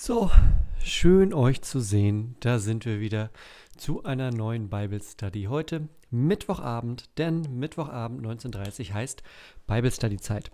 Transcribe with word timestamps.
So, 0.00 0.30
schön 0.78 1.34
euch 1.34 1.60
zu 1.62 1.80
sehen. 1.80 2.36
Da 2.38 2.60
sind 2.60 2.84
wir 2.84 3.00
wieder 3.00 3.30
zu 3.76 4.04
einer 4.04 4.30
neuen 4.30 4.70
Bible 4.70 5.02
Study. 5.02 5.46
Heute 5.50 5.88
Mittwochabend, 6.12 7.10
denn 7.18 7.58
Mittwochabend 7.58 8.24
19.30 8.24 8.92
heißt 8.92 9.24
Bible 9.66 9.90
Study 9.90 10.18
Zeit. 10.18 10.52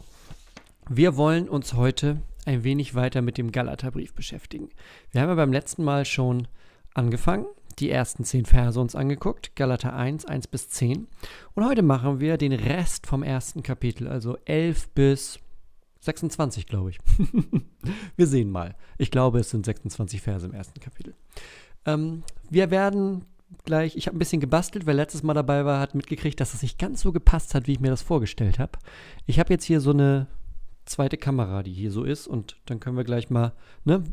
Wir 0.88 1.18
wollen 1.18 1.50
uns 1.50 1.74
heute 1.74 2.22
ein 2.46 2.64
wenig 2.64 2.94
weiter 2.94 3.20
mit 3.20 3.36
dem 3.36 3.52
Galaterbrief 3.52 4.14
beschäftigen. 4.14 4.70
Wir 5.10 5.20
haben 5.20 5.28
ja 5.28 5.34
beim 5.34 5.52
letzten 5.52 5.84
Mal 5.84 6.06
schon 6.06 6.48
angefangen, 6.94 7.44
die 7.78 7.90
ersten 7.90 8.24
zehn 8.24 8.46
Verse 8.46 8.80
uns 8.80 8.96
angeguckt, 8.96 9.54
Galater 9.56 9.92
1, 9.92 10.24
1 10.24 10.46
bis 10.46 10.70
10. 10.70 11.06
Und 11.52 11.66
heute 11.66 11.82
machen 11.82 12.18
wir 12.18 12.38
den 12.38 12.52
Rest 12.52 13.06
vom 13.06 13.22
ersten 13.22 13.62
Kapitel, 13.62 14.08
also 14.08 14.38
11 14.46 14.88
bis 14.94 15.38
26, 16.04 16.66
glaube 16.66 16.90
ich. 16.90 16.98
wir 18.16 18.26
sehen 18.26 18.50
mal. 18.50 18.74
Ich 18.98 19.10
glaube, 19.10 19.40
es 19.40 19.50
sind 19.50 19.64
26 19.64 20.20
Verse 20.20 20.46
im 20.46 20.54
ersten 20.54 20.80
Kapitel. 20.80 21.14
Ähm, 21.86 22.22
wir 22.50 22.70
werden 22.70 23.24
gleich, 23.64 23.96
ich 23.96 24.06
habe 24.06 24.16
ein 24.16 24.18
bisschen 24.18 24.40
gebastelt, 24.40 24.86
wer 24.86 24.94
letztes 24.94 25.22
Mal 25.22 25.34
dabei 25.34 25.64
war, 25.64 25.80
hat 25.80 25.94
mitgekriegt, 25.94 26.40
dass 26.40 26.54
es 26.54 26.62
nicht 26.62 26.78
ganz 26.78 27.00
so 27.00 27.12
gepasst 27.12 27.54
hat, 27.54 27.66
wie 27.66 27.72
ich 27.72 27.80
mir 27.80 27.90
das 27.90 28.02
vorgestellt 28.02 28.58
habe. 28.58 28.78
Ich 29.26 29.38
habe 29.38 29.52
jetzt 29.52 29.64
hier 29.64 29.80
so 29.80 29.90
eine 29.90 30.26
zweite 30.84 31.16
Kamera, 31.16 31.62
die 31.62 31.72
hier 31.72 31.90
so 31.90 32.04
ist 32.04 32.26
und 32.26 32.56
dann 32.66 32.80
können 32.80 32.96
wir 32.96 33.04
gleich 33.04 33.30
mal, 33.30 33.52
ne, 33.84 34.04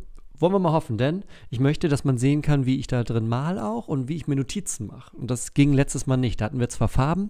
wollen 0.41 0.53
wir 0.53 0.59
mal 0.59 0.71
hoffen, 0.71 0.97
denn 0.97 1.23
ich 1.49 1.59
möchte, 1.59 1.87
dass 1.87 2.03
man 2.03 2.17
sehen 2.17 2.41
kann, 2.41 2.65
wie 2.65 2.79
ich 2.79 2.87
da 2.87 3.03
drin 3.03 3.27
mal 3.27 3.59
auch 3.59 3.87
und 3.87 4.07
wie 4.07 4.15
ich 4.15 4.27
mir 4.27 4.35
Notizen 4.35 4.87
mache. 4.87 5.15
Und 5.15 5.29
das 5.29 5.53
ging 5.53 5.73
letztes 5.73 6.07
Mal 6.07 6.17
nicht. 6.17 6.41
Da 6.41 6.45
hatten 6.45 6.59
wir 6.59 6.69
zwar 6.69 6.87
Farben, 6.87 7.29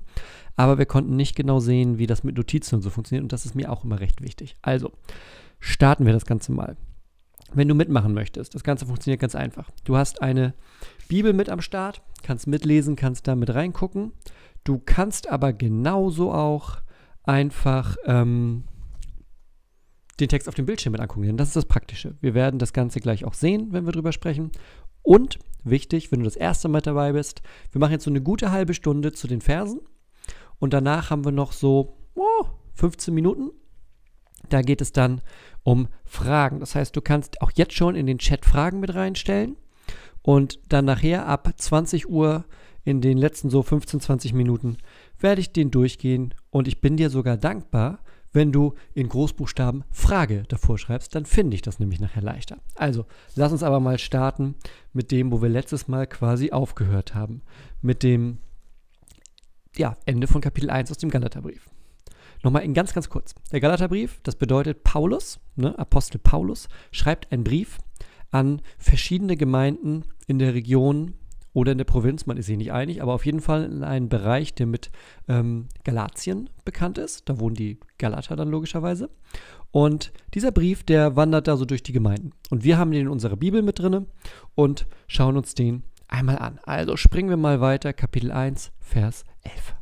aber 0.55 0.77
wir 0.77 0.85
konnten 0.85 1.15
nicht 1.15 1.35
genau 1.35 1.59
sehen, 1.59 1.97
wie 1.97 2.07
das 2.07 2.23
mit 2.23 2.37
Notizen 2.37 2.75
und 2.75 2.81
so 2.81 2.89
funktioniert. 2.89 3.23
Und 3.23 3.33
das 3.33 3.45
ist 3.45 3.55
mir 3.55 3.71
auch 3.71 3.83
immer 3.83 3.99
recht 3.99 4.21
wichtig. 4.21 4.55
Also, 4.61 4.91
starten 5.59 6.05
wir 6.05 6.13
das 6.13 6.25
Ganze 6.25 6.51
mal. 6.51 6.77
Wenn 7.53 7.67
du 7.67 7.75
mitmachen 7.75 8.13
möchtest, 8.13 8.55
das 8.55 8.63
Ganze 8.63 8.85
funktioniert 8.85 9.19
ganz 9.19 9.35
einfach. 9.35 9.69
Du 9.83 9.97
hast 9.97 10.21
eine 10.21 10.53
Bibel 11.09 11.33
mit 11.33 11.49
am 11.49 11.59
Start, 11.59 12.01
kannst 12.23 12.47
mitlesen, 12.47 12.95
kannst 12.95 13.27
da 13.27 13.35
mit 13.35 13.53
reingucken. 13.53 14.13
Du 14.63 14.79
kannst 14.83 15.29
aber 15.29 15.51
genauso 15.51 16.31
auch 16.31 16.77
einfach 17.23 17.97
ähm, 18.05 18.63
den 20.21 20.29
Text 20.29 20.47
auf 20.47 20.55
dem 20.55 20.65
Bildschirm 20.65 20.91
mit 20.91 21.01
angucken, 21.01 21.37
das 21.37 21.49
ist 21.49 21.55
das 21.55 21.65
Praktische. 21.65 22.15
Wir 22.21 22.33
werden 22.33 22.59
das 22.59 22.73
Ganze 22.73 22.99
gleich 22.99 23.25
auch 23.25 23.33
sehen, 23.33 23.69
wenn 23.71 23.85
wir 23.85 23.91
drüber 23.91 24.11
sprechen. 24.11 24.51
Und 25.03 25.39
wichtig, 25.63 26.11
wenn 26.11 26.19
du 26.19 26.25
das 26.25 26.35
erste 26.35 26.67
Mal 26.67 26.81
dabei 26.81 27.13
bist, 27.13 27.41
wir 27.71 27.79
machen 27.79 27.93
jetzt 27.93 28.03
so 28.03 28.11
eine 28.11 28.21
gute 28.21 28.51
halbe 28.51 28.73
Stunde 28.73 29.11
zu 29.11 29.27
den 29.27 29.41
Versen 29.41 29.81
und 30.59 30.73
danach 30.73 31.09
haben 31.09 31.25
wir 31.25 31.31
noch 31.31 31.51
so 31.51 31.97
oh, 32.15 32.45
15 32.75 33.13
Minuten. 33.13 33.51
Da 34.49 34.61
geht 34.61 34.81
es 34.81 34.91
dann 34.91 35.21
um 35.63 35.87
Fragen. 36.03 36.59
Das 36.59 36.75
heißt, 36.75 36.95
du 36.95 37.01
kannst 37.01 37.41
auch 37.41 37.51
jetzt 37.55 37.73
schon 37.73 37.95
in 37.95 38.05
den 38.05 38.17
Chat 38.17 38.45
Fragen 38.45 38.79
mit 38.79 38.93
reinstellen 38.93 39.55
und 40.21 40.59
dann 40.69 40.85
nachher 40.85 41.27
ab 41.27 41.51
20 41.55 42.09
Uhr 42.09 42.45
in 42.83 43.01
den 43.01 43.17
letzten 43.17 43.49
so 43.49 43.61
15, 43.61 43.99
20 43.99 44.33
Minuten 44.33 44.77
werde 45.19 45.41
ich 45.41 45.53
den 45.53 45.71
durchgehen 45.71 46.33
und 46.49 46.67
ich 46.67 46.81
bin 46.81 46.97
dir 46.97 47.09
sogar 47.09 47.37
dankbar, 47.37 47.99
wenn 48.33 48.51
du 48.51 48.75
in 48.93 49.09
Großbuchstaben 49.09 49.83
Frage 49.91 50.43
davor 50.47 50.77
schreibst, 50.77 51.15
dann 51.15 51.25
finde 51.25 51.55
ich 51.55 51.61
das 51.61 51.79
nämlich 51.79 51.99
nachher 51.99 52.21
leichter. 52.21 52.57
Also, 52.75 53.05
lass 53.35 53.51
uns 53.51 53.63
aber 53.63 53.79
mal 53.79 53.99
starten 53.99 54.55
mit 54.93 55.11
dem, 55.11 55.31
wo 55.31 55.41
wir 55.41 55.49
letztes 55.49 55.87
Mal 55.87 56.07
quasi 56.07 56.51
aufgehört 56.51 57.13
haben. 57.13 57.41
Mit 57.81 58.03
dem 58.03 58.37
ja, 59.75 59.97
Ende 60.05 60.27
von 60.27 60.41
Kapitel 60.41 60.69
1 60.69 60.91
aus 60.91 60.97
dem 60.97 61.09
Galaterbrief. 61.09 61.69
Nochmal 62.43 62.63
in 62.63 62.73
ganz, 62.73 62.93
ganz 62.93 63.09
kurz. 63.09 63.35
Der 63.51 63.59
Galaterbrief, 63.59 64.19
das 64.23 64.35
bedeutet 64.35 64.83
Paulus, 64.83 65.39
ne, 65.55 65.77
Apostel 65.77 66.17
Paulus, 66.17 66.69
schreibt 66.91 67.31
einen 67.31 67.43
Brief 67.43 67.77
an 68.31 68.61
verschiedene 68.77 69.37
Gemeinden 69.37 70.05
in 70.27 70.39
der 70.39 70.53
Region 70.53 71.13
oder 71.53 71.73
in 71.73 71.77
der 71.77 71.85
Provinz, 71.85 72.25
man 72.25 72.37
ist 72.37 72.45
sich 72.45 72.57
nicht 72.57 72.71
einig, 72.71 73.01
aber 73.01 73.13
auf 73.13 73.25
jeden 73.25 73.41
Fall 73.41 73.63
in 73.65 73.83
einen 73.83 74.09
Bereich, 74.09 74.53
der 74.53 74.67
mit 74.67 74.89
ähm, 75.27 75.67
Galatien 75.83 76.49
bekannt 76.63 76.97
ist. 76.97 77.27
Da 77.27 77.39
wohnen 77.39 77.55
die 77.55 77.79
Galater 77.97 78.35
dann 78.35 78.49
logischerweise. 78.49 79.09
Und 79.71 80.11
dieser 80.33 80.51
Brief, 80.51 80.83
der 80.83 81.15
wandert 81.15 81.47
da 81.47 81.57
so 81.57 81.65
durch 81.65 81.83
die 81.83 81.93
Gemeinden. 81.93 82.31
Und 82.49 82.63
wir 82.63 82.77
haben 82.77 82.91
den 82.91 83.01
in 83.01 83.07
unserer 83.07 83.37
Bibel 83.37 83.61
mit 83.61 83.79
drin 83.79 84.07
und 84.55 84.87
schauen 85.07 85.37
uns 85.37 85.53
den 85.53 85.83
einmal 86.07 86.37
an. 86.37 86.59
Also 86.63 86.97
springen 86.97 87.29
wir 87.29 87.37
mal 87.37 87.61
weiter, 87.61 87.93
Kapitel 87.93 88.31
1, 88.31 88.71
Vers 88.79 89.23
11. 89.43 89.75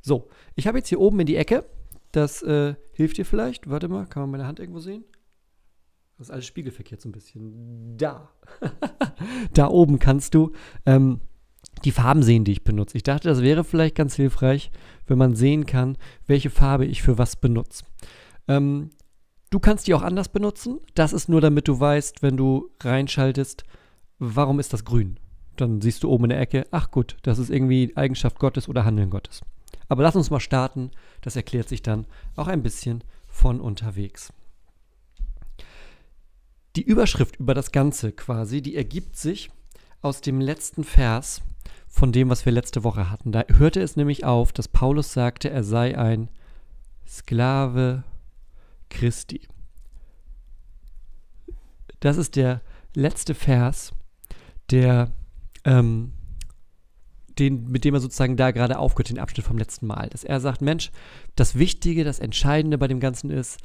So, 0.00 0.28
ich 0.54 0.66
habe 0.66 0.78
jetzt 0.78 0.88
hier 0.88 1.00
oben 1.00 1.20
in 1.20 1.26
die 1.26 1.36
Ecke, 1.36 1.64
das 2.12 2.42
äh, 2.42 2.74
hilft 2.92 3.16
dir 3.16 3.24
vielleicht. 3.24 3.68
Warte 3.68 3.88
mal, 3.88 4.06
kann 4.06 4.22
man 4.22 4.30
meine 4.30 4.46
Hand 4.46 4.60
irgendwo 4.60 4.80
sehen? 4.80 5.04
Das 6.18 6.28
ist 6.28 6.30
alles 6.30 6.46
spiegelverkehrt 6.46 7.00
so 7.00 7.08
ein 7.08 7.12
bisschen. 7.12 7.96
Da. 7.96 8.30
da 9.52 9.68
oben 9.68 9.98
kannst 9.98 10.34
du 10.34 10.52
ähm, 10.86 11.20
die 11.84 11.90
Farben 11.90 12.22
sehen, 12.22 12.44
die 12.44 12.52
ich 12.52 12.64
benutze. 12.64 12.96
Ich 12.96 13.02
dachte, 13.02 13.28
das 13.28 13.42
wäre 13.42 13.64
vielleicht 13.64 13.96
ganz 13.96 14.14
hilfreich, 14.14 14.70
wenn 15.06 15.18
man 15.18 15.34
sehen 15.34 15.66
kann, 15.66 15.98
welche 16.26 16.50
Farbe 16.50 16.86
ich 16.86 17.02
für 17.02 17.18
was 17.18 17.36
benutze. 17.36 17.84
Ähm, 18.46 18.90
du 19.50 19.58
kannst 19.58 19.86
die 19.86 19.94
auch 19.94 20.02
anders 20.02 20.28
benutzen. 20.28 20.80
Das 20.94 21.12
ist 21.12 21.28
nur, 21.28 21.40
damit 21.40 21.66
du 21.66 21.78
weißt, 21.78 22.22
wenn 22.22 22.36
du 22.36 22.70
reinschaltest, 22.80 23.64
warum 24.18 24.60
ist 24.60 24.72
das 24.72 24.84
grün? 24.84 25.18
Dann 25.56 25.80
siehst 25.80 26.02
du 26.02 26.10
oben 26.10 26.24
in 26.24 26.30
der 26.30 26.40
Ecke, 26.40 26.66
ach 26.70 26.90
gut, 26.90 27.16
das 27.22 27.38
ist 27.38 27.50
irgendwie 27.50 27.92
Eigenschaft 27.96 28.38
Gottes 28.38 28.68
oder 28.68 28.84
Handeln 28.84 29.10
Gottes. 29.10 29.42
Aber 29.88 30.02
lass 30.02 30.16
uns 30.16 30.30
mal 30.30 30.40
starten. 30.40 30.90
Das 31.20 31.36
erklärt 31.36 31.68
sich 31.68 31.82
dann 31.82 32.06
auch 32.36 32.48
ein 32.48 32.62
bisschen 32.62 33.04
von 33.28 33.60
unterwegs. 33.60 34.32
Die 36.76 36.82
Überschrift 36.82 37.36
über 37.36 37.54
das 37.54 37.70
Ganze 37.70 38.12
quasi, 38.12 38.60
die 38.60 38.74
ergibt 38.74 39.16
sich 39.16 39.50
aus 40.02 40.20
dem 40.20 40.40
letzten 40.40 40.82
Vers 40.82 41.40
von 41.86 42.10
dem, 42.10 42.28
was 42.28 42.44
wir 42.44 42.52
letzte 42.52 42.82
Woche 42.82 43.10
hatten. 43.10 43.30
Da 43.30 43.44
hörte 43.48 43.80
es 43.80 43.94
nämlich 43.96 44.24
auf, 44.24 44.52
dass 44.52 44.66
Paulus 44.66 45.12
sagte, 45.12 45.50
er 45.50 45.62
sei 45.62 45.96
ein 45.96 46.28
Sklave 47.06 48.02
Christi. 48.90 49.42
Das 52.00 52.16
ist 52.16 52.34
der 52.34 52.60
letzte 52.94 53.34
Vers, 53.34 53.92
der, 54.70 55.12
ähm, 55.64 56.12
den, 57.38 57.70
mit 57.70 57.84
dem 57.84 57.94
er 57.94 58.00
sozusagen 58.00 58.36
da 58.36 58.50
gerade 58.50 58.78
aufgehört, 58.78 59.10
den 59.10 59.18
Abschnitt 59.20 59.46
vom 59.46 59.58
letzten 59.58 59.86
Mal. 59.86 60.08
Dass 60.08 60.24
er 60.24 60.40
sagt, 60.40 60.60
Mensch, 60.60 60.90
das 61.36 61.56
Wichtige, 61.56 62.02
das 62.02 62.18
Entscheidende 62.18 62.78
bei 62.78 62.88
dem 62.88 63.00
Ganzen 63.00 63.30
ist, 63.30 63.60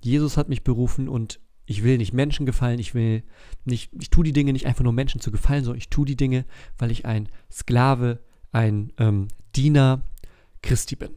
Jesus 0.00 0.36
hat 0.36 0.48
mich 0.48 0.62
berufen 0.62 1.08
und 1.08 1.40
ich 1.72 1.82
will 1.82 1.96
nicht 1.96 2.12
Menschen 2.12 2.46
gefallen, 2.46 2.78
ich 2.78 2.94
will 2.94 3.22
nicht, 3.64 3.90
ich 3.98 4.10
tue 4.10 4.24
die 4.24 4.32
Dinge 4.32 4.52
nicht 4.52 4.66
einfach 4.66 4.84
nur 4.84 4.92
Menschen 4.92 5.20
zu 5.20 5.30
gefallen, 5.30 5.64
sondern 5.64 5.78
ich 5.78 5.88
tue 5.88 6.04
die 6.04 6.16
Dinge, 6.16 6.44
weil 6.78 6.90
ich 6.90 7.06
ein 7.06 7.28
Sklave, 7.50 8.20
ein 8.52 8.92
ähm, 8.98 9.28
Diener 9.56 10.02
Christi 10.62 10.96
bin. 10.96 11.10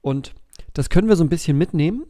Und 0.00 0.34
das 0.72 0.88
können 0.88 1.08
wir 1.08 1.16
so 1.16 1.24
ein 1.24 1.28
bisschen 1.28 1.58
mitnehmen 1.58 2.04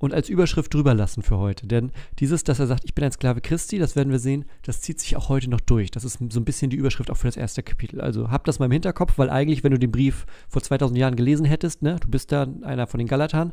und 0.00 0.14
als 0.14 0.28
Überschrift 0.28 0.74
drüber 0.74 0.94
lassen 0.94 1.22
für 1.22 1.38
heute. 1.38 1.66
Denn 1.66 1.92
dieses, 2.18 2.42
dass 2.42 2.58
er 2.58 2.66
sagt, 2.66 2.84
ich 2.84 2.94
bin 2.94 3.04
ein 3.04 3.12
Sklave 3.12 3.40
Christi, 3.40 3.78
das 3.78 3.94
werden 3.94 4.10
wir 4.10 4.18
sehen, 4.18 4.46
das 4.62 4.80
zieht 4.80 4.98
sich 4.98 5.16
auch 5.16 5.28
heute 5.28 5.48
noch 5.48 5.60
durch. 5.60 5.90
Das 5.90 6.04
ist 6.04 6.18
so 6.30 6.40
ein 6.40 6.44
bisschen 6.44 6.70
die 6.70 6.76
Überschrift 6.76 7.10
auch 7.10 7.16
für 7.16 7.28
das 7.28 7.36
erste 7.36 7.62
Kapitel. 7.62 8.00
Also 8.00 8.30
habt 8.30 8.48
das 8.48 8.58
mal 8.58 8.66
im 8.66 8.72
Hinterkopf, 8.72 9.18
weil 9.18 9.30
eigentlich, 9.30 9.62
wenn 9.62 9.72
du 9.72 9.78
den 9.78 9.92
Brief 9.92 10.26
vor 10.48 10.62
2000 10.62 10.98
Jahren 10.98 11.16
gelesen 11.16 11.44
hättest, 11.44 11.82
ne, 11.82 11.96
du 12.00 12.08
bist 12.08 12.32
da 12.32 12.46
einer 12.62 12.86
von 12.86 12.98
den 12.98 13.06
Galatern, 13.06 13.52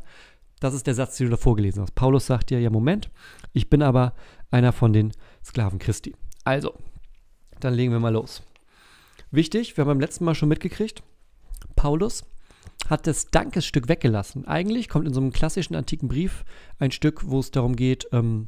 das 0.59 0.74
ist 0.74 0.88
der 0.88 0.95
Satz, 0.95 1.18
den 1.18 1.27
du 1.27 1.31
davor 1.31 1.56
gelesen 1.56 1.81
hast. 1.81 1.95
Paulus 1.95 2.25
sagt 2.25 2.50
dir, 2.50 2.59
ja, 2.59 2.69
Moment, 2.69 3.09
ich 3.54 3.69
bin 3.69 3.81
aber 3.81 4.13
einer 4.51 4.71
von 4.71 4.94
den 4.94 5.12
Sklaven 5.44 5.80
Christi. 5.80 6.15
Also, 6.44 6.74
dann 7.59 7.74
legen 7.74 7.92
wir 7.92 8.00
mal 8.00 8.13
los. 8.13 8.42
Wichtig, 9.31 9.75
wir 9.75 9.83
haben 9.83 9.89
beim 9.89 10.00
letzten 10.00 10.25
Mal 10.25 10.36
schon 10.36 10.50
mitgekriegt, 10.50 11.04
Paulus 11.75 12.24
hat 12.89 13.07
das 13.07 13.27
Dankesstück 13.27 13.88
weggelassen. 13.89 14.48
Eigentlich 14.48 14.88
kommt 14.88 15.07
in 15.07 15.13
so 15.13 15.19
einem 15.19 15.33
klassischen 15.33 15.75
antiken 15.75 16.07
Brief 16.07 16.45
ein 16.80 16.92
Stück, 16.92 17.30
wo 17.30 17.39
es 17.39 17.51
darum 17.51 17.75
geht, 17.75 18.07
ähm, 18.12 18.48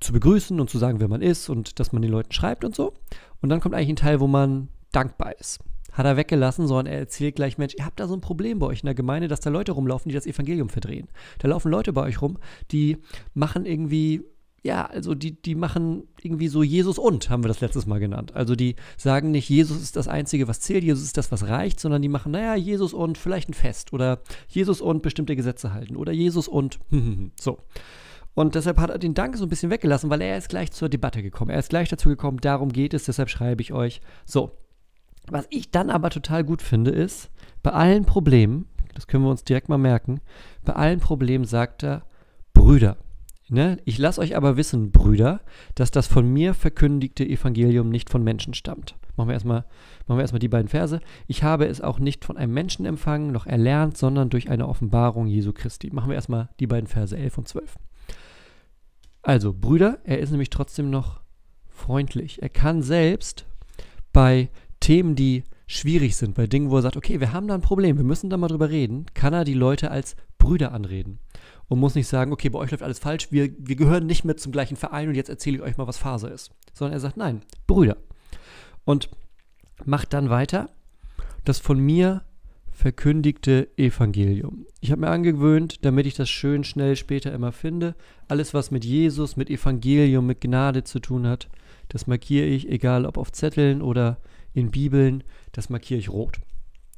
zu 0.00 0.12
begrüßen 0.12 0.58
und 0.60 0.68
zu 0.68 0.78
sagen, 0.78 1.00
wer 1.00 1.08
man 1.08 1.22
ist 1.22 1.48
und 1.48 1.78
dass 1.78 1.92
man 1.92 2.02
den 2.02 2.10
Leuten 2.10 2.32
schreibt 2.32 2.64
und 2.64 2.74
so. 2.74 2.94
Und 3.40 3.48
dann 3.48 3.60
kommt 3.60 3.74
eigentlich 3.74 3.90
ein 3.90 3.96
Teil, 3.96 4.20
wo 4.20 4.26
man 4.26 4.68
dankbar 4.90 5.38
ist. 5.38 5.60
Hat 5.92 6.06
er 6.06 6.16
weggelassen, 6.16 6.66
sondern 6.66 6.92
er 6.92 6.98
erzählt 6.98 7.36
gleich, 7.36 7.58
Mensch, 7.58 7.74
ihr 7.78 7.84
habt 7.84 8.00
da 8.00 8.08
so 8.08 8.14
ein 8.14 8.20
Problem 8.20 8.58
bei 8.58 8.66
euch 8.66 8.80
in 8.80 8.86
der 8.86 8.94
Gemeinde, 8.94 9.28
dass 9.28 9.40
da 9.40 9.50
Leute 9.50 9.72
rumlaufen, 9.72 10.08
die 10.08 10.14
das 10.14 10.26
Evangelium 10.26 10.68
verdrehen. 10.68 11.08
Da 11.38 11.48
laufen 11.48 11.70
Leute 11.70 11.92
bei 11.92 12.02
euch 12.02 12.22
rum, 12.22 12.38
die 12.70 12.98
machen 13.34 13.66
irgendwie 13.66 14.22
ja, 14.64 14.86
also 14.86 15.14
die, 15.14 15.42
die 15.42 15.56
machen 15.56 16.04
irgendwie 16.20 16.46
so 16.46 16.62
Jesus 16.62 16.96
und, 16.96 17.30
haben 17.30 17.42
wir 17.42 17.48
das 17.48 17.60
letztes 17.60 17.86
Mal 17.86 17.98
genannt. 17.98 18.34
Also 18.34 18.54
die 18.54 18.76
sagen 18.96 19.32
nicht, 19.32 19.48
Jesus 19.48 19.82
ist 19.82 19.96
das 19.96 20.06
Einzige, 20.06 20.46
was 20.46 20.60
zählt, 20.60 20.84
Jesus 20.84 21.02
ist 21.02 21.16
das, 21.16 21.32
was 21.32 21.48
reicht, 21.48 21.80
sondern 21.80 22.00
die 22.00 22.08
machen, 22.08 22.30
naja, 22.30 22.54
Jesus 22.54 22.94
und 22.94 23.18
vielleicht 23.18 23.48
ein 23.48 23.54
Fest 23.54 23.92
oder 23.92 24.20
Jesus 24.46 24.80
und 24.80 25.02
bestimmte 25.02 25.34
Gesetze 25.34 25.72
halten 25.72 25.96
oder 25.96 26.12
Jesus 26.12 26.46
und 26.46 26.78
so. 27.40 27.58
Und 28.34 28.54
deshalb 28.54 28.78
hat 28.78 28.90
er 28.90 28.98
den 28.98 29.14
Dank 29.14 29.36
so 29.36 29.44
ein 29.44 29.48
bisschen 29.48 29.70
weggelassen, 29.70 30.10
weil 30.10 30.22
er 30.22 30.38
ist 30.38 30.48
gleich 30.48 30.70
zur 30.70 30.88
Debatte 30.88 31.22
gekommen. 31.22 31.50
Er 31.50 31.58
ist 31.58 31.68
gleich 31.68 31.88
dazu 31.88 32.08
gekommen, 32.08 32.38
darum 32.40 32.72
geht 32.72 32.94
es, 32.94 33.04
deshalb 33.04 33.28
schreibe 33.28 33.62
ich 33.62 33.72
euch. 33.72 34.00
So. 34.24 34.52
Was 35.30 35.46
ich 35.50 35.70
dann 35.70 35.90
aber 35.90 36.10
total 36.10 36.44
gut 36.44 36.62
finde, 36.62 36.90
ist, 36.90 37.30
bei 37.62 37.70
allen 37.70 38.04
Problemen, 38.04 38.66
das 38.94 39.06
können 39.06 39.24
wir 39.24 39.30
uns 39.30 39.44
direkt 39.44 39.68
mal 39.68 39.78
merken, 39.78 40.20
bei 40.64 40.74
allen 40.74 41.00
Problemen 41.00 41.44
sagt 41.44 41.82
er, 41.84 42.02
Brüder. 42.52 42.96
Ne? 43.48 43.78
Ich 43.84 43.98
lasse 43.98 44.20
euch 44.20 44.36
aber 44.36 44.56
wissen, 44.56 44.92
Brüder, 44.92 45.40
dass 45.74 45.90
das 45.90 46.06
von 46.06 46.26
mir 46.32 46.54
verkündigte 46.54 47.24
Evangelium 47.24 47.90
nicht 47.90 48.08
von 48.08 48.22
Menschen 48.22 48.54
stammt. 48.54 48.96
Machen 49.16 49.28
wir 49.28 49.34
erstmal, 49.34 49.64
machen 50.06 50.38
die 50.38 50.48
beiden 50.48 50.68
Verse. 50.68 51.00
Ich 51.26 51.42
habe 51.42 51.66
es 51.66 51.82
auch 51.82 51.98
nicht 51.98 52.24
von 52.24 52.38
einem 52.38 52.54
Menschen 52.54 52.86
empfangen, 52.86 53.30
noch 53.30 53.46
erlernt, 53.46 53.98
sondern 53.98 54.30
durch 54.30 54.48
eine 54.48 54.66
Offenbarung 54.66 55.26
Jesu 55.26 55.52
Christi. 55.52 55.90
Machen 55.92 56.08
wir 56.08 56.14
erstmal 56.14 56.48
die 56.60 56.66
beiden 56.66 56.86
Verse 56.86 57.14
11 57.14 57.38
und 57.38 57.48
12. 57.48 57.76
Also, 59.22 59.52
Brüder, 59.52 59.98
er 60.04 60.18
ist 60.18 60.30
nämlich 60.30 60.50
trotzdem 60.50 60.88
noch 60.88 61.20
freundlich. 61.68 62.42
Er 62.42 62.48
kann 62.48 62.80
selbst 62.80 63.46
bei 64.12 64.48
Themen, 64.82 65.14
die 65.14 65.44
schwierig 65.66 66.16
sind, 66.16 66.34
bei 66.34 66.46
Dingen, 66.46 66.70
wo 66.70 66.76
er 66.76 66.82
sagt, 66.82 66.96
okay, 66.96 67.20
wir 67.20 67.32
haben 67.32 67.48
da 67.48 67.54
ein 67.54 67.62
Problem, 67.62 67.96
wir 67.96 68.04
müssen 68.04 68.28
da 68.28 68.36
mal 68.36 68.48
drüber 68.48 68.68
reden, 68.68 69.06
kann 69.14 69.32
er 69.32 69.44
die 69.44 69.54
Leute 69.54 69.90
als 69.90 70.16
Brüder 70.38 70.72
anreden 70.72 71.18
und 71.68 71.78
muss 71.78 71.94
nicht 71.94 72.08
sagen, 72.08 72.32
okay, 72.32 72.50
bei 72.50 72.58
euch 72.58 72.70
läuft 72.70 72.82
alles 72.82 72.98
falsch, 72.98 73.28
wir, 73.30 73.50
wir 73.58 73.76
gehören 73.76 74.06
nicht 74.06 74.24
mehr 74.24 74.36
zum 74.36 74.52
gleichen 74.52 74.76
Verein 74.76 75.08
und 75.08 75.14
jetzt 75.14 75.30
erzähle 75.30 75.56
ich 75.56 75.62
euch 75.62 75.76
mal, 75.78 75.86
was 75.86 75.96
Phase 75.96 76.28
ist. 76.28 76.50
Sondern 76.74 76.94
er 76.94 77.00
sagt, 77.00 77.16
nein, 77.16 77.40
Brüder. 77.66 77.96
Und 78.84 79.08
macht 79.84 80.12
dann 80.12 80.28
weiter 80.28 80.68
das 81.44 81.58
von 81.58 81.78
mir 81.78 82.22
verkündigte 82.72 83.68
Evangelium. 83.76 84.66
Ich 84.80 84.90
habe 84.90 85.02
mir 85.02 85.10
angewöhnt, 85.10 85.84
damit 85.84 86.06
ich 86.06 86.14
das 86.14 86.28
schön 86.28 86.64
schnell 86.64 86.96
später 86.96 87.32
immer 87.32 87.52
finde, 87.52 87.94
alles, 88.28 88.54
was 88.54 88.70
mit 88.70 88.84
Jesus, 88.84 89.36
mit 89.36 89.50
Evangelium, 89.50 90.26
mit 90.26 90.40
Gnade 90.40 90.82
zu 90.82 90.98
tun 90.98 91.26
hat, 91.26 91.48
das 91.88 92.06
markiere 92.06 92.46
ich, 92.46 92.68
egal 92.68 93.06
ob 93.06 93.18
auf 93.18 93.30
Zetteln 93.30 93.82
oder 93.82 94.18
in 94.54 94.70
Bibeln, 94.70 95.24
das 95.52 95.70
markiere 95.70 96.00
ich 96.00 96.10
rot 96.10 96.40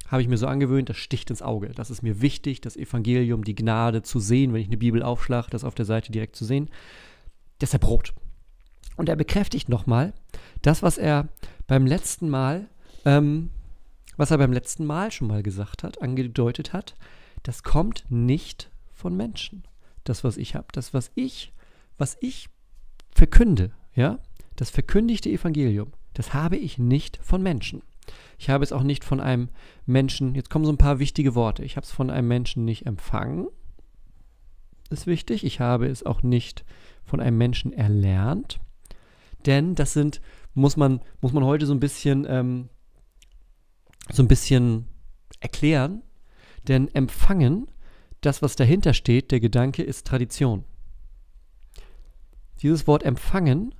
habe 0.08 0.22
ich 0.22 0.28
mir 0.28 0.36
so 0.36 0.46
angewöhnt, 0.46 0.88
das 0.88 0.96
sticht 0.96 1.30
ins 1.30 1.42
Auge. 1.42 1.70
Das 1.70 1.90
ist 1.90 2.02
mir 2.02 2.20
wichtig, 2.20 2.60
das 2.60 2.76
Evangelium, 2.76 3.44
die 3.44 3.54
Gnade 3.54 4.02
zu 4.02 4.20
sehen, 4.20 4.52
wenn 4.52 4.60
ich 4.60 4.68
eine 4.68 4.76
Bibel 4.76 5.02
aufschlage, 5.02 5.50
das 5.50 5.64
auf 5.64 5.74
der 5.74 5.86
Seite 5.86 6.12
direkt 6.12 6.36
zu 6.36 6.44
sehen. 6.44 6.68
Deshalb 7.60 7.86
rot. 7.86 8.12
Und 8.96 9.08
er 9.08 9.16
bekräftigt 9.16 9.68
nochmal 9.68 10.12
das, 10.62 10.82
was 10.82 10.98
er 10.98 11.28
beim 11.66 11.86
letzten 11.86 12.28
Mal, 12.28 12.68
ähm, 13.04 13.50
was 14.16 14.30
er 14.30 14.38
beim 14.38 14.52
letzten 14.52 14.84
Mal 14.84 15.10
schon 15.10 15.26
mal 15.26 15.42
gesagt 15.42 15.82
hat, 15.82 16.00
angedeutet 16.02 16.72
hat, 16.72 16.94
das 17.42 17.62
kommt 17.62 18.04
nicht 18.08 18.70
von 18.92 19.16
Menschen. 19.16 19.64
Das, 20.04 20.22
was 20.22 20.36
ich 20.36 20.54
habe, 20.54 20.68
das, 20.72 20.94
was 20.94 21.10
ich, 21.14 21.52
was 21.96 22.16
ich 22.20 22.50
verkünde, 23.10 23.72
ja, 23.94 24.18
das 24.54 24.70
verkündigte 24.70 25.30
Evangelium, 25.30 25.92
das 26.14 26.32
habe 26.32 26.56
ich 26.56 26.78
nicht 26.78 27.18
von 27.22 27.42
Menschen. 27.42 27.82
Ich 28.38 28.50
habe 28.50 28.64
es 28.64 28.72
auch 28.72 28.82
nicht 28.82 29.04
von 29.04 29.20
einem 29.20 29.48
Menschen, 29.86 30.34
jetzt 30.34 30.50
kommen 30.50 30.64
so 30.64 30.72
ein 30.72 30.78
paar 30.78 30.98
wichtige 30.98 31.34
Worte. 31.34 31.64
Ich 31.64 31.76
habe 31.76 31.84
es 31.84 31.90
von 31.90 32.10
einem 32.10 32.28
Menschen 32.28 32.64
nicht 32.64 32.86
empfangen. 32.86 33.48
Ist 34.90 35.06
wichtig. 35.06 35.44
Ich 35.44 35.60
habe 35.60 35.86
es 35.86 36.04
auch 36.04 36.22
nicht 36.22 36.64
von 37.04 37.20
einem 37.20 37.38
Menschen 37.38 37.72
erlernt. 37.72 38.60
Denn 39.46 39.74
das 39.74 39.92
sind, 39.92 40.20
muss 40.54 40.76
man, 40.76 41.00
muss 41.20 41.32
man 41.32 41.44
heute 41.44 41.66
so 41.66 41.74
ein 41.74 41.80
bisschen, 41.80 42.26
ähm, 42.28 42.68
so 44.10 44.22
ein 44.22 44.28
bisschen 44.28 44.86
erklären. 45.40 46.02
Denn 46.68 46.94
empfangen, 46.94 47.68
das, 48.20 48.42
was 48.42 48.56
dahinter 48.56 48.94
steht, 48.94 49.30
der 49.30 49.40
Gedanke 49.40 49.82
ist 49.82 50.06
Tradition. 50.06 50.64
Dieses 52.62 52.86
Wort 52.86 53.02
empfangen 53.02 53.74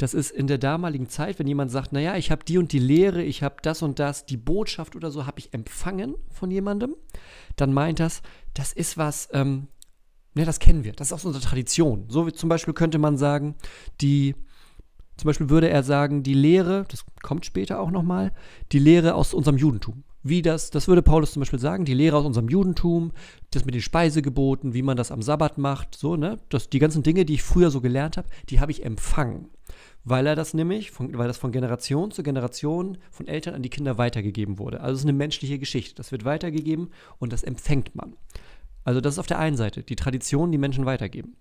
das 0.00 0.14
ist 0.14 0.30
in 0.30 0.46
der 0.46 0.56
damaligen 0.56 1.10
Zeit, 1.10 1.38
wenn 1.38 1.46
jemand 1.46 1.70
sagt, 1.70 1.92
naja, 1.92 2.16
ich 2.16 2.30
habe 2.30 2.42
die 2.42 2.56
und 2.56 2.72
die 2.72 2.78
Lehre, 2.78 3.22
ich 3.22 3.42
habe 3.42 3.56
das 3.60 3.82
und 3.82 3.98
das, 3.98 4.24
die 4.24 4.38
Botschaft 4.38 4.96
oder 4.96 5.10
so 5.10 5.26
habe 5.26 5.38
ich 5.38 5.52
empfangen 5.52 6.14
von 6.30 6.50
jemandem, 6.50 6.96
dann 7.56 7.74
meint 7.74 8.00
das, 8.00 8.22
das 8.54 8.72
ist 8.72 8.96
was, 8.96 9.28
ähm, 9.32 9.66
ja, 10.34 10.46
das 10.46 10.58
kennen 10.58 10.84
wir, 10.84 10.92
das 10.92 11.08
ist 11.08 11.12
auch 11.12 11.18
so 11.18 11.28
unsere 11.28 11.44
Tradition. 11.44 12.06
So 12.08 12.26
wie 12.26 12.32
zum 12.32 12.48
Beispiel 12.48 12.72
könnte 12.72 12.96
man 12.96 13.18
sagen, 13.18 13.56
die, 14.00 14.34
zum 15.18 15.28
Beispiel 15.28 15.50
würde 15.50 15.68
er 15.68 15.82
sagen, 15.82 16.22
die 16.22 16.32
Lehre, 16.32 16.86
das 16.88 17.04
kommt 17.22 17.44
später 17.44 17.78
auch 17.78 17.90
nochmal, 17.90 18.32
die 18.72 18.78
Lehre 18.78 19.14
aus 19.14 19.34
unserem 19.34 19.58
Judentum. 19.58 20.04
Wie 20.22 20.40
das, 20.40 20.70
das 20.70 20.88
würde 20.88 21.02
Paulus 21.02 21.32
zum 21.32 21.40
Beispiel 21.40 21.58
sagen, 21.58 21.84
die 21.84 21.94
Lehre 21.94 22.16
aus 22.16 22.24
unserem 22.24 22.48
Judentum, 22.48 23.12
das 23.50 23.66
mit 23.66 23.74
den 23.74 23.82
Speisegeboten, 23.82 24.72
wie 24.72 24.82
man 24.82 24.96
das 24.96 25.10
am 25.10 25.20
Sabbat 25.20 25.58
macht, 25.58 25.94
so, 25.94 26.16
ne? 26.16 26.38
Das, 26.48 26.70
die 26.70 26.78
ganzen 26.78 27.02
Dinge, 27.02 27.26
die 27.26 27.34
ich 27.34 27.42
früher 27.42 27.70
so 27.70 27.82
gelernt 27.82 28.16
habe, 28.16 28.28
die 28.48 28.60
habe 28.60 28.70
ich 28.70 28.84
empfangen 28.84 29.50
weil 30.04 30.26
er 30.26 30.36
das 30.36 30.54
nämlich, 30.54 30.90
von, 30.90 31.16
weil 31.16 31.28
das 31.28 31.38
von 31.38 31.52
Generation 31.52 32.10
zu 32.10 32.22
Generation 32.22 32.98
von 33.10 33.28
Eltern 33.28 33.54
an 33.54 33.62
die 33.62 33.68
Kinder 33.68 33.98
weitergegeben 33.98 34.58
wurde. 34.58 34.80
Also 34.80 34.94
es 34.94 35.00
ist 35.00 35.06
eine 35.06 35.12
menschliche 35.12 35.58
Geschichte. 35.58 35.94
Das 35.94 36.10
wird 36.12 36.24
weitergegeben 36.24 36.90
und 37.18 37.32
das 37.32 37.42
empfängt 37.42 37.94
man. 37.94 38.16
Also 38.84 39.00
das 39.00 39.14
ist 39.14 39.18
auf 39.18 39.26
der 39.26 39.38
einen 39.38 39.56
Seite 39.56 39.82
die 39.82 39.96
Tradition, 39.96 40.52
die 40.52 40.58
Menschen 40.58 40.84
weitergeben. 40.86 41.36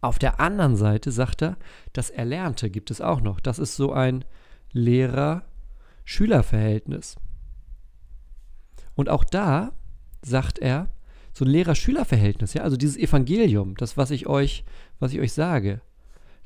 Auf 0.00 0.18
der 0.18 0.40
anderen 0.40 0.76
Seite 0.76 1.12
sagt 1.12 1.42
er, 1.42 1.56
das 1.92 2.10
Erlernte 2.10 2.70
gibt 2.70 2.90
es 2.90 3.00
auch 3.00 3.20
noch. 3.20 3.40
Das 3.40 3.58
ist 3.58 3.76
so 3.76 3.92
ein 3.92 4.24
Lehrer-Schüler-Verhältnis. 4.72 7.16
Und 8.94 9.08
auch 9.08 9.24
da 9.24 9.72
sagt 10.22 10.58
er, 10.58 10.88
so 11.32 11.44
ein 11.44 11.50
Lehrer-Schüler-Verhältnis, 11.50 12.54
ja, 12.54 12.62
also 12.62 12.78
dieses 12.78 12.96
Evangelium, 12.96 13.76
das, 13.76 13.96
was 13.96 14.10
ich 14.10 14.26
euch, 14.26 14.64
was 14.98 15.12
ich 15.12 15.20
euch 15.20 15.34
sage, 15.34 15.82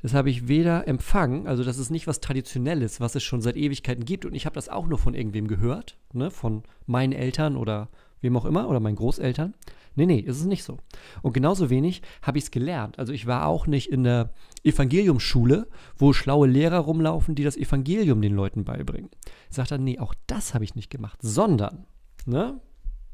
das 0.01 0.13
habe 0.13 0.29
ich 0.29 0.47
weder 0.47 0.87
empfangen, 0.87 1.47
also 1.47 1.63
das 1.63 1.77
ist 1.77 1.91
nicht 1.91 2.07
was 2.07 2.19
Traditionelles, 2.19 2.99
was 2.99 3.15
es 3.15 3.23
schon 3.23 3.41
seit 3.41 3.55
Ewigkeiten 3.55 4.05
gibt. 4.05 4.25
Und 4.25 4.33
ich 4.33 4.45
habe 4.45 4.55
das 4.55 4.69
auch 4.69 4.87
nur 4.87 4.97
von 4.97 5.13
irgendwem 5.13 5.47
gehört, 5.47 5.97
ne, 6.13 6.31
von 6.31 6.63
meinen 6.85 7.13
Eltern 7.13 7.55
oder 7.55 7.89
wem 8.19 8.35
auch 8.37 8.45
immer 8.45 8.67
oder 8.69 8.79
meinen 8.79 8.95
Großeltern. 8.95 9.53
Nee, 9.95 10.05
nee, 10.05 10.19
ist 10.19 10.39
es 10.39 10.45
nicht 10.45 10.63
so. 10.63 10.77
Und 11.21 11.33
genauso 11.33 11.69
wenig 11.69 12.01
habe 12.21 12.37
ich 12.37 12.45
es 12.45 12.51
gelernt. 12.51 12.97
Also 12.97 13.11
ich 13.11 13.27
war 13.27 13.45
auch 13.45 13.67
nicht 13.67 13.91
in 13.91 14.03
der 14.03 14.33
Evangeliumsschule, 14.63 15.67
wo 15.97 16.13
schlaue 16.13 16.47
Lehrer 16.47 16.79
rumlaufen, 16.79 17.35
die 17.35 17.43
das 17.43 17.57
Evangelium 17.57 18.21
den 18.21 18.33
Leuten 18.33 18.63
beibringen. 18.63 19.09
Sagt 19.49 19.71
er, 19.71 19.77
nee, 19.77 19.99
auch 19.99 20.15
das 20.27 20.53
habe 20.53 20.63
ich 20.63 20.75
nicht 20.75 20.89
gemacht, 20.89 21.19
sondern, 21.21 21.85
ne, 22.25 22.61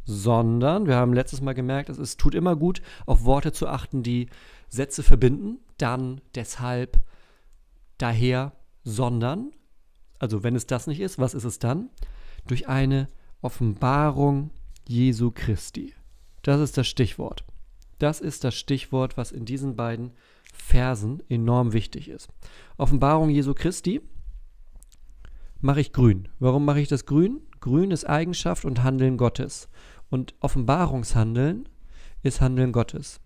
sondern, 0.05 0.87
wir 0.87 0.95
haben 0.95 1.13
letztes 1.13 1.41
Mal 1.41 1.53
gemerkt, 1.53 1.89
es 1.89 1.97
ist, 1.97 2.19
tut 2.19 2.35
immer 2.35 2.55
gut, 2.55 2.81
auf 3.05 3.25
Worte 3.25 3.51
zu 3.51 3.67
achten, 3.67 4.03
die 4.03 4.27
Sätze 4.69 5.03
verbinden, 5.03 5.59
dann, 5.77 6.21
deshalb, 6.35 7.03
daher, 7.97 8.53
sondern, 8.83 9.51
also 10.19 10.43
wenn 10.43 10.55
es 10.55 10.65
das 10.65 10.87
nicht 10.87 10.99
ist, 10.99 11.19
was 11.19 11.33
ist 11.33 11.43
es 11.43 11.59
dann? 11.59 11.89
Durch 12.47 12.67
eine 12.67 13.07
Offenbarung 13.41 14.51
Jesu 14.87 15.31
Christi. 15.31 15.93
Das 16.41 16.59
ist 16.59 16.77
das 16.77 16.87
Stichwort. 16.87 17.43
Das 17.99 18.19
ist 18.19 18.43
das 18.43 18.55
Stichwort, 18.55 19.17
was 19.17 19.31
in 19.31 19.45
diesen 19.45 19.75
beiden 19.75 20.11
Versen 20.53 21.21
enorm 21.29 21.73
wichtig 21.73 22.09
ist. 22.09 22.29
Offenbarung 22.77 23.29
Jesu 23.29 23.53
Christi 23.53 24.01
mache 25.59 25.81
ich 25.81 25.93
grün. 25.93 26.29
Warum 26.39 26.65
mache 26.65 26.79
ich 26.79 26.87
das 26.87 27.05
grün? 27.05 27.41
Grün 27.59 27.91
ist 27.91 28.05
Eigenschaft 28.05 28.65
und 28.65 28.83
Handeln 28.83 29.17
Gottes. 29.17 29.69
Und 30.09 30.35
Offenbarungshandeln 30.39 31.67
ist 32.23 32.41
Handeln 32.41 32.71
Gottes. 32.71 33.19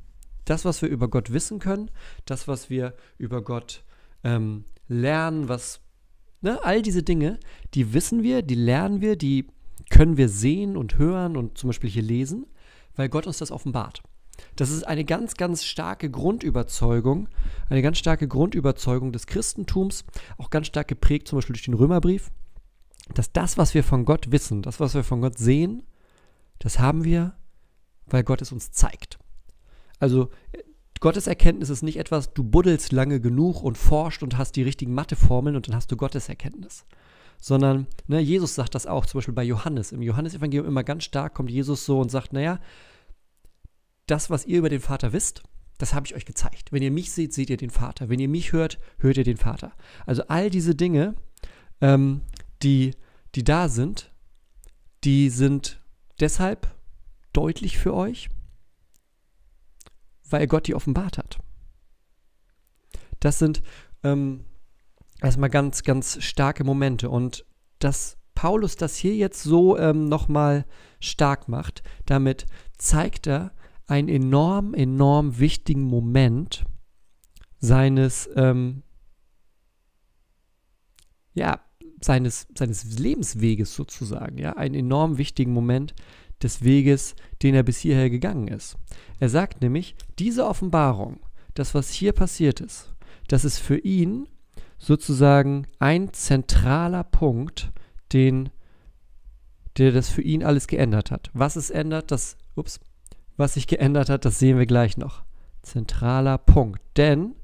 Das, 0.52 0.66
was 0.66 0.82
wir 0.82 0.90
über 0.90 1.08
Gott 1.08 1.32
wissen 1.32 1.60
können, 1.60 1.90
das, 2.26 2.46
was 2.46 2.70
wir 2.70 2.94
über 3.18 3.42
Gott 3.42 3.86
ähm, 4.26 4.66
lernen, 4.90 5.48
was, 5.48 5.80
ne, 6.42 6.62
all 6.66 6.82
diese 6.82 7.04
Dinge, 7.04 7.40
die 7.74 7.94
wissen 7.94 8.22
wir, 8.22 8.42
die 8.42 8.56
lernen 8.56 9.00
wir, 9.00 9.16
die 9.16 9.48
können 9.90 10.18
wir 10.18 10.28
sehen 10.28 10.76
und 10.76 10.98
hören 10.98 11.38
und 11.38 11.58
zum 11.58 11.70
Beispiel 11.70 11.90
hier 11.90 12.04
lesen, 12.04 12.48
weil 12.98 13.08
Gott 13.08 13.28
uns 13.28 13.38
das 13.38 13.50
offenbart. 13.50 14.04
Das 14.58 14.72
ist 14.72 14.84
eine 14.84 15.06
ganz, 15.06 15.36
ganz 15.36 15.64
starke 15.64 16.12
Grundüberzeugung, 16.12 17.30
eine 17.70 17.82
ganz 17.82 18.00
starke 18.00 18.28
Grundüberzeugung 18.28 19.14
des 19.14 19.28
Christentums, 19.28 20.04
auch 20.38 20.50
ganz 20.50 20.68
stark 20.68 20.90
geprägt 20.90 21.30
zum 21.30 21.38
Beispiel 21.38 21.54
durch 21.54 21.64
den 21.64 21.76
Römerbrief, 21.76 22.30
dass 23.14 23.32
das, 23.32 23.58
was 23.58 23.74
wir 23.74 23.86
von 23.86 24.04
Gott 24.04 24.34
wissen, 24.34 24.64
das, 24.64 24.82
was 24.82 24.96
wir 24.96 25.06
von 25.06 25.22
Gott 25.22 25.38
sehen, 25.38 25.84
das 26.60 26.78
haben 26.78 27.06
wir, 27.06 27.36
weil 28.06 28.26
Gott 28.26 28.42
es 28.42 28.52
uns 28.52 28.74
zeigt. 28.74 29.18
Also 30.02 30.30
Gottes 31.00 31.28
Erkenntnis 31.28 31.70
ist 31.70 31.84
nicht 31.84 31.98
etwas, 31.98 32.34
du 32.34 32.44
buddelst 32.44 32.92
lange 32.92 33.22
genug 33.22 33.64
und 33.64 33.78
forscht 33.78 34.24
und 34.24 34.38
hast 34.38 34.56
die 34.56 34.64
richtigen 34.64 34.94
Matheformeln 34.94 35.56
und 35.56 35.68
dann 35.68 35.76
hast 35.76 35.92
du 35.92 35.96
Gottes 35.96 36.28
Erkenntnis. 36.28 36.86
Sondern, 37.40 37.88
ne, 38.08 38.20
Jesus 38.20 38.56
sagt 38.56 38.76
das 38.76 38.86
auch, 38.86 39.06
zum 39.06 39.20
Beispiel 39.20 39.34
bei 39.34 39.44
Johannes. 39.44 39.92
Im 39.92 40.02
Johannesevangelium 40.02 40.68
immer 40.68 40.84
ganz 40.84 41.06
stark 41.06 41.34
kommt 41.34 41.50
Jesus 41.50 41.86
so 41.86 42.00
und 42.00 42.12
sagt, 42.12 42.34
naja, 42.34 42.60
das, 44.08 44.30
was 44.30 44.46
ihr 44.46 44.58
über 44.58 44.70
den 44.70 44.82
Vater 44.82 45.14
wisst, 45.14 45.44
das 45.78 45.94
habe 45.94 46.06
ich 46.06 46.16
euch 46.16 46.26
gezeigt. 46.26 46.72
Wenn 46.72 46.84
ihr 46.84 46.92
mich 46.92 47.12
seht, 47.12 47.34
seht 47.34 47.50
ihr 47.50 47.58
den 47.58 47.72
Vater. 47.72 48.10
Wenn 48.10 48.20
ihr 48.20 48.30
mich 48.30 48.52
hört, 48.52 48.80
hört 48.98 49.18
ihr 49.18 49.24
den 49.24 49.38
Vater. 49.38 49.72
Also 50.06 50.24
all 50.28 50.50
diese 50.50 50.76
Dinge, 50.76 51.16
ähm, 51.80 52.22
die, 52.62 52.92
die 53.34 53.44
da 53.44 53.70
sind, 53.70 54.12
die 55.04 55.30
sind 55.30 55.82
deshalb 56.20 56.76
deutlich 57.34 57.80
für 57.80 57.94
euch, 57.94 58.30
weil 60.32 60.48
Gott 60.48 60.68
die 60.68 60.76
offenbart 60.76 61.18
hat. 61.18 61.40
Das 63.20 63.40
sind 63.40 63.62
ähm, 64.04 64.46
erstmal 65.22 65.50
ganz, 65.50 65.84
ganz 65.84 66.22
starke 66.24 66.64
Momente. 66.64 67.10
Und 67.10 67.46
dass 67.80 68.18
Paulus 68.36 68.76
das 68.76 68.96
hier 68.96 69.16
jetzt 69.16 69.44
so 69.44 69.78
ähm, 69.78 70.10
nochmal 70.10 70.66
stark 71.00 71.48
macht, 71.48 71.84
damit 72.06 72.46
zeigt 72.78 73.28
er, 73.28 73.54
einen 73.88 74.08
enorm, 74.08 74.74
enorm 74.74 75.38
wichtigen 75.40 75.84
Moment 75.84 76.64
seines, 77.60 78.30
ähm, 78.36 78.84
ja, 81.34 81.60
seines, 82.00 82.48
seines 82.58 82.98
Lebensweges 82.98 83.76
sozusagen, 83.76 84.38
ja, 84.38 84.54
einen 84.54 84.76
enorm 84.76 85.18
wichtigen 85.18 85.52
Moment 85.52 85.94
des 86.44 86.64
Weges, 86.64 87.16
den 87.42 87.56
er 87.56 87.64
bis 87.64 87.80
hierher 87.80 88.10
gegangen 88.10 88.48
ist. 88.48 88.78
Er 89.20 89.30
sagt 89.30 89.62
nämlich, 89.62 89.96
diese 90.20 90.46
Offenbarung, 90.46 91.20
das, 91.54 91.74
was 91.74 91.90
hier 91.90 92.14
passiert 92.14 92.60
ist, 92.60 92.94
das 93.28 93.46
ist 93.46 93.60
für 93.60 93.78
ihn 93.78 94.28
sozusagen 94.78 95.68
ein 95.80 96.12
zentraler 96.14 97.04
Punkt, 97.04 97.72
den, 98.14 98.50
der 99.78 99.92
das 99.92 100.10
für 100.10 100.22
ihn 100.22 100.44
alles 100.44 100.68
geändert 100.68 101.12
hat. 101.12 101.30
Was 101.34 101.56
es 101.56 101.70
ändert, 101.70 102.12
das, 102.12 102.38
ups, 102.56 102.80
was 103.38 103.54
sich 103.54 103.68
geändert 103.68 104.10
hat, 104.10 104.26
das 104.26 104.40
sehen 104.40 104.58
wir 104.58 104.66
gleich 104.66 104.98
noch. 104.98 105.24
Zentraler 105.62 106.38
Punkt. 106.38 106.82
Denn 106.98 107.36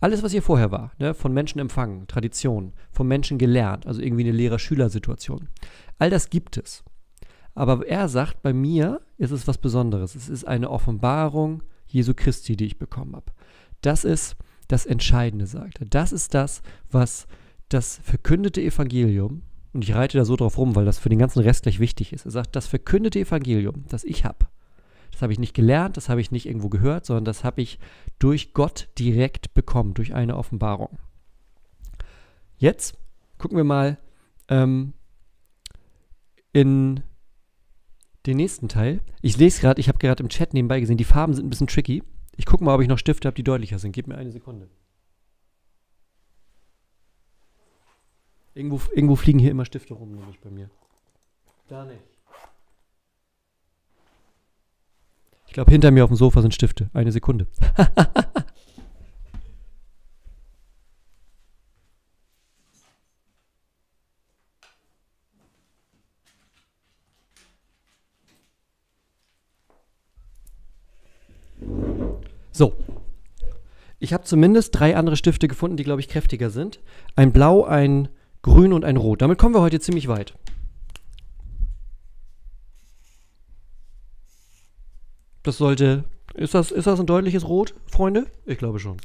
alles, 0.00 0.22
was 0.22 0.32
hier 0.32 0.42
vorher 0.42 0.70
war, 0.70 0.92
ne, 0.98 1.14
von 1.14 1.32
Menschen 1.32 1.58
empfangen, 1.58 2.06
Tradition, 2.06 2.72
von 2.90 3.06
Menschen 3.06 3.38
gelernt, 3.38 3.86
also 3.86 4.00
irgendwie 4.00 4.24
eine 4.24 4.32
Lehrer-Schüler-Situation, 4.32 5.48
all 5.98 6.10
das 6.10 6.30
gibt 6.30 6.56
es. 6.56 6.82
Aber 7.54 7.86
er 7.86 8.08
sagt, 8.08 8.42
bei 8.42 8.52
mir 8.52 9.00
ist 9.18 9.32
es 9.32 9.46
was 9.46 9.58
Besonderes. 9.58 10.14
Es 10.14 10.28
ist 10.28 10.46
eine 10.46 10.70
Offenbarung 10.70 11.62
Jesu 11.86 12.14
Christi, 12.14 12.56
die 12.56 12.66
ich 12.66 12.78
bekommen 12.78 13.16
habe. 13.16 13.32
Das 13.80 14.04
ist 14.04 14.36
das 14.68 14.86
Entscheidende, 14.86 15.46
sagt 15.46 15.80
er. 15.80 15.86
Das 15.86 16.12
ist 16.12 16.34
das, 16.34 16.62
was 16.90 17.26
das 17.68 18.00
verkündete 18.02 18.60
Evangelium, 18.60 19.42
und 19.72 19.84
ich 19.84 19.94
reite 19.94 20.18
da 20.18 20.24
so 20.24 20.36
drauf 20.36 20.58
rum, 20.58 20.74
weil 20.74 20.84
das 20.84 20.98
für 20.98 21.08
den 21.08 21.18
ganzen 21.18 21.40
Rest 21.40 21.62
gleich 21.62 21.78
wichtig 21.78 22.12
ist. 22.12 22.24
Er 22.24 22.32
sagt, 22.32 22.56
das 22.56 22.66
verkündete 22.66 23.20
Evangelium, 23.20 23.84
das 23.88 24.04
ich 24.04 24.24
habe, 24.24 24.46
das 25.12 25.22
habe 25.22 25.32
ich 25.32 25.38
nicht 25.38 25.54
gelernt, 25.54 25.96
das 25.96 26.08
habe 26.08 26.20
ich 26.20 26.30
nicht 26.30 26.46
irgendwo 26.46 26.68
gehört, 26.68 27.06
sondern 27.06 27.24
das 27.24 27.44
habe 27.44 27.62
ich 27.62 27.78
durch 28.18 28.52
Gott 28.52 28.88
direkt 28.98 29.54
bekommen, 29.54 29.94
durch 29.94 30.14
eine 30.14 30.36
Offenbarung. 30.36 30.98
Jetzt 32.58 32.98
gucken 33.38 33.56
wir 33.56 33.64
mal 33.64 33.98
ähm, 34.48 34.92
in 36.52 37.02
den 38.26 38.36
nächsten 38.36 38.68
Teil. 38.68 39.00
Ich 39.22 39.36
lese 39.36 39.60
gerade, 39.60 39.80
ich 39.80 39.88
habe 39.88 39.98
gerade 39.98 40.22
im 40.22 40.28
Chat 40.28 40.52
nebenbei 40.54 40.80
gesehen, 40.80 40.96
die 40.96 41.04
Farben 41.04 41.34
sind 41.34 41.46
ein 41.46 41.50
bisschen 41.50 41.66
tricky. 41.66 42.02
Ich 42.36 42.46
gucke 42.46 42.64
mal, 42.64 42.74
ob 42.74 42.80
ich 42.80 42.88
noch 42.88 42.98
Stifte 42.98 43.28
habe, 43.28 43.34
die 43.34 43.42
deutlicher 43.42 43.78
sind. 43.78 43.92
Gib 43.92 44.06
mir 44.06 44.16
eine 44.16 44.30
Sekunde. 44.30 44.68
Irgendwo, 48.54 48.80
irgendwo 48.94 49.16
fliegen 49.16 49.38
hier 49.38 49.50
immer 49.50 49.64
Stifte 49.64 49.94
rum, 49.94 50.12
nämlich 50.12 50.40
bei 50.40 50.50
mir. 50.50 50.70
Da 51.68 51.84
nicht. 51.84 52.00
Ich 55.46 55.52
glaube, 55.52 55.70
hinter 55.70 55.90
mir 55.90 56.04
auf 56.04 56.10
dem 56.10 56.16
Sofa 56.16 56.42
sind 56.42 56.54
Stifte. 56.54 56.90
Eine 56.92 57.12
Sekunde. 57.12 57.46
so. 72.60 72.76
Ich 74.00 74.12
habe 74.12 74.24
zumindest 74.24 74.78
drei 74.78 74.94
andere 74.94 75.16
Stifte 75.16 75.48
gefunden, 75.48 75.78
die, 75.78 75.82
glaube 75.82 76.02
ich, 76.02 76.08
kräftiger 76.08 76.50
sind. 76.50 76.80
Ein 77.16 77.32
Blau, 77.32 77.64
ein 77.64 78.10
Grün 78.42 78.74
und 78.74 78.84
ein 78.84 78.98
Rot. 78.98 79.22
Damit 79.22 79.38
kommen 79.38 79.54
wir 79.54 79.62
heute 79.62 79.80
ziemlich 79.80 80.08
weit. 80.08 80.34
Das 85.42 85.56
sollte. 85.56 86.04
Ist 86.34 86.52
das, 86.52 86.70
ist 86.70 86.86
das 86.86 87.00
ein 87.00 87.06
deutliches 87.06 87.48
Rot, 87.48 87.74
Freunde? 87.86 88.26
Ich 88.44 88.58
glaube 88.58 88.78
schon. 88.78 88.98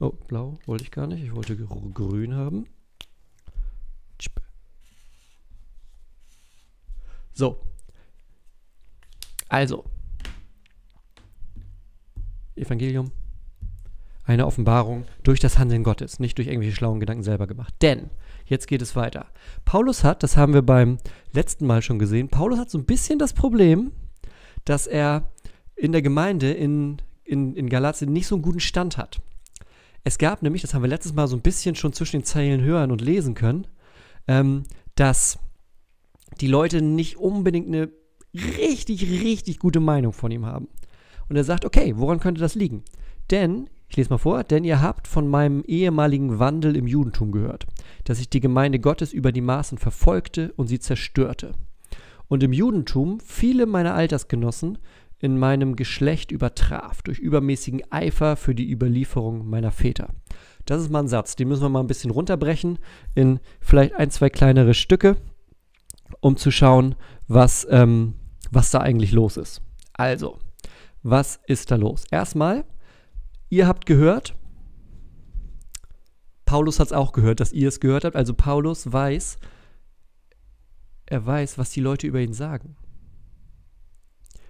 Oh, 0.00 0.10
blau 0.26 0.58
wollte 0.66 0.82
ich 0.82 0.90
gar 0.90 1.06
nicht. 1.06 1.22
Ich 1.22 1.34
wollte 1.36 1.56
grün 1.56 2.34
haben. 2.34 2.66
So. 7.32 7.60
Also. 9.48 9.84
Evangelium. 12.56 13.12
Eine 14.24 14.46
Offenbarung 14.46 15.04
durch 15.22 15.38
das 15.38 15.58
Handeln 15.58 15.84
Gottes, 15.84 16.18
nicht 16.18 16.36
durch 16.38 16.48
irgendwelche 16.48 16.74
schlauen 16.74 16.98
Gedanken 16.98 17.22
selber 17.22 17.46
gemacht. 17.46 17.74
Denn, 17.80 18.10
jetzt 18.44 18.66
geht 18.66 18.82
es 18.82 18.96
weiter. 18.96 19.26
Paulus 19.64 20.02
hat, 20.02 20.22
das 20.24 20.36
haben 20.36 20.52
wir 20.52 20.62
beim 20.62 20.98
letzten 21.32 21.66
Mal 21.66 21.80
schon 21.80 22.00
gesehen, 22.00 22.28
Paulus 22.28 22.58
hat 22.58 22.70
so 22.70 22.78
ein 22.78 22.86
bisschen 22.86 23.20
das 23.20 23.32
Problem, 23.32 23.92
dass 24.64 24.88
er 24.88 25.30
in 25.76 25.92
der 25.92 26.02
Gemeinde 26.02 26.52
in, 26.52 26.96
in, 27.22 27.54
in 27.54 27.68
Galatien 27.68 28.12
nicht 28.12 28.26
so 28.26 28.34
einen 28.34 28.42
guten 28.42 28.60
Stand 28.60 28.96
hat. 28.96 29.20
Es 30.02 30.18
gab 30.18 30.42
nämlich, 30.42 30.62
das 30.62 30.74
haben 30.74 30.82
wir 30.82 30.88
letztes 30.88 31.14
Mal 31.14 31.28
so 31.28 31.36
ein 31.36 31.42
bisschen 31.42 31.74
schon 31.74 31.92
zwischen 31.92 32.20
den 32.20 32.24
Zeilen 32.24 32.62
hören 32.62 32.90
und 32.90 33.00
lesen 33.00 33.34
können, 33.34 33.66
ähm, 34.26 34.64
dass 34.94 35.38
die 36.40 36.46
Leute 36.46 36.82
nicht 36.82 37.16
unbedingt 37.16 37.68
eine 37.68 37.90
richtig, 38.34 39.02
richtig 39.22 39.58
gute 39.58 39.80
Meinung 39.80 40.12
von 40.12 40.30
ihm 40.30 40.46
haben. 40.46 40.68
Und 41.28 41.36
er 41.36 41.44
sagt, 41.44 41.64
okay, 41.64 41.94
woran 41.96 42.20
könnte 42.20 42.40
das 42.40 42.54
liegen? 42.54 42.82
Denn, 43.30 43.68
ich 43.88 43.96
lese 43.96 44.10
mal 44.10 44.18
vor, 44.18 44.44
denn 44.44 44.64
ihr 44.64 44.80
habt 44.80 45.08
von 45.08 45.28
meinem 45.28 45.62
ehemaligen 45.64 46.38
Wandel 46.38 46.76
im 46.76 46.86
Judentum 46.86 47.32
gehört, 47.32 47.66
dass 48.04 48.20
ich 48.20 48.30
die 48.30 48.40
Gemeinde 48.40 48.78
Gottes 48.78 49.12
über 49.12 49.32
die 49.32 49.40
Maßen 49.40 49.78
verfolgte 49.78 50.52
und 50.56 50.68
sie 50.68 50.78
zerstörte. 50.78 51.54
Und 52.28 52.42
im 52.42 52.52
Judentum 52.52 53.20
viele 53.20 53.66
meiner 53.66 53.94
Altersgenossen 53.94 54.78
in 55.18 55.38
meinem 55.38 55.76
Geschlecht 55.76 56.30
übertraf, 56.30 57.02
durch 57.02 57.18
übermäßigen 57.18 57.82
Eifer 57.90 58.36
für 58.36 58.54
die 58.54 58.70
Überlieferung 58.70 59.48
meiner 59.48 59.70
Väter. 59.70 60.10
Das 60.66 60.82
ist 60.82 60.90
mal 60.90 61.00
ein 61.00 61.08
Satz, 61.08 61.36
den 61.36 61.48
müssen 61.48 61.62
wir 61.62 61.68
mal 61.68 61.80
ein 61.80 61.86
bisschen 61.86 62.10
runterbrechen 62.10 62.78
in 63.14 63.40
vielleicht 63.60 63.94
ein, 63.94 64.10
zwei 64.10 64.28
kleinere 64.28 64.74
Stücke, 64.74 65.16
um 66.20 66.36
zu 66.36 66.50
schauen, 66.50 66.96
was, 67.28 67.66
ähm, 67.70 68.14
was 68.50 68.70
da 68.70 68.80
eigentlich 68.80 69.12
los 69.12 69.36
ist. 69.36 69.62
Also, 69.94 70.38
was 71.08 71.38
ist 71.46 71.70
da 71.70 71.76
los? 71.76 72.04
Erstmal, 72.10 72.64
ihr 73.48 73.68
habt 73.68 73.86
gehört, 73.86 74.34
Paulus 76.44 76.80
hat 76.80 76.88
es 76.88 76.92
auch 76.92 77.12
gehört, 77.12 77.38
dass 77.38 77.52
ihr 77.52 77.68
es 77.68 77.80
gehört 77.80 78.04
habt. 78.04 78.16
Also 78.16 78.34
Paulus 78.34 78.92
weiß, 78.92 79.38
er 81.06 81.24
weiß, 81.24 81.58
was 81.58 81.70
die 81.70 81.80
Leute 81.80 82.06
über 82.08 82.20
ihn 82.20 82.32
sagen. 82.32 82.76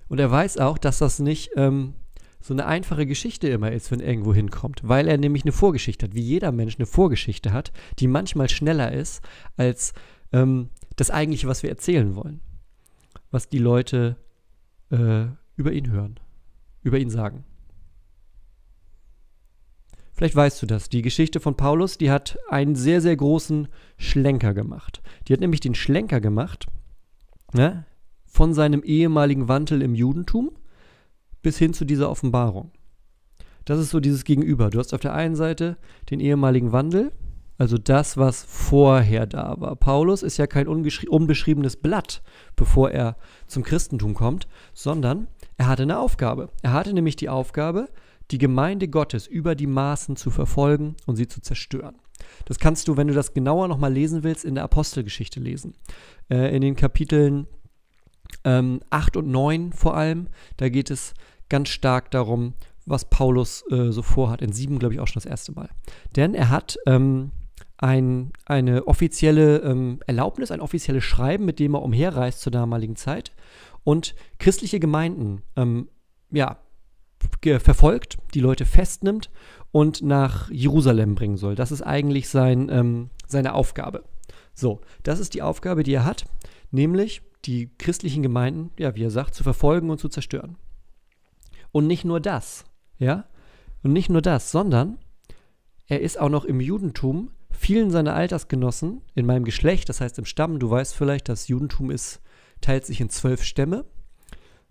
Und 0.08 0.18
er 0.18 0.30
weiß 0.30 0.58
auch, 0.58 0.78
dass 0.78 0.98
das 0.98 1.18
nicht 1.18 1.50
ähm, 1.56 1.94
so 2.40 2.54
eine 2.54 2.66
einfache 2.66 3.06
Geschichte 3.06 3.48
immer 3.48 3.72
ist, 3.72 3.90
wenn 3.90 4.00
er 4.00 4.08
irgendwo 4.08 4.32
hinkommt, 4.32 4.80
weil 4.82 5.08
er 5.08 5.18
nämlich 5.18 5.44
eine 5.44 5.52
Vorgeschichte 5.52 6.06
hat, 6.06 6.14
wie 6.14 6.22
jeder 6.22 6.52
Mensch 6.52 6.76
eine 6.76 6.86
Vorgeschichte 6.86 7.52
hat, 7.52 7.72
die 7.98 8.06
manchmal 8.06 8.48
schneller 8.48 8.92
ist 8.92 9.22
als 9.56 9.92
ähm, 10.32 10.70
das 10.96 11.10
eigentliche, 11.10 11.48
was 11.48 11.62
wir 11.62 11.70
erzählen 11.70 12.14
wollen, 12.14 12.40
was 13.30 13.48
die 13.48 13.58
Leute 13.58 14.16
äh, 14.90 15.26
über 15.56 15.72
ihn 15.72 15.90
hören, 15.90 16.20
über 16.86 16.98
ihn 16.98 17.10
sagen. 17.10 17.44
Vielleicht 20.12 20.36
weißt 20.36 20.62
du 20.62 20.66
das. 20.66 20.88
Die 20.88 21.02
Geschichte 21.02 21.40
von 21.40 21.56
Paulus, 21.56 21.98
die 21.98 22.10
hat 22.10 22.38
einen 22.48 22.76
sehr, 22.76 23.00
sehr 23.02 23.16
großen 23.16 23.68
Schlenker 23.98 24.54
gemacht. 24.54 25.02
Die 25.26 25.32
hat 25.32 25.40
nämlich 25.40 25.60
den 25.60 25.74
Schlenker 25.74 26.20
gemacht 26.20 26.66
ne, 27.52 27.84
von 28.24 28.54
seinem 28.54 28.82
ehemaligen 28.82 29.48
Wandel 29.48 29.82
im 29.82 29.94
Judentum 29.94 30.52
bis 31.42 31.58
hin 31.58 31.74
zu 31.74 31.84
dieser 31.84 32.08
Offenbarung. 32.08 32.70
Das 33.66 33.80
ist 33.80 33.90
so 33.90 34.00
dieses 34.00 34.24
Gegenüber. 34.24 34.70
Du 34.70 34.78
hast 34.78 34.94
auf 34.94 35.00
der 35.00 35.12
einen 35.12 35.34
Seite 35.34 35.76
den 36.08 36.20
ehemaligen 36.20 36.70
Wandel, 36.70 37.12
also 37.58 37.78
das, 37.78 38.16
was 38.16 38.44
vorher 38.44 39.26
da 39.26 39.56
war. 39.58 39.76
Paulus 39.76 40.22
ist 40.22 40.36
ja 40.36 40.46
kein 40.46 40.68
unbeschriebenes 40.68 41.76
Blatt, 41.76 42.22
bevor 42.54 42.90
er 42.90 43.16
zum 43.46 43.64
Christentum 43.64 44.14
kommt, 44.14 44.46
sondern 44.72 45.26
er 45.56 45.68
hatte 45.68 45.82
eine 45.82 45.98
Aufgabe. 45.98 46.50
Er 46.62 46.72
hatte 46.72 46.92
nämlich 46.92 47.16
die 47.16 47.28
Aufgabe, 47.28 47.88
die 48.30 48.38
Gemeinde 48.38 48.88
Gottes 48.88 49.26
über 49.26 49.54
die 49.54 49.66
Maßen 49.66 50.16
zu 50.16 50.30
verfolgen 50.30 50.96
und 51.06 51.16
sie 51.16 51.28
zu 51.28 51.40
zerstören. 51.40 51.96
Das 52.44 52.58
kannst 52.58 52.88
du, 52.88 52.96
wenn 52.96 53.08
du 53.08 53.14
das 53.14 53.34
genauer 53.34 53.68
nochmal 53.68 53.92
lesen 53.92 54.22
willst, 54.22 54.44
in 54.44 54.54
der 54.54 54.64
Apostelgeschichte 54.64 55.40
lesen. 55.40 55.74
Äh, 56.30 56.54
in 56.54 56.62
den 56.62 56.76
Kapiteln 56.76 57.46
ähm, 58.44 58.80
8 58.90 59.16
und 59.16 59.28
9 59.28 59.72
vor 59.72 59.96
allem, 59.96 60.28
da 60.56 60.68
geht 60.68 60.90
es 60.90 61.14
ganz 61.48 61.68
stark 61.68 62.10
darum, 62.10 62.54
was 62.84 63.08
Paulus 63.08 63.64
äh, 63.70 63.90
so 63.90 64.02
vorhat. 64.02 64.42
In 64.42 64.52
7, 64.52 64.78
glaube 64.78 64.94
ich, 64.94 65.00
auch 65.00 65.08
schon 65.08 65.20
das 65.22 65.26
erste 65.26 65.52
Mal. 65.52 65.68
Denn 66.14 66.34
er 66.34 66.50
hat 66.50 66.78
ähm, 66.86 67.32
ein, 67.78 68.32
eine 68.44 68.86
offizielle 68.86 69.58
ähm, 69.58 70.00
Erlaubnis, 70.06 70.50
ein 70.50 70.60
offizielles 70.60 71.04
Schreiben, 71.04 71.44
mit 71.44 71.58
dem 71.58 71.74
er 71.74 71.82
umherreist 71.82 72.40
zur 72.40 72.52
damaligen 72.52 72.96
Zeit 72.96 73.32
und 73.86 74.16
christliche 74.40 74.80
Gemeinden 74.80 75.42
ähm, 75.54 75.88
ja, 76.32 76.58
verfolgt, 77.60 78.18
die 78.34 78.40
Leute 78.40 78.66
festnimmt 78.66 79.30
und 79.70 80.02
nach 80.02 80.50
Jerusalem 80.50 81.14
bringen 81.14 81.36
soll. 81.36 81.54
Das 81.54 81.70
ist 81.70 81.82
eigentlich 81.82 82.28
sein, 82.28 82.68
ähm, 82.68 83.10
seine 83.28 83.54
Aufgabe. 83.54 84.02
So, 84.54 84.80
das 85.04 85.20
ist 85.20 85.34
die 85.34 85.42
Aufgabe, 85.42 85.84
die 85.84 85.94
er 85.94 86.04
hat, 86.04 86.24
nämlich 86.72 87.22
die 87.44 87.70
christlichen 87.78 88.24
Gemeinden, 88.24 88.72
ja, 88.76 88.96
wie 88.96 89.04
er 89.04 89.10
sagt, 89.12 89.36
zu 89.36 89.44
verfolgen 89.44 89.88
und 89.88 90.00
zu 90.00 90.08
zerstören. 90.08 90.56
Und 91.70 91.86
nicht 91.86 92.04
nur 92.04 92.18
das, 92.18 92.64
ja, 92.98 93.26
und 93.84 93.92
nicht 93.92 94.10
nur 94.10 94.22
das, 94.22 94.50
sondern 94.50 94.98
er 95.86 96.00
ist 96.00 96.18
auch 96.18 96.30
noch 96.30 96.44
im 96.44 96.58
Judentum 96.58 97.30
vielen 97.52 97.92
seiner 97.92 98.14
Altersgenossen 98.14 99.02
in 99.14 99.26
meinem 99.26 99.44
Geschlecht, 99.44 99.88
das 99.88 100.00
heißt 100.00 100.18
im 100.18 100.24
Stamm, 100.24 100.58
du 100.58 100.70
weißt 100.70 100.96
vielleicht, 100.96 101.28
das 101.28 101.46
Judentum 101.46 101.92
ist, 101.92 102.20
teilt 102.60 102.86
sich 102.86 103.00
in 103.00 103.10
zwölf 103.10 103.42
Stämme. 103.42 103.84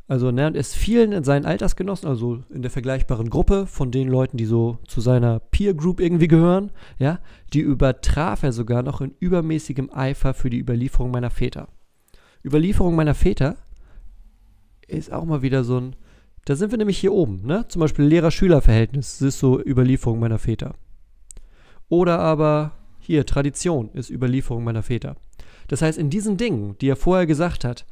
Also, 0.07 0.29
ne, 0.29 0.45
und 0.45 0.55
ist 0.55 0.75
vielen 0.75 1.11
in 1.13 1.23
seinen 1.23 1.45
Altersgenossen, 1.45 2.07
also 2.07 2.43
in 2.51 2.61
der 2.61 2.69
vergleichbaren 2.69 3.31
Gruppe 3.31 3.65
von 3.65 3.89
den 3.89 4.07
Leuten, 4.07 4.37
die 4.37 4.45
so 4.45 4.77
zu 4.87 5.01
seiner 5.01 5.39
Peer 5.39 5.73
Group 5.73 5.99
irgendwie 5.99 6.27
gehören, 6.27 6.71
ja, 6.99 7.19
die 7.53 7.61
übertraf 7.61 8.43
er 8.43 8.51
sogar 8.51 8.83
noch 8.83 9.01
in 9.01 9.15
übermäßigem 9.19 9.89
Eifer 9.91 10.35
für 10.35 10.51
die 10.51 10.59
Überlieferung 10.59 11.09
meiner 11.09 11.31
Väter. 11.31 11.69
Überlieferung 12.43 12.95
meiner 12.95 13.15
Väter 13.15 13.55
ist 14.87 15.11
auch 15.11 15.25
mal 15.25 15.41
wieder 15.41 15.63
so 15.63 15.79
ein, 15.79 15.95
da 16.45 16.55
sind 16.55 16.69
wir 16.69 16.77
nämlich 16.77 16.99
hier 16.99 17.11
oben, 17.11 17.41
ne? 17.43 17.67
Zum 17.69 17.79
Beispiel 17.79 18.05
Lehrer-Schüler-Verhältnis, 18.05 19.17
das 19.17 19.29
ist 19.29 19.39
so 19.39 19.59
Überlieferung 19.59 20.19
meiner 20.19 20.37
Väter. 20.37 20.75
Oder 21.89 22.19
aber 22.19 22.73
hier, 22.99 23.25
Tradition 23.25 23.89
ist 23.93 24.11
Überlieferung 24.11 24.63
meiner 24.63 24.83
Väter. 24.83 25.15
Das 25.67 25.81
heißt, 25.81 25.97
in 25.97 26.09
diesen 26.09 26.37
Dingen, 26.37 26.77
die 26.79 26.89
er 26.89 26.95
vorher 26.95 27.25
gesagt 27.25 27.63
hat, 27.63 27.85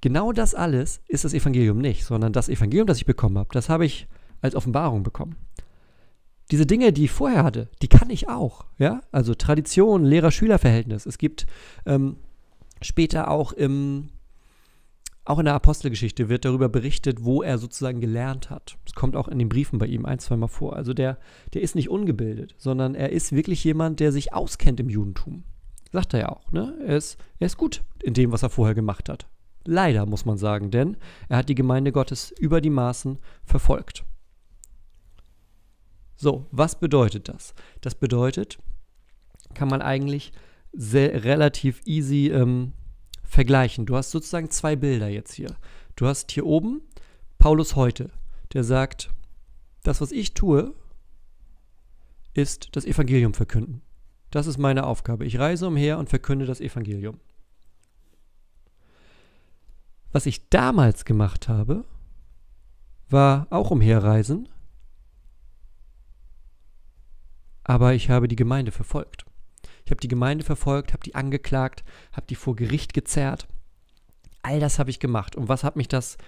genau 0.00 0.32
das 0.32 0.54
alles 0.54 1.00
ist 1.08 1.24
das 1.24 1.34
Evangelium 1.34 1.78
nicht, 1.78 2.04
sondern 2.04 2.32
das 2.32 2.48
Evangelium, 2.48 2.86
das 2.86 2.98
ich 2.98 3.06
bekommen 3.06 3.38
habe, 3.38 3.50
das 3.52 3.68
habe 3.68 3.84
ich 3.84 4.06
als 4.40 4.54
Offenbarung 4.54 5.02
bekommen. 5.02 5.36
Diese 6.50 6.66
Dinge, 6.66 6.92
die 6.92 7.04
ich 7.04 7.10
vorher 7.10 7.42
hatte, 7.42 7.68
die 7.80 7.88
kann 7.88 8.10
ich 8.10 8.28
auch. 8.28 8.66
Ja? 8.78 9.00
Also 9.10 9.34
Tradition, 9.34 10.04
Lehrer-Schüler-Verhältnis. 10.04 11.06
Es 11.06 11.16
gibt 11.16 11.46
ähm, 11.86 12.16
später 12.82 13.30
auch 13.30 13.52
im 13.52 14.10
auch 15.26 15.38
in 15.38 15.46
der 15.46 15.54
Apostelgeschichte 15.54 16.28
wird 16.28 16.44
darüber 16.44 16.68
berichtet, 16.68 17.24
wo 17.24 17.42
er 17.42 17.56
sozusagen 17.56 18.00
gelernt 18.00 18.50
hat. 18.50 18.76
Es 18.84 18.92
kommt 18.92 19.16
auch 19.16 19.26
in 19.26 19.38
den 19.38 19.48
Briefen 19.48 19.78
bei 19.78 19.86
ihm 19.86 20.04
ein, 20.04 20.18
zweimal 20.18 20.50
vor. 20.50 20.76
Also 20.76 20.92
der, 20.92 21.18
der 21.54 21.62
ist 21.62 21.74
nicht 21.74 21.88
ungebildet, 21.88 22.54
sondern 22.58 22.94
er 22.94 23.10
ist 23.10 23.32
wirklich 23.32 23.64
jemand, 23.64 24.00
der 24.00 24.12
sich 24.12 24.34
auskennt 24.34 24.80
im 24.80 24.90
Judentum. 24.90 25.44
Sagt 25.94 26.12
er 26.12 26.20
ja 26.20 26.28
auch. 26.30 26.50
Ne? 26.50 26.76
Er, 26.84 26.96
ist, 26.96 27.18
er 27.38 27.46
ist 27.46 27.56
gut 27.56 27.84
in 28.02 28.14
dem, 28.14 28.32
was 28.32 28.42
er 28.42 28.50
vorher 28.50 28.74
gemacht 28.74 29.08
hat. 29.08 29.28
Leider, 29.64 30.06
muss 30.06 30.24
man 30.24 30.36
sagen, 30.36 30.72
denn 30.72 30.96
er 31.28 31.36
hat 31.36 31.48
die 31.48 31.54
Gemeinde 31.54 31.92
Gottes 31.92 32.32
über 32.32 32.60
die 32.60 32.68
Maßen 32.68 33.20
verfolgt. 33.44 34.04
So, 36.16 36.46
was 36.50 36.80
bedeutet 36.80 37.28
das? 37.28 37.54
Das 37.80 37.94
bedeutet, 37.94 38.58
kann 39.54 39.68
man 39.68 39.82
eigentlich 39.82 40.32
sehr, 40.72 41.22
relativ 41.22 41.80
easy 41.84 42.28
ähm, 42.28 42.72
vergleichen. 43.22 43.86
Du 43.86 43.94
hast 43.94 44.10
sozusagen 44.10 44.50
zwei 44.50 44.74
Bilder 44.74 45.06
jetzt 45.06 45.34
hier. 45.34 45.54
Du 45.94 46.08
hast 46.08 46.32
hier 46.32 46.44
oben 46.44 46.82
Paulus 47.38 47.76
heute, 47.76 48.10
der 48.52 48.64
sagt, 48.64 49.10
das, 49.84 50.00
was 50.00 50.10
ich 50.10 50.34
tue, 50.34 50.74
ist 52.32 52.74
das 52.74 52.84
Evangelium 52.84 53.32
verkünden. 53.32 53.80
Das 54.34 54.48
ist 54.48 54.58
meine 54.58 54.84
Aufgabe. 54.84 55.24
Ich 55.26 55.38
reise 55.38 55.68
umher 55.68 55.96
und 55.96 56.08
verkünde 56.08 56.44
das 56.44 56.60
Evangelium. 56.60 57.20
Was 60.10 60.26
ich 60.26 60.48
damals 60.48 61.04
gemacht 61.04 61.48
habe, 61.48 61.84
war 63.08 63.46
auch 63.50 63.70
umherreisen, 63.70 64.48
aber 67.62 67.94
ich 67.94 68.10
habe 68.10 68.26
die 68.26 68.34
Gemeinde 68.34 68.72
verfolgt. 68.72 69.24
Ich 69.84 69.92
habe 69.92 70.00
die 70.00 70.08
Gemeinde 70.08 70.42
verfolgt, 70.42 70.94
habe 70.94 71.04
die 71.04 71.14
angeklagt, 71.14 71.84
habe 72.10 72.26
die 72.26 72.34
vor 72.34 72.56
Gericht 72.56 72.92
gezerrt. 72.92 73.46
All 74.42 74.58
das 74.58 74.80
habe 74.80 74.90
ich 74.90 74.98
gemacht. 74.98 75.36
Und 75.36 75.48
was 75.48 75.62
hat 75.62 75.76
mich 75.76 75.86
das, 75.86 76.18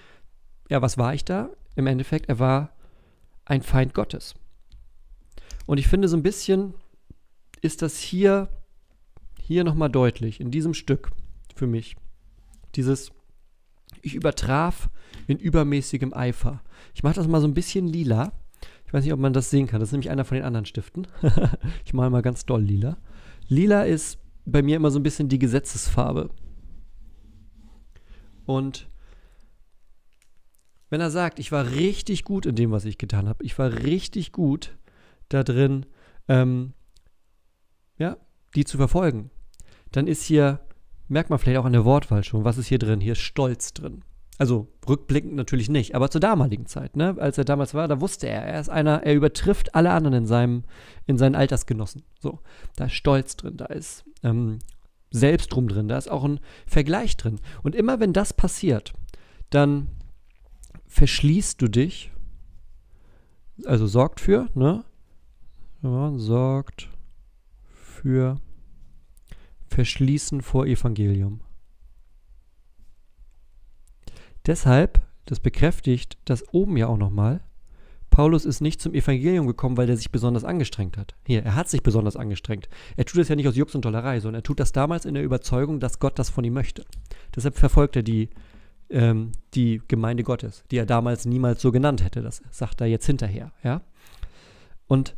ja, 0.71 0.81
was 0.81 0.97
war 0.97 1.13
ich 1.13 1.25
da? 1.25 1.51
Im 1.75 1.89
Endeffekt, 1.89 2.29
er 2.29 2.39
war 2.39 2.71
ein 3.47 3.63
Feind 3.63 3.95
Gottes. 3.95 4.37
Und 5.67 5.79
ich 5.79 5.89
finde, 5.89 6.07
so 6.07 6.17
ein 6.17 6.23
bisschen 6.23 6.75
ist 7.61 7.83
das 7.83 7.99
hier, 7.99 8.49
hier 9.41 9.65
nochmal 9.65 9.91
deutlich, 9.91 10.41
in 10.41 10.51
diesem 10.51 10.75
Stück 10.75 11.11
für 11.55 11.67
mich. 11.67 11.97
Dieses, 12.75 13.11
ich 14.03 14.15
übertraf 14.15 14.91
in 15.27 15.39
übermäßigem 15.39 16.13
Eifer. 16.15 16.63
Ich 16.95 17.03
mache 17.03 17.15
das 17.15 17.29
mal 17.29 17.41
so 17.41 17.49
ein 17.49 17.55
bisschen 17.55 17.87
lila. 17.87 18.33
Ich 18.87 18.93
weiß 18.93 19.05
nicht, 19.05 19.13
ob 19.13 19.21
man 19.21 19.33
das 19.33 19.51
sehen 19.51 19.67
kann. 19.67 19.81
Das 19.81 19.89
ist 19.89 19.93
nämlich 19.93 20.11
einer 20.11 20.25
von 20.25 20.37
den 20.37 20.45
anderen 20.45 20.67
Stiften. 20.67 21.07
ich 21.85 21.93
male 21.93 22.11
mal 22.11 22.23
ganz 22.23 22.47
doll 22.47 22.63
lila. 22.63 22.99
Lila 23.49 23.85
ist 23.85 24.19
bei 24.45 24.63
mir 24.63 24.77
immer 24.77 24.91
so 24.91 24.99
ein 24.99 25.03
bisschen 25.03 25.29
die 25.29 25.39
Gesetzesfarbe. 25.39 26.31
Und 28.45 28.89
wenn 30.89 31.01
er 31.01 31.11
sagt, 31.11 31.41
ich 31.41 31.51
war 31.51 31.73
richtig 31.73 32.25
gut 32.25 32.47
in 32.47 32.55
dem, 32.55 32.71
was 32.71 32.85
ich 32.85 32.97
getan 32.97 33.29
habe, 33.29 33.45
ich 33.45 33.59
war 33.59 33.73
richtig 33.73 34.33
gut 34.33 34.77
da 35.29 35.43
drin, 35.43 35.87
ähm, 36.29 36.75
ja, 37.99 38.17
die 38.55 38.65
zu 38.65 38.77
verfolgen, 38.77 39.31
dann 39.93 40.07
ist 40.07 40.23
hier, 40.23 40.61
merkt 41.09 41.31
man 41.31 41.39
vielleicht 41.39 41.59
auch 41.59 41.65
an 41.65 41.73
der 41.73 41.85
Wortwahl 41.85 42.25
schon, 42.25 42.45
was 42.45 42.59
ist 42.59 42.67
hier 42.67 42.79
drin? 42.79 43.01
Hier 43.01 43.13
ist 43.13 43.21
Stolz 43.21 43.73
drin. 43.73 44.03
Also 44.39 44.69
rückblickend 44.87 45.35
natürlich 45.35 45.71
nicht, 45.71 45.95
aber 45.95 46.11
zur 46.11 46.21
damaligen 46.21 46.67
Zeit, 46.67 46.95
ne? 46.95 47.17
als 47.19 47.39
er 47.39 47.45
damals 47.45 47.73
war, 47.73 47.89
da 47.89 48.03
wusste 48.03 48.29
er, 48.29 48.43
er 48.43 48.61
ist 48.61 48.69
einer, 48.69 49.03
er 49.03 49.15
übertrifft 49.15 49.75
alle 49.75 49.91
anderen 49.91 50.15
in, 50.15 50.27
seinem, 50.27 50.65
in 51.07 51.17
seinen 51.17 51.35
Altersgenossen. 51.35 52.03
So, 52.21 52.41
da 52.77 52.85
ist 52.85 52.93
Stolz 52.93 53.37
drin, 53.37 53.57
da 53.57 53.67
ist 53.67 54.05
ähm, 54.23 54.59
Selbstrum 55.11 55.69
drin, 55.69 55.89
da 55.89 55.97
ist 55.97 56.11
auch 56.11 56.25
ein 56.25 56.41
Vergleich 56.67 57.17
drin. 57.17 57.41
Und 57.63 57.75
immer 57.75 57.99
wenn 57.99 58.13
das 58.13 58.35
passiert, 58.35 58.93
dann 59.49 59.89
verschließt 60.87 61.61
du 61.63 61.69
dich, 61.69 62.13
also 63.65 63.87
sorgt 63.87 64.21
für, 64.21 64.49
ne? 64.55 64.85
Ja, 65.83 66.13
sorgt 66.17 66.91
für 68.07 68.37
Verschließen 69.67 70.41
vor 70.41 70.65
Evangelium. 70.67 71.41
Deshalb, 74.47 75.01
das 75.25 75.41
bekräftigt 75.41 76.17
das 76.25 76.45
oben 76.55 76.77
ja 76.77 76.87
auch 76.87 76.99
nochmal, 76.99 77.41
Paulus 78.11 78.45
ist 78.45 78.61
nicht 78.61 78.81
zum 78.81 78.95
Evangelium 78.95 79.49
gekommen, 79.49 79.77
weil 79.77 79.91
er 79.91 79.97
sich 79.97 80.13
besonders 80.13 80.45
angestrengt 80.45 80.97
hat. 80.97 81.17
Hier, 81.27 81.43
er 81.43 81.57
hat 81.57 81.69
sich 81.69 81.83
besonders 81.83 82.15
angestrengt. 82.15 82.69
Er 82.97 83.07
tut 83.07 83.21
es 83.23 83.29
ja 83.29 83.35
nicht 83.35 83.49
aus 83.49 83.57
Jux 83.57 83.75
und 83.75 83.83
Tollerei, 83.83 84.21
sondern 84.21 84.39
er 84.39 84.45
tut 84.45 84.61
das 84.61 84.71
damals 84.71 85.05
in 85.05 85.15
der 85.15 85.25
Überzeugung, 85.25 85.81
dass 85.81 85.99
Gott 85.99 86.17
das 86.21 86.31
von 86.31 86.45
ihm 86.45 86.55
möchte. 86.55 86.85
Deshalb 87.35 87.57
verfolgt 87.57 87.97
er 87.97 88.05
die, 88.05 88.31
ähm, 88.89 89.33
die 89.55 89.83
Gemeinde 89.89 90.23
Gottes, 90.23 90.63
die 90.71 90.79
er 90.79 90.87
damals 90.87 91.25
niemals 91.25 91.61
so 91.61 91.73
genannt 91.73 92.05
hätte. 92.05 92.23
Das 92.23 92.41
sagt 92.53 92.81
er 92.81 92.87
jetzt 92.87 93.07
hinterher. 93.07 93.51
Ja? 93.65 93.81
Und 94.87 95.17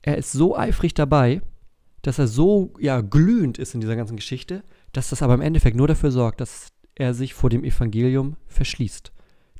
er 0.00 0.16
ist 0.16 0.30
so 0.30 0.56
eifrig 0.56 0.94
dabei, 0.94 1.42
dass 2.02 2.18
er 2.18 2.26
so 2.26 2.74
ja, 2.78 3.00
glühend 3.00 3.58
ist 3.58 3.74
in 3.74 3.80
dieser 3.80 3.96
ganzen 3.96 4.16
Geschichte, 4.16 4.62
dass 4.92 5.10
das 5.10 5.22
aber 5.22 5.34
im 5.34 5.40
Endeffekt 5.40 5.76
nur 5.76 5.88
dafür 5.88 6.10
sorgt, 6.10 6.40
dass 6.40 6.68
er 6.94 7.14
sich 7.14 7.34
vor 7.34 7.50
dem 7.50 7.64
Evangelium 7.64 8.36
verschließt. 8.46 9.12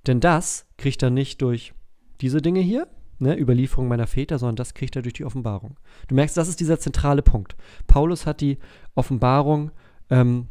Denn 0.07 0.21
das 0.21 0.67
kriegt 0.79 1.03
er 1.03 1.11
nicht 1.11 1.43
durch 1.43 1.75
diese 2.21 2.43
Dinge 2.43 2.61
hier, 2.61 2.89
ne, 3.19 3.39
Überlieferung 3.39 3.89
meiner 3.89 4.07
Väter, 4.07 4.39
sondern 4.39 4.57
das 4.57 4.75
kriegt 4.75 4.97
er 4.97 5.03
durch 5.03 5.15
die 5.15 5.25
Offenbarung. 5.25 5.79
Du 6.09 6.15
merkst, 6.15 6.37
das 6.37 6.49
ist 6.49 6.61
dieser 6.61 6.81
zentrale 6.81 7.23
Punkt. 7.23 7.57
Paulus 7.87 8.27
hat 8.27 8.41
die 8.41 8.59
Offenbarung 8.95 9.71
ähm, 10.09 10.49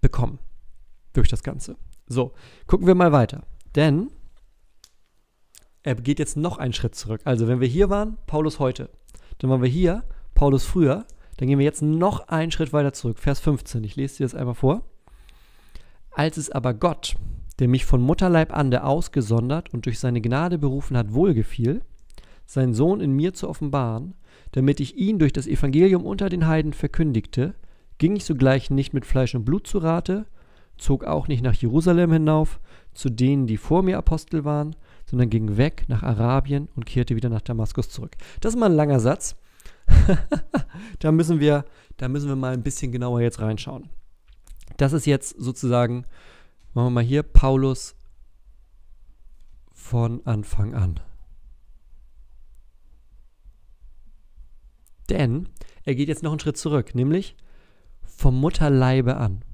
bekommen 0.00 0.38
durch 1.12 1.28
das 1.28 1.42
Ganze. 1.42 1.76
So, 2.06 2.32
gucken 2.66 2.86
wir 2.86 2.94
mal 2.94 3.12
weiter. 3.12 3.44
Denn 3.74 4.10
er 5.82 5.94
geht 5.96 6.18
jetzt 6.18 6.36
noch 6.36 6.58
einen 6.58 6.72
Schritt 6.72 6.94
zurück. 6.94 7.20
Also, 7.24 7.46
wenn 7.46 7.60
wir 7.60 7.68
hier 7.68 7.90
waren, 7.90 8.16
Paulus 8.26 8.58
heute. 8.58 8.90
Dann 9.38 9.50
waren 9.50 9.62
wir 9.62 9.68
hier, 9.68 10.04
Paulus 10.34 10.64
früher. 10.64 11.06
Dann 11.36 11.48
gehen 11.48 11.58
wir 11.58 11.64
jetzt 11.64 11.82
noch 11.82 12.28
einen 12.28 12.52
Schritt 12.52 12.72
weiter 12.72 12.92
zurück. 12.92 13.18
Vers 13.18 13.40
15. 13.40 13.82
Ich 13.84 13.96
lese 13.96 14.18
dir 14.18 14.24
das 14.24 14.34
einmal 14.34 14.54
vor. 14.54 14.82
Als 16.10 16.36
es 16.36 16.50
aber 16.50 16.74
Gott, 16.74 17.16
der 17.58 17.68
mich 17.68 17.84
von 17.84 18.00
Mutterleib 18.00 18.52
an 18.56 18.70
der 18.70 18.86
ausgesondert 18.86 19.72
und 19.72 19.86
durch 19.86 19.98
seine 19.98 20.20
Gnade 20.20 20.58
berufen 20.58 20.96
hat, 20.96 21.12
wohlgefiel, 21.12 21.82
seinen 22.46 22.74
Sohn 22.74 23.00
in 23.00 23.12
mir 23.12 23.34
zu 23.34 23.48
offenbaren, 23.48 24.14
damit 24.52 24.78
ich 24.80 24.96
ihn 24.96 25.18
durch 25.18 25.32
das 25.32 25.46
Evangelium 25.46 26.04
unter 26.04 26.28
den 26.28 26.46
Heiden 26.46 26.72
verkündigte, 26.72 27.54
ging 27.98 28.16
ich 28.16 28.24
sogleich 28.24 28.70
nicht 28.70 28.92
mit 28.92 29.06
Fleisch 29.06 29.34
und 29.34 29.44
Blut 29.44 29.66
zu 29.66 29.78
Rate, 29.78 30.26
zog 30.78 31.04
auch 31.04 31.28
nicht 31.28 31.42
nach 31.42 31.54
Jerusalem 31.54 32.12
hinauf, 32.12 32.60
zu 32.92 33.10
denen, 33.10 33.46
die 33.46 33.56
vor 33.56 33.82
mir 33.82 33.98
Apostel 33.98 34.44
waren, 34.44 34.76
sondern 35.06 35.30
ging 35.30 35.56
weg 35.56 35.84
nach 35.88 36.02
Arabien 36.02 36.68
und 36.76 36.86
kehrte 36.86 37.16
wieder 37.16 37.28
nach 37.28 37.40
Damaskus 37.40 37.88
zurück. 37.88 38.16
Das 38.40 38.54
ist 38.54 38.60
mal 38.60 38.70
ein 38.70 38.76
langer 38.76 39.00
Satz. 39.00 39.36
da, 40.98 41.12
müssen 41.12 41.40
wir, 41.40 41.64
da 41.96 42.08
müssen 42.08 42.28
wir 42.28 42.36
mal 42.36 42.52
ein 42.52 42.62
bisschen 42.62 42.92
genauer 42.92 43.20
jetzt 43.20 43.40
reinschauen. 43.40 43.90
Das 44.76 44.92
ist 44.92 45.06
jetzt 45.06 45.36
sozusagen, 45.38 46.06
machen 46.72 46.86
wir 46.86 46.90
mal 46.90 47.04
hier, 47.04 47.22
Paulus 47.22 47.96
von 49.72 50.24
Anfang 50.26 50.74
an. 50.74 51.00
Denn 55.10 55.48
er 55.84 55.94
geht 55.94 56.08
jetzt 56.08 56.22
noch 56.22 56.32
einen 56.32 56.40
Schritt 56.40 56.56
zurück, 56.56 56.94
nämlich 56.94 57.36
vom 58.02 58.40
Mutterleibe 58.40 59.16
an. 59.16 59.44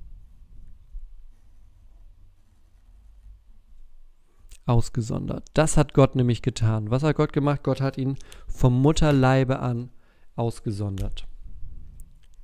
ausgesondert. 4.71 5.49
Das 5.55 5.77
hat 5.77 5.95
Gott 5.95 6.15
nämlich 6.15 6.43
getan. 6.43 6.91
Was 6.91 7.03
hat 7.03 7.17
Gott 7.17 7.33
gemacht? 7.33 7.65
Gott 7.65 7.81
hat 7.81 7.99
ihn 7.99 8.17
vom 8.47 8.81
Mutterleibe 8.81 9.59
an 9.59 9.91
ausgesondert. 10.37 11.27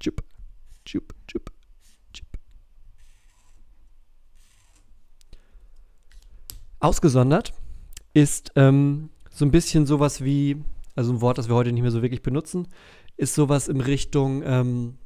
Tschüpp, 0.00 0.22
tschüpp, 0.84 1.14
tschüpp, 1.26 1.50
tschüpp. 2.12 2.38
Ausgesondert 6.80 7.52
ist 8.12 8.52
ähm, 8.56 9.10
so 9.30 9.44
ein 9.44 9.50
bisschen 9.50 9.86
sowas 9.86 10.22
wie, 10.22 10.62
also 10.94 11.12
ein 11.12 11.20
Wort, 11.20 11.38
das 11.38 11.48
wir 11.48 11.54
heute 11.54 11.72
nicht 11.72 11.82
mehr 11.82 11.90
so 11.90 12.02
wirklich 12.02 12.22
benutzen, 12.22 12.68
ist 13.16 13.34
sowas 13.34 13.68
in 13.68 13.80
Richtung 13.80 14.42
ähm, 14.44 14.98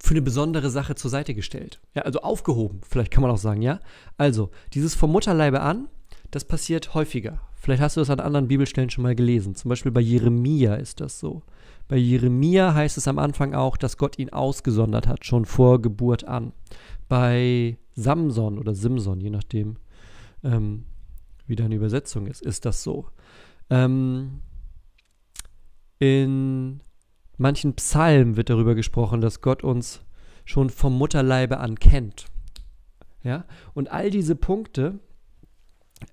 für 0.00 0.14
eine 0.14 0.22
besondere 0.22 0.70
Sache 0.70 0.94
zur 0.94 1.10
Seite 1.10 1.34
gestellt. 1.34 1.80
Ja, 1.94 2.02
also 2.02 2.20
aufgehoben, 2.20 2.80
vielleicht 2.88 3.10
kann 3.10 3.22
man 3.22 3.30
auch 3.30 3.38
sagen, 3.38 3.62
ja. 3.62 3.80
Also, 4.16 4.50
dieses 4.74 4.94
vom 4.94 5.10
Mutterleibe 5.12 5.60
an, 5.60 5.88
das 6.30 6.44
passiert 6.44 6.94
häufiger. 6.94 7.40
Vielleicht 7.54 7.82
hast 7.82 7.96
du 7.96 8.00
das 8.00 8.10
an 8.10 8.20
anderen 8.20 8.48
Bibelstellen 8.48 8.90
schon 8.90 9.02
mal 9.02 9.14
gelesen. 9.14 9.54
Zum 9.54 9.68
Beispiel 9.68 9.92
bei 9.92 10.00
Jeremia 10.00 10.74
ist 10.74 11.00
das 11.00 11.18
so. 11.18 11.42
Bei 11.88 11.96
Jeremia 11.96 12.74
heißt 12.74 12.98
es 12.98 13.08
am 13.08 13.18
Anfang 13.18 13.54
auch, 13.54 13.76
dass 13.76 13.96
Gott 13.96 14.18
ihn 14.18 14.30
ausgesondert 14.30 15.08
hat, 15.08 15.24
schon 15.24 15.44
vor 15.44 15.80
Geburt 15.80 16.24
an. 16.24 16.52
Bei 17.08 17.78
Samson 17.94 18.58
oder 18.58 18.74
Simson, 18.74 19.20
je 19.20 19.30
nachdem, 19.30 19.76
ähm, 20.44 20.84
wie 21.46 21.56
deine 21.56 21.74
Übersetzung 21.74 22.26
ist, 22.26 22.42
ist 22.42 22.64
das 22.64 22.82
so. 22.82 23.06
Ähm, 23.70 24.42
in 25.98 26.80
manchen 27.38 27.74
Psalmen 27.74 28.36
wird 28.36 28.50
darüber 28.50 28.74
gesprochen, 28.74 29.20
dass 29.20 29.40
Gott 29.40 29.64
uns 29.64 30.02
schon 30.44 30.70
vom 30.70 30.96
Mutterleibe 30.96 31.58
an 31.58 31.78
kennt. 31.78 32.26
Ja? 33.22 33.46
Und 33.74 33.90
all 33.90 34.10
diese 34.10 34.36
Punkte 34.36 35.00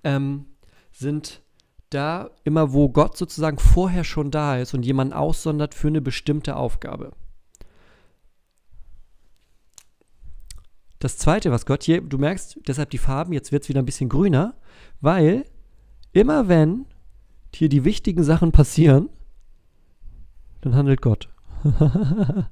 ähm, 0.04 0.46
sind 0.92 1.42
da 1.90 2.30
immer, 2.44 2.72
wo 2.72 2.88
Gott 2.88 3.16
sozusagen 3.16 3.58
vorher 3.58 4.04
schon 4.04 4.30
da 4.30 4.58
ist 4.58 4.74
und 4.74 4.84
jemanden 4.84 5.12
aussondert 5.12 5.74
für 5.74 5.88
eine 5.88 6.00
bestimmte 6.00 6.56
Aufgabe. 6.56 7.12
Das 10.98 11.18
zweite, 11.18 11.50
was 11.50 11.66
Gott 11.66 11.84
hier, 11.84 12.00
du 12.00 12.18
merkst 12.18 12.58
deshalb 12.66 12.90
die 12.90 12.98
Farben, 12.98 13.32
jetzt 13.32 13.52
wird 13.52 13.62
es 13.62 13.68
wieder 13.68 13.82
ein 13.82 13.86
bisschen 13.86 14.08
grüner, 14.08 14.54
weil 15.00 15.44
immer 16.12 16.48
wenn 16.48 16.86
hier 17.54 17.68
die 17.68 17.84
wichtigen 17.84 18.24
Sachen 18.24 18.52
passieren, 18.52 19.08
dann 20.62 20.74
handelt 20.74 21.00
Gott. 21.02 21.28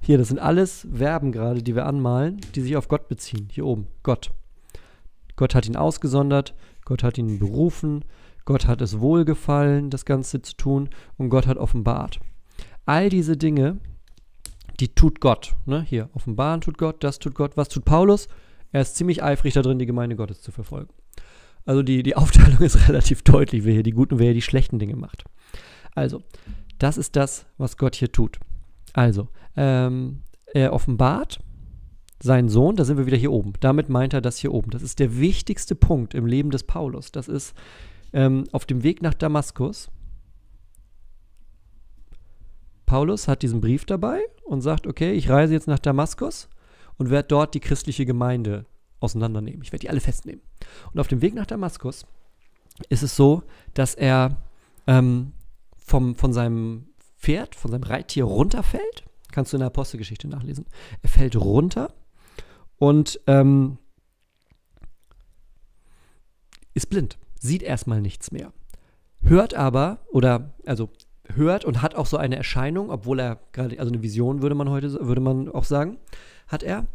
Hier, 0.00 0.18
das 0.18 0.28
sind 0.28 0.38
alles 0.38 0.86
Verben 0.92 1.32
gerade, 1.32 1.64
die 1.64 1.74
wir 1.74 1.86
anmalen, 1.86 2.40
die 2.54 2.60
sich 2.60 2.76
auf 2.76 2.86
Gott 2.86 3.08
beziehen. 3.08 3.48
Hier 3.50 3.66
oben, 3.66 3.88
Gott. 4.04 4.30
Gott 5.36 5.54
hat 5.54 5.66
ihn 5.66 5.76
ausgesondert, 5.76 6.54
Gott 6.84 7.02
hat 7.02 7.18
ihn 7.18 7.38
berufen, 7.38 8.04
Gott 8.44 8.66
hat 8.66 8.80
es 8.80 9.00
wohlgefallen, 9.00 9.90
das 9.90 10.04
Ganze 10.04 10.40
zu 10.42 10.56
tun 10.56 10.88
und 11.16 11.28
Gott 11.28 11.46
hat 11.46 11.58
offenbart. 11.58 12.20
All 12.86 13.08
diese 13.08 13.36
Dinge, 13.36 13.78
die 14.80 14.94
tut 14.94 15.20
Gott. 15.20 15.54
Ne? 15.64 15.82
Hier, 15.82 16.08
offenbaren 16.14 16.60
tut 16.60 16.78
Gott, 16.78 17.02
das 17.02 17.18
tut 17.18 17.34
Gott. 17.34 17.56
Was 17.56 17.68
tut 17.68 17.84
Paulus? 17.84 18.28
Er 18.72 18.82
ist 18.82 18.96
ziemlich 18.96 19.22
eifrig 19.22 19.54
da 19.54 19.62
drin, 19.62 19.78
die 19.78 19.86
Gemeinde 19.86 20.16
Gottes 20.16 20.42
zu 20.42 20.52
verfolgen. 20.52 20.92
Also 21.64 21.82
die, 21.82 22.02
die 22.02 22.16
Aufteilung 22.16 22.60
ist 22.60 22.88
relativ 22.88 23.22
deutlich, 23.22 23.64
wer 23.64 23.74
hier 23.74 23.82
die 23.82 23.92
guten 23.92 24.18
wer 24.18 24.26
hier 24.26 24.34
die 24.34 24.42
schlechten 24.42 24.78
Dinge 24.78 24.96
macht. 24.96 25.24
Also, 25.94 26.22
das 26.78 26.98
ist 26.98 27.16
das, 27.16 27.46
was 27.58 27.76
Gott 27.78 27.96
hier 27.96 28.12
tut. 28.12 28.38
Also, 28.92 29.28
ähm, 29.56 30.22
er 30.52 30.72
offenbart 30.72 31.40
seinen 32.22 32.48
Sohn, 32.48 32.76
da 32.76 32.84
sind 32.84 32.96
wir 32.96 33.06
wieder 33.06 33.16
hier 33.16 33.32
oben. 33.32 33.52
Damit 33.60 33.88
meint 33.88 34.14
er 34.14 34.20
das 34.20 34.38
hier 34.38 34.52
oben. 34.52 34.70
Das 34.70 34.82
ist 34.82 34.98
der 34.98 35.18
wichtigste 35.18 35.74
Punkt 35.74 36.14
im 36.14 36.26
Leben 36.26 36.50
des 36.50 36.64
Paulus. 36.64 37.12
Das 37.12 37.28
ist 37.28 37.54
ähm, 38.12 38.44
auf 38.52 38.64
dem 38.64 38.82
Weg 38.82 39.02
nach 39.02 39.14
Damaskus. 39.14 39.90
Paulus 42.86 43.28
hat 43.28 43.42
diesen 43.42 43.60
Brief 43.60 43.84
dabei 43.84 44.20
und 44.44 44.62
sagt, 44.62 44.86
okay, 44.86 45.12
ich 45.12 45.28
reise 45.28 45.52
jetzt 45.52 45.66
nach 45.66 45.78
Damaskus 45.78 46.48
und 46.98 47.10
werde 47.10 47.28
dort 47.28 47.54
die 47.54 47.60
christliche 47.60 48.06
Gemeinde 48.06 48.64
auseinandernehmen. 49.00 49.62
Ich 49.62 49.72
werde 49.72 49.82
die 49.82 49.90
alle 49.90 50.00
festnehmen. 50.00 50.40
Und 50.92 51.00
auf 51.00 51.08
dem 51.08 51.20
Weg 51.20 51.34
nach 51.34 51.46
Damaskus 51.46 52.06
ist 52.88 53.02
es 53.02 53.16
so, 53.16 53.42
dass 53.74 53.94
er 53.94 54.36
ähm, 54.86 55.32
vom, 55.76 56.14
von 56.14 56.32
seinem 56.32 56.86
Pferd, 57.18 57.54
von 57.54 57.70
seinem 57.70 57.82
Reittier 57.82 58.24
runterfällt. 58.24 59.04
Kannst 59.32 59.52
du 59.52 59.56
in 59.56 59.60
der 59.60 59.68
Apostelgeschichte 59.68 60.28
nachlesen. 60.28 60.66
Er 61.02 61.08
fällt 61.08 61.36
runter 61.36 61.92
und 62.78 63.20
ähm, 63.26 63.78
ist 66.74 66.90
blind, 66.90 67.18
sieht 67.38 67.62
erstmal 67.62 68.00
nichts 68.00 68.30
mehr. 68.30 68.52
Hört 69.20 69.54
aber, 69.54 70.00
oder 70.10 70.54
also 70.66 70.90
hört 71.34 71.64
und 71.64 71.82
hat 71.82 71.94
auch 71.94 72.06
so 72.06 72.16
eine 72.16 72.36
Erscheinung, 72.36 72.90
obwohl 72.90 73.18
er 73.18 73.40
gerade, 73.52 73.78
also 73.78 73.92
eine 73.92 74.02
Vision 74.02 74.42
würde 74.42 74.54
man 74.54 74.70
heute, 74.70 75.06
würde 75.06 75.20
man 75.20 75.48
auch 75.48 75.64
sagen, 75.64 75.98
hat 76.46 76.62
er, 76.62 76.86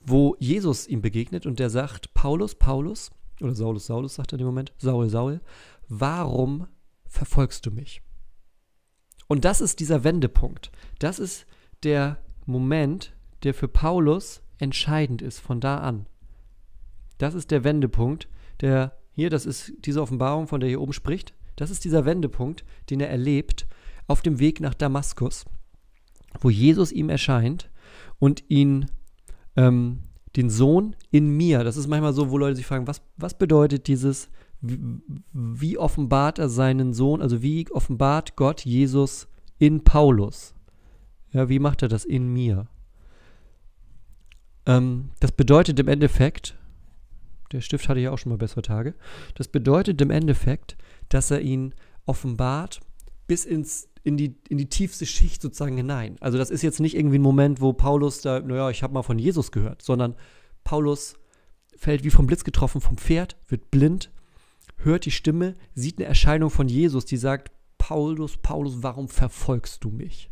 wo 0.00 0.36
Jesus 0.38 0.86
ihm 0.86 1.00
begegnet 1.00 1.46
und 1.46 1.58
der 1.58 1.70
sagt, 1.70 2.12
Paulus, 2.14 2.54
Paulus, 2.54 3.10
oder 3.40 3.54
Saulus, 3.54 3.86
Saulus, 3.86 4.14
sagt 4.16 4.32
er 4.32 4.34
in 4.34 4.38
dem 4.40 4.46
Moment, 4.46 4.72
Saul, 4.78 5.08
Saul, 5.08 5.40
warum 5.88 6.66
verfolgst 7.06 7.64
du 7.66 7.70
mich? 7.70 8.02
Und 9.28 9.44
das 9.44 9.60
ist 9.60 9.80
dieser 9.80 10.04
Wendepunkt. 10.04 10.72
Das 10.98 11.18
ist 11.18 11.46
der 11.82 12.18
Moment, 12.46 13.14
der 13.44 13.54
für 13.54 13.68
Paulus 13.68 14.42
entscheidend 14.60 15.22
ist 15.22 15.40
von 15.40 15.60
da 15.60 15.78
an. 15.78 16.06
Das 17.18 17.34
ist 17.34 17.50
der 17.50 17.64
Wendepunkt, 17.64 18.28
der 18.60 18.96
hier, 19.12 19.30
das 19.30 19.46
ist 19.46 19.72
diese 19.80 20.00
Offenbarung, 20.00 20.46
von 20.46 20.60
der 20.60 20.68
hier 20.68 20.80
oben 20.80 20.92
spricht. 20.92 21.34
Das 21.56 21.70
ist 21.70 21.84
dieser 21.84 22.04
Wendepunkt, 22.04 22.64
den 22.88 23.00
er 23.00 23.10
erlebt 23.10 23.66
auf 24.06 24.22
dem 24.22 24.38
Weg 24.38 24.60
nach 24.60 24.74
Damaskus, 24.74 25.44
wo 26.40 26.50
Jesus 26.50 26.92
ihm 26.92 27.10
erscheint 27.10 27.70
und 28.18 28.44
ihn, 28.48 28.86
ähm, 29.56 30.02
den 30.36 30.48
Sohn 30.48 30.96
in 31.10 31.36
mir, 31.36 31.64
das 31.64 31.76
ist 31.76 31.88
manchmal 31.88 32.12
so, 32.12 32.30
wo 32.30 32.38
Leute 32.38 32.56
sich 32.56 32.66
fragen, 32.66 32.86
was, 32.86 33.02
was 33.16 33.36
bedeutet 33.36 33.88
dieses 33.88 34.30
wie, 34.60 34.78
wie 35.32 35.78
offenbart 35.78 36.38
er 36.38 36.48
seinen 36.48 36.92
Sohn, 36.92 37.22
also 37.22 37.42
wie 37.42 37.70
offenbart 37.70 38.36
Gott 38.36 38.64
Jesus 38.64 39.28
in 39.58 39.84
Paulus? 39.84 40.54
Ja, 41.32 41.48
wie 41.48 41.58
macht 41.58 41.82
er 41.82 41.88
das 41.88 42.04
in 42.04 42.32
mir? 42.32 42.66
Ähm, 44.66 45.10
das 45.20 45.32
bedeutet 45.32 45.78
im 45.78 45.88
Endeffekt, 45.88 46.56
der 47.52 47.60
Stift 47.60 47.88
hatte 47.88 48.00
ja 48.00 48.10
auch 48.10 48.18
schon 48.18 48.30
mal 48.30 48.38
bessere 48.38 48.62
Tage, 48.62 48.94
das 49.34 49.48
bedeutet 49.48 50.00
im 50.00 50.10
Endeffekt, 50.10 50.76
dass 51.08 51.30
er 51.30 51.40
ihn 51.40 51.74
offenbart 52.06 52.80
bis 53.26 53.44
ins, 53.44 53.88
in, 54.02 54.16
die, 54.16 54.36
in 54.48 54.58
die 54.58 54.68
tiefste 54.68 55.06
Schicht 55.06 55.42
sozusagen 55.42 55.76
hinein. 55.76 56.16
Also 56.20 56.38
das 56.38 56.50
ist 56.50 56.62
jetzt 56.62 56.80
nicht 56.80 56.96
irgendwie 56.96 57.18
ein 57.18 57.22
Moment, 57.22 57.60
wo 57.60 57.72
Paulus 57.72 58.20
da, 58.20 58.40
naja, 58.40 58.70
ich 58.70 58.82
habe 58.82 58.94
mal 58.94 59.02
von 59.02 59.18
Jesus 59.18 59.52
gehört, 59.52 59.82
sondern 59.82 60.14
Paulus 60.64 61.14
fällt 61.76 62.04
wie 62.04 62.10
vom 62.10 62.26
Blitz 62.26 62.44
getroffen 62.44 62.80
vom 62.80 62.98
Pferd, 62.98 63.36
wird 63.48 63.70
blind 63.70 64.10
hört 64.84 65.04
die 65.04 65.10
Stimme, 65.10 65.54
sieht 65.74 65.98
eine 65.98 66.06
Erscheinung 66.06 66.50
von 66.50 66.68
Jesus, 66.68 67.04
die 67.04 67.16
sagt, 67.16 67.50
Paulus, 67.78 68.36
Paulus, 68.36 68.82
warum 68.82 69.08
verfolgst 69.08 69.84
du 69.84 69.90
mich? 69.90 70.29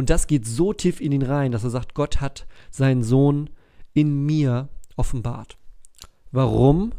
Und 0.00 0.08
das 0.08 0.26
geht 0.26 0.46
so 0.46 0.72
tief 0.72 0.98
in 0.98 1.12
ihn 1.12 1.20
rein, 1.20 1.52
dass 1.52 1.62
er 1.62 1.68
sagt, 1.68 1.92
Gott 1.92 2.22
hat 2.22 2.46
seinen 2.70 3.02
Sohn 3.02 3.50
in 3.92 4.24
mir 4.24 4.70
offenbart. 4.96 5.58
Warum 6.32 6.92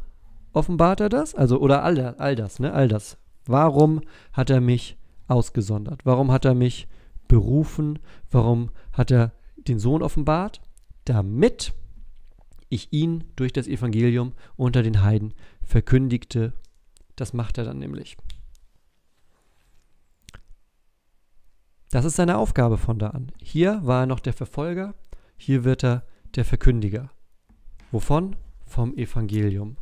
offenbart 0.54 1.00
er 1.00 1.10
das? 1.10 1.34
Also, 1.34 1.60
oder 1.60 1.82
all, 1.82 2.00
all 2.00 2.36
das, 2.36 2.60
ne? 2.60 2.72
All 2.72 2.88
das. 2.88 3.18
Warum 3.48 4.02
hat 4.34 4.52
er 4.52 4.62
mich 4.62 4.98
ausgesondert? 5.28 6.06
Warum 6.06 6.32
hat 6.32 6.46
er 6.46 6.54
mich 6.54 6.88
berufen? 7.28 7.98
Warum 8.30 8.70
hat 8.94 9.10
er 9.10 9.32
den 9.56 9.80
Sohn 9.80 10.04
offenbart? 10.04 10.62
Damit 11.06 11.74
ich 12.70 12.94
ihn 12.94 13.24
durch 13.36 13.52
das 13.52 13.68
Evangelium 13.68 14.34
unter 14.58 14.84
den 14.84 15.02
Heiden 15.02 15.34
verkündigte. 15.64 16.54
Das 17.16 17.34
macht 17.34 17.58
er 17.58 17.64
dann 17.64 17.80
nämlich. 17.80 18.16
Das 21.92 22.06
ist 22.06 22.16
seine 22.16 22.38
Aufgabe 22.38 22.78
von 22.78 23.00
da 23.00 23.10
an. 23.10 23.34
Hier 23.44 23.82
war 23.84 24.04
er 24.04 24.06
noch 24.06 24.22
der 24.22 24.32
Verfolger, 24.32 24.96
hier 25.36 25.66
wird 25.66 25.84
er 25.84 26.06
der 26.36 26.46
Verkündiger. 26.46 27.12
Wovon? 27.92 28.38
Vom 28.66 28.96
Evangelium. 28.96 29.76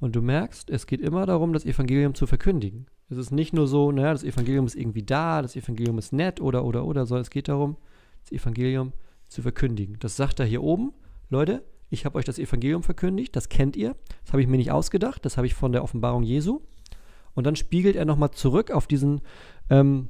Und 0.00 0.16
du 0.16 0.20
merkst, 0.20 0.68
es 0.68 0.88
geht 0.88 1.00
immer 1.00 1.26
darum, 1.26 1.52
das 1.52 1.64
Evangelium 1.64 2.16
zu 2.16 2.26
verkündigen. 2.26 2.86
Es 3.08 3.18
ist 3.18 3.30
nicht 3.30 3.52
nur 3.52 3.68
so, 3.68 3.92
naja, 3.92 4.12
das 4.12 4.24
Evangelium 4.24 4.66
ist 4.66 4.74
irgendwie 4.74 5.04
da, 5.04 5.40
das 5.40 5.54
Evangelium 5.54 5.98
ist 5.98 6.12
nett 6.12 6.40
oder, 6.40 6.64
oder, 6.64 6.84
oder, 6.84 7.06
sondern 7.06 7.22
es 7.22 7.30
geht 7.30 7.46
darum, 7.46 7.76
das 8.22 8.32
Evangelium 8.32 8.92
zu 9.28 9.40
verkündigen. 9.40 9.96
Das 10.00 10.16
sagt 10.16 10.40
er 10.40 10.46
hier 10.46 10.64
oben. 10.64 10.92
Leute, 11.30 11.62
ich 11.88 12.04
habe 12.04 12.18
euch 12.18 12.24
das 12.24 12.40
Evangelium 12.40 12.82
verkündigt, 12.82 13.36
das 13.36 13.48
kennt 13.48 13.76
ihr. 13.76 13.94
Das 14.24 14.32
habe 14.32 14.42
ich 14.42 14.48
mir 14.48 14.56
nicht 14.56 14.72
ausgedacht, 14.72 15.24
das 15.24 15.36
habe 15.36 15.46
ich 15.46 15.54
von 15.54 15.70
der 15.70 15.84
Offenbarung 15.84 16.24
Jesu. 16.24 16.62
Und 17.34 17.46
dann 17.46 17.54
spiegelt 17.54 17.94
er 17.94 18.06
nochmal 18.06 18.32
zurück 18.32 18.72
auf 18.72 18.88
diesen, 18.88 19.20
ähm, 19.70 20.08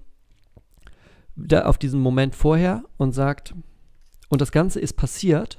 da, 1.38 1.64
auf 1.64 1.78
diesen 1.78 2.00
Moment 2.00 2.34
vorher 2.34 2.84
und 2.96 3.12
sagt, 3.12 3.54
und 4.28 4.40
das 4.40 4.52
Ganze 4.52 4.80
ist 4.80 4.94
passiert, 4.94 5.58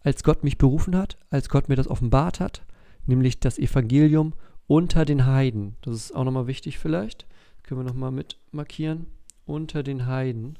als 0.00 0.22
Gott 0.22 0.44
mich 0.44 0.58
berufen 0.58 0.96
hat, 0.96 1.16
als 1.30 1.48
Gott 1.48 1.68
mir 1.68 1.76
das 1.76 1.88
offenbart 1.88 2.40
hat, 2.40 2.62
nämlich 3.06 3.40
das 3.40 3.58
Evangelium 3.58 4.34
unter 4.66 5.04
den 5.04 5.26
Heiden. 5.26 5.76
Das 5.82 5.94
ist 5.94 6.14
auch 6.14 6.24
nochmal 6.24 6.46
wichtig 6.46 6.78
vielleicht. 6.78 7.26
Können 7.62 7.80
wir 7.80 7.84
nochmal 7.84 8.10
mit 8.10 8.38
markieren. 8.50 9.06
Unter 9.46 9.82
den 9.82 10.06
Heiden 10.06 10.58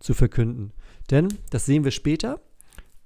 zu 0.00 0.12
verkünden. 0.14 0.72
Denn, 1.10 1.28
das 1.50 1.66
sehen 1.66 1.84
wir 1.84 1.92
später, 1.92 2.40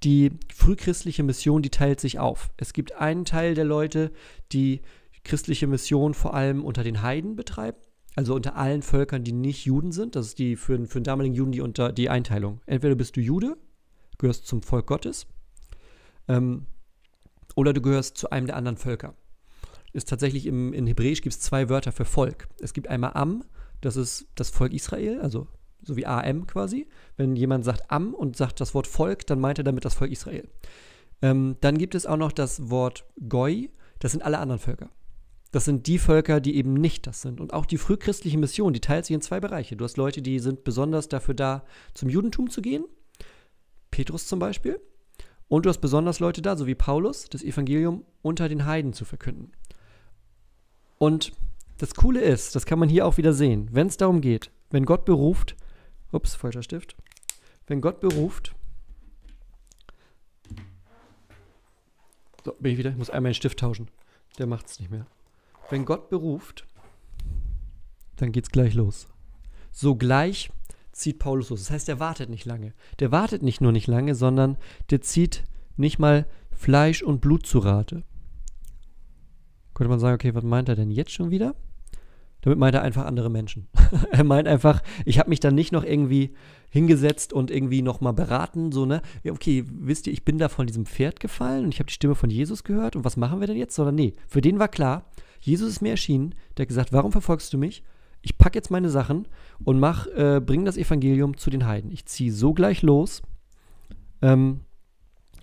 die 0.02 0.32
frühchristliche 0.54 1.22
Mission, 1.22 1.62
die 1.62 1.70
teilt 1.70 2.00
sich 2.00 2.18
auf. 2.18 2.50
Es 2.56 2.72
gibt 2.72 2.92
einen 2.92 3.24
Teil 3.24 3.54
der 3.54 3.64
Leute, 3.64 4.10
die 4.52 4.80
christliche 5.24 5.66
Mission 5.66 6.14
vor 6.14 6.34
allem 6.34 6.64
unter 6.64 6.82
den 6.82 7.02
Heiden 7.02 7.36
betreiben, 7.36 7.78
also 8.16 8.34
unter 8.34 8.56
allen 8.56 8.82
Völkern, 8.82 9.22
die 9.22 9.32
nicht 9.32 9.66
Juden 9.66 9.92
sind. 9.92 10.16
Das 10.16 10.26
ist 10.26 10.38
die 10.38 10.56
für, 10.56 10.84
für 10.86 10.98
den 10.98 11.04
damaligen 11.04 11.34
Juden 11.34 11.52
die, 11.52 11.60
unter, 11.60 11.92
die 11.92 12.08
Einteilung. 12.08 12.60
Entweder 12.66 12.94
bist 12.94 13.16
du 13.16 13.20
Jude, 13.20 13.56
gehörst 14.18 14.46
zum 14.46 14.62
Volk 14.62 14.86
Gottes, 14.86 15.26
ähm, 16.26 16.66
oder 17.54 17.72
du 17.72 17.80
gehörst 17.80 18.16
zu 18.16 18.30
einem 18.30 18.46
der 18.46 18.56
anderen 18.56 18.78
Völker. 18.78 19.14
Ist 19.92 20.08
tatsächlich 20.08 20.46
im, 20.46 20.72
in 20.72 20.86
Hebräisch 20.86 21.20
gibt 21.20 21.34
es 21.34 21.40
zwei 21.40 21.68
Wörter 21.68 21.92
für 21.92 22.04
Volk. 22.04 22.48
Es 22.60 22.72
gibt 22.72 22.88
einmal 22.88 23.12
Am, 23.14 23.44
das 23.82 23.96
ist 23.96 24.26
das 24.34 24.50
Volk 24.50 24.72
Israel, 24.72 25.20
also 25.20 25.46
so 25.82 25.96
wie 25.96 26.06
AM 26.06 26.46
quasi. 26.46 26.88
Wenn 27.16 27.36
jemand 27.36 27.64
sagt 27.64 27.90
Am 27.90 28.14
und 28.14 28.36
sagt 28.36 28.60
das 28.60 28.74
Wort 28.74 28.86
Volk, 28.86 29.26
dann 29.26 29.40
meint 29.40 29.58
er 29.58 29.64
damit 29.64 29.84
das 29.84 29.94
Volk 29.94 30.10
Israel. 30.10 30.48
Ähm, 31.20 31.56
dann 31.60 31.76
gibt 31.78 31.94
es 31.94 32.06
auch 32.06 32.16
noch 32.16 32.32
das 32.32 32.70
Wort 32.70 33.04
Goi, 33.28 33.70
das 33.98 34.12
sind 34.12 34.22
alle 34.22 34.38
anderen 34.38 34.58
Völker. 34.58 34.90
Das 35.52 35.64
sind 35.64 35.86
die 35.86 35.98
Völker, 35.98 36.40
die 36.40 36.56
eben 36.56 36.74
nicht 36.74 37.06
das 37.06 37.22
sind. 37.22 37.40
Und 37.40 37.52
auch 37.52 37.66
die 37.66 37.78
frühchristliche 37.78 38.38
Mission, 38.38 38.72
die 38.72 38.80
teilt 38.80 39.06
sich 39.06 39.14
in 39.14 39.22
zwei 39.22 39.40
Bereiche. 39.40 39.76
Du 39.76 39.84
hast 39.84 39.96
Leute, 39.96 40.20
die 40.22 40.38
sind 40.38 40.64
besonders 40.64 41.08
dafür 41.08 41.34
da, 41.34 41.64
zum 41.94 42.08
Judentum 42.08 42.50
zu 42.50 42.60
gehen. 42.60 42.84
Petrus 43.90 44.26
zum 44.26 44.38
Beispiel. 44.38 44.80
Und 45.48 45.64
du 45.64 45.70
hast 45.70 45.78
besonders 45.78 46.18
Leute 46.20 46.42
da, 46.42 46.56
so 46.56 46.66
wie 46.66 46.74
Paulus, 46.74 47.28
das 47.28 47.42
Evangelium 47.42 48.04
unter 48.22 48.48
den 48.48 48.66
Heiden 48.66 48.92
zu 48.92 49.04
verkünden. 49.04 49.52
Und 50.98 51.32
das 51.78 51.94
Coole 51.94 52.20
ist, 52.20 52.56
das 52.56 52.66
kann 52.66 52.78
man 52.78 52.88
hier 52.88 53.06
auch 53.06 53.16
wieder 53.16 53.32
sehen, 53.32 53.68
wenn 53.72 53.86
es 53.86 53.96
darum 53.96 54.20
geht, 54.20 54.50
wenn 54.70 54.86
Gott 54.86 55.04
beruft, 55.04 55.56
ups, 56.10 56.34
falscher 56.34 56.62
Stift, 56.62 56.96
wenn 57.66 57.80
Gott 57.80 58.00
beruft, 58.00 58.54
so, 62.44 62.52
bin 62.58 62.72
ich 62.72 62.78
wieder, 62.78 62.90
ich 62.90 62.96
muss 62.96 63.10
einmal 63.10 63.30
den 63.30 63.36
Stift 63.36 63.58
tauschen, 63.58 63.88
der 64.38 64.46
macht 64.46 64.66
es 64.66 64.80
nicht 64.80 64.90
mehr. 64.90 65.06
Wenn 65.68 65.84
Gott 65.84 66.08
beruft, 66.10 66.66
dann 68.16 68.32
geht's 68.32 68.50
gleich 68.50 68.74
los. 68.74 69.08
Sogleich 69.72 70.50
zieht 70.92 71.18
Paulus 71.18 71.50
los. 71.50 71.60
Das 71.60 71.70
heißt, 71.70 71.88
er 71.88 72.00
wartet 72.00 72.30
nicht 72.30 72.44
lange. 72.44 72.72
Der 73.00 73.12
wartet 73.12 73.42
nicht 73.42 73.60
nur 73.60 73.72
nicht 73.72 73.86
lange, 73.86 74.14
sondern 74.14 74.56
der 74.90 75.00
zieht 75.02 75.44
nicht 75.76 75.98
mal 75.98 76.26
Fleisch 76.52 77.02
und 77.02 77.20
Blut 77.20 77.46
zu 77.46 77.58
Rate. 77.58 78.02
Könnte 79.74 79.90
man 79.90 80.00
sagen, 80.00 80.14
okay, 80.14 80.34
was 80.34 80.44
meint 80.44 80.70
er 80.70 80.76
denn 80.76 80.90
jetzt 80.90 81.12
schon 81.12 81.30
wieder? 81.30 81.54
Damit 82.40 82.58
meint 82.58 82.74
er 82.74 82.82
einfach 82.82 83.04
andere 83.04 83.28
Menschen. 83.28 83.68
er 84.10 84.24
meint 84.24 84.48
einfach, 84.48 84.82
ich 85.04 85.18
habe 85.18 85.28
mich 85.28 85.40
dann 85.40 85.54
nicht 85.54 85.72
noch 85.72 85.84
irgendwie 85.84 86.34
hingesetzt 86.70 87.32
und 87.32 87.50
irgendwie 87.50 87.82
nochmal 87.82 88.12
beraten, 88.12 88.72
so, 88.72 88.86
ne? 88.86 89.02
Ja, 89.24 89.32
okay, 89.32 89.64
wisst 89.66 90.06
ihr, 90.06 90.12
ich 90.12 90.24
bin 90.24 90.38
da 90.38 90.48
von 90.48 90.66
diesem 90.66 90.86
Pferd 90.86 91.20
gefallen 91.20 91.64
und 91.64 91.74
ich 91.74 91.80
habe 91.80 91.88
die 91.88 91.94
Stimme 91.94 92.14
von 92.14 92.30
Jesus 92.30 92.64
gehört 92.64 92.96
und 92.96 93.04
was 93.04 93.16
machen 93.16 93.40
wir 93.40 93.46
denn 93.46 93.56
jetzt? 93.56 93.74
Sondern 93.74 93.96
nee, 93.96 94.14
für 94.28 94.40
den 94.40 94.58
war 94.58 94.68
klar, 94.68 95.10
Jesus 95.46 95.70
ist 95.70 95.82
mir 95.82 95.90
erschienen, 95.90 96.34
der 96.56 96.64
hat 96.64 96.68
gesagt, 96.68 96.92
warum 96.92 97.12
verfolgst 97.12 97.52
du 97.52 97.58
mich? 97.58 97.82
ich 98.26 98.38
packe 98.38 98.58
jetzt 98.58 98.72
meine 98.72 98.90
Sachen 98.90 99.28
und 99.62 99.78
mach, 99.78 100.08
äh, 100.08 100.40
bring 100.44 100.64
das 100.64 100.76
Evangelium 100.76 101.36
zu 101.36 101.48
den 101.48 101.64
Heiden. 101.64 101.92
Ich 101.92 102.06
ziehe 102.06 102.32
so 102.32 102.54
gleich 102.54 102.82
los. 102.82 103.22
Ähm, 104.20 104.62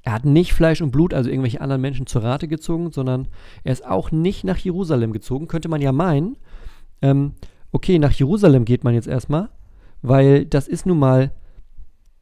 er 0.02 0.12
hat 0.12 0.26
nicht 0.26 0.52
Fleisch 0.54 0.82
und 0.82 0.92
Blut, 0.92 1.14
also 1.14 1.30
irgendwelche 1.30 1.62
anderen 1.62 1.82
Menschen 1.82 2.08
zur 2.08 2.24
Rate 2.24 2.50
gezogen, 2.50 2.92
sondern 2.92 3.30
er 3.64 3.72
ist 3.72 3.86
auch 3.86 4.12
nicht 4.12 4.44
nach 4.44 4.58
Jerusalem 4.58 5.14
gezogen. 5.14 5.48
Könnte 5.48 5.70
man 5.70 5.82
ja 5.82 5.94
meinen, 5.94 6.36
ähm, 7.02 7.36
okay, 7.72 8.00
nach 8.00 8.12
Jerusalem 8.12 8.66
geht 8.66 8.84
man 8.84 8.94
jetzt 8.94 9.08
erstmal, 9.08 9.50
weil 10.02 10.46
das 10.46 10.68
ist 10.68 10.86
nun 10.86 11.00
mal 11.00 11.32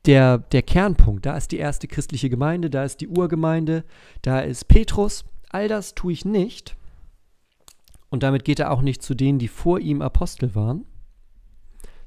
der, 0.05 0.37
der 0.37 0.61
Kernpunkt. 0.61 1.25
Da 1.25 1.35
ist 1.35 1.51
die 1.51 1.57
erste 1.57 1.87
christliche 1.87 2.29
Gemeinde, 2.29 2.69
da 2.69 2.83
ist 2.83 3.01
die 3.01 3.07
Urgemeinde, 3.07 3.83
da 4.21 4.41
ist 4.41 4.67
Petrus. 4.67 5.25
All 5.49 5.67
das 5.67 5.95
tue 5.95 6.13
ich 6.13 6.23
nicht, 6.23 6.77
und 8.12 8.24
damit 8.24 8.43
geht 8.43 8.60
er 8.60 8.71
auch 8.71 8.82
nicht 8.82 9.02
zu 9.02 9.15
denen, 9.15 9.39
die 9.39 9.47
vor 9.47 9.80
ihm 9.80 10.02
Apostel 10.02 10.54
waren, 10.54 10.86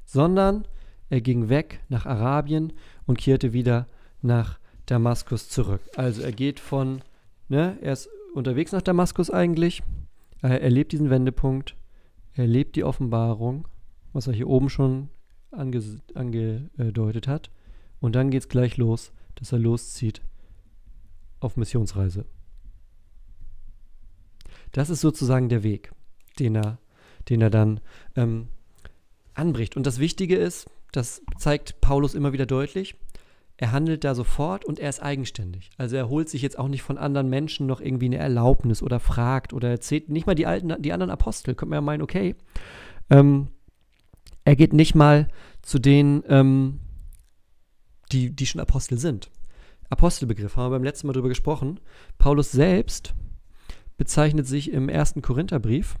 sondern 0.05 0.67
er 1.09 1.19
ging 1.19 1.49
weg 1.49 1.83
nach 1.89 2.05
Arabien 2.05 2.73
und 3.05 3.17
kehrte 3.17 3.53
wieder 3.53 3.87
nach 4.21 4.59
Damaskus 4.85 5.49
zurück. 5.49 5.81
Also 5.95 6.21
er 6.21 6.31
geht 6.31 6.59
von, 6.59 7.01
ne, 7.49 7.77
er 7.81 7.93
ist 7.93 8.07
unterwegs 8.35 8.71
nach 8.71 8.83
Damaskus 8.83 9.31
eigentlich, 9.31 9.81
er 10.41 10.61
erlebt 10.61 10.91
diesen 10.91 11.09
Wendepunkt, 11.09 11.75
er 12.33 12.43
erlebt 12.43 12.75
die 12.75 12.83
Offenbarung, 12.83 13.67
was 14.13 14.27
er 14.27 14.33
hier 14.33 14.47
oben 14.47 14.69
schon 14.69 15.09
ange, 15.49 16.01
angedeutet 16.13 17.27
hat. 17.27 17.49
Und 17.99 18.15
dann 18.15 18.29
geht 18.29 18.43
es 18.43 18.49
gleich 18.49 18.77
los, 18.77 19.11
dass 19.35 19.51
er 19.51 19.59
loszieht 19.59 20.21
auf 21.39 21.57
Missionsreise. 21.57 22.25
Das 24.75 24.89
ist 24.89 24.99
sozusagen 24.99 25.47
der 25.47 25.63
Weg, 25.63 25.93
den 26.37 26.53
er, 26.53 26.79
den 27.29 27.39
er 27.39 27.49
dann 27.49 27.79
ähm, 28.17 28.49
anbricht. 29.33 29.77
Und 29.77 29.87
das 29.87 29.99
Wichtige 29.99 30.35
ist, 30.35 30.69
das 30.91 31.21
zeigt 31.37 31.79
Paulus 31.79 32.13
immer 32.13 32.33
wieder 32.33 32.45
deutlich, 32.45 32.95
er 33.55 33.71
handelt 33.71 34.03
da 34.03 34.13
sofort 34.13 34.65
und 34.65 34.77
er 34.77 34.89
ist 34.89 35.01
eigenständig. 35.01 35.69
Also 35.77 35.95
er 35.95 36.09
holt 36.09 36.27
sich 36.27 36.41
jetzt 36.41 36.59
auch 36.59 36.67
nicht 36.67 36.81
von 36.81 36.97
anderen 36.97 37.29
Menschen 37.29 37.67
noch 37.67 37.79
irgendwie 37.79 38.07
eine 38.07 38.17
Erlaubnis 38.17 38.83
oder 38.83 38.99
fragt 38.99 39.53
oder 39.53 39.69
erzählt 39.69 40.09
nicht 40.09 40.27
mal 40.27 40.35
die 40.35 40.45
alten, 40.45 40.75
die 40.81 40.91
anderen 40.91 41.09
Apostel. 41.11 41.55
Könnte 41.55 41.69
man 41.69 41.77
ja 41.77 41.81
meinen, 41.81 42.01
okay. 42.01 42.35
Ähm, 43.09 43.47
er 44.43 44.57
geht 44.57 44.73
nicht 44.73 44.93
mal 44.93 45.29
zu 45.61 45.79
denen, 45.79 46.21
ähm, 46.27 46.81
die, 48.11 48.35
die 48.35 48.45
schon 48.45 48.59
Apostel 48.59 48.97
sind. 48.97 49.31
Apostelbegriff, 49.89 50.57
haben 50.57 50.65
wir 50.65 50.75
beim 50.75 50.83
letzten 50.83 51.07
Mal 51.07 51.13
drüber 51.13 51.29
gesprochen. 51.29 51.79
Paulus 52.17 52.51
selbst 52.51 53.13
bezeichnet 53.97 54.47
sich 54.47 54.71
im 54.71 54.89
ersten 54.89 55.21
Korintherbrief, 55.21 55.95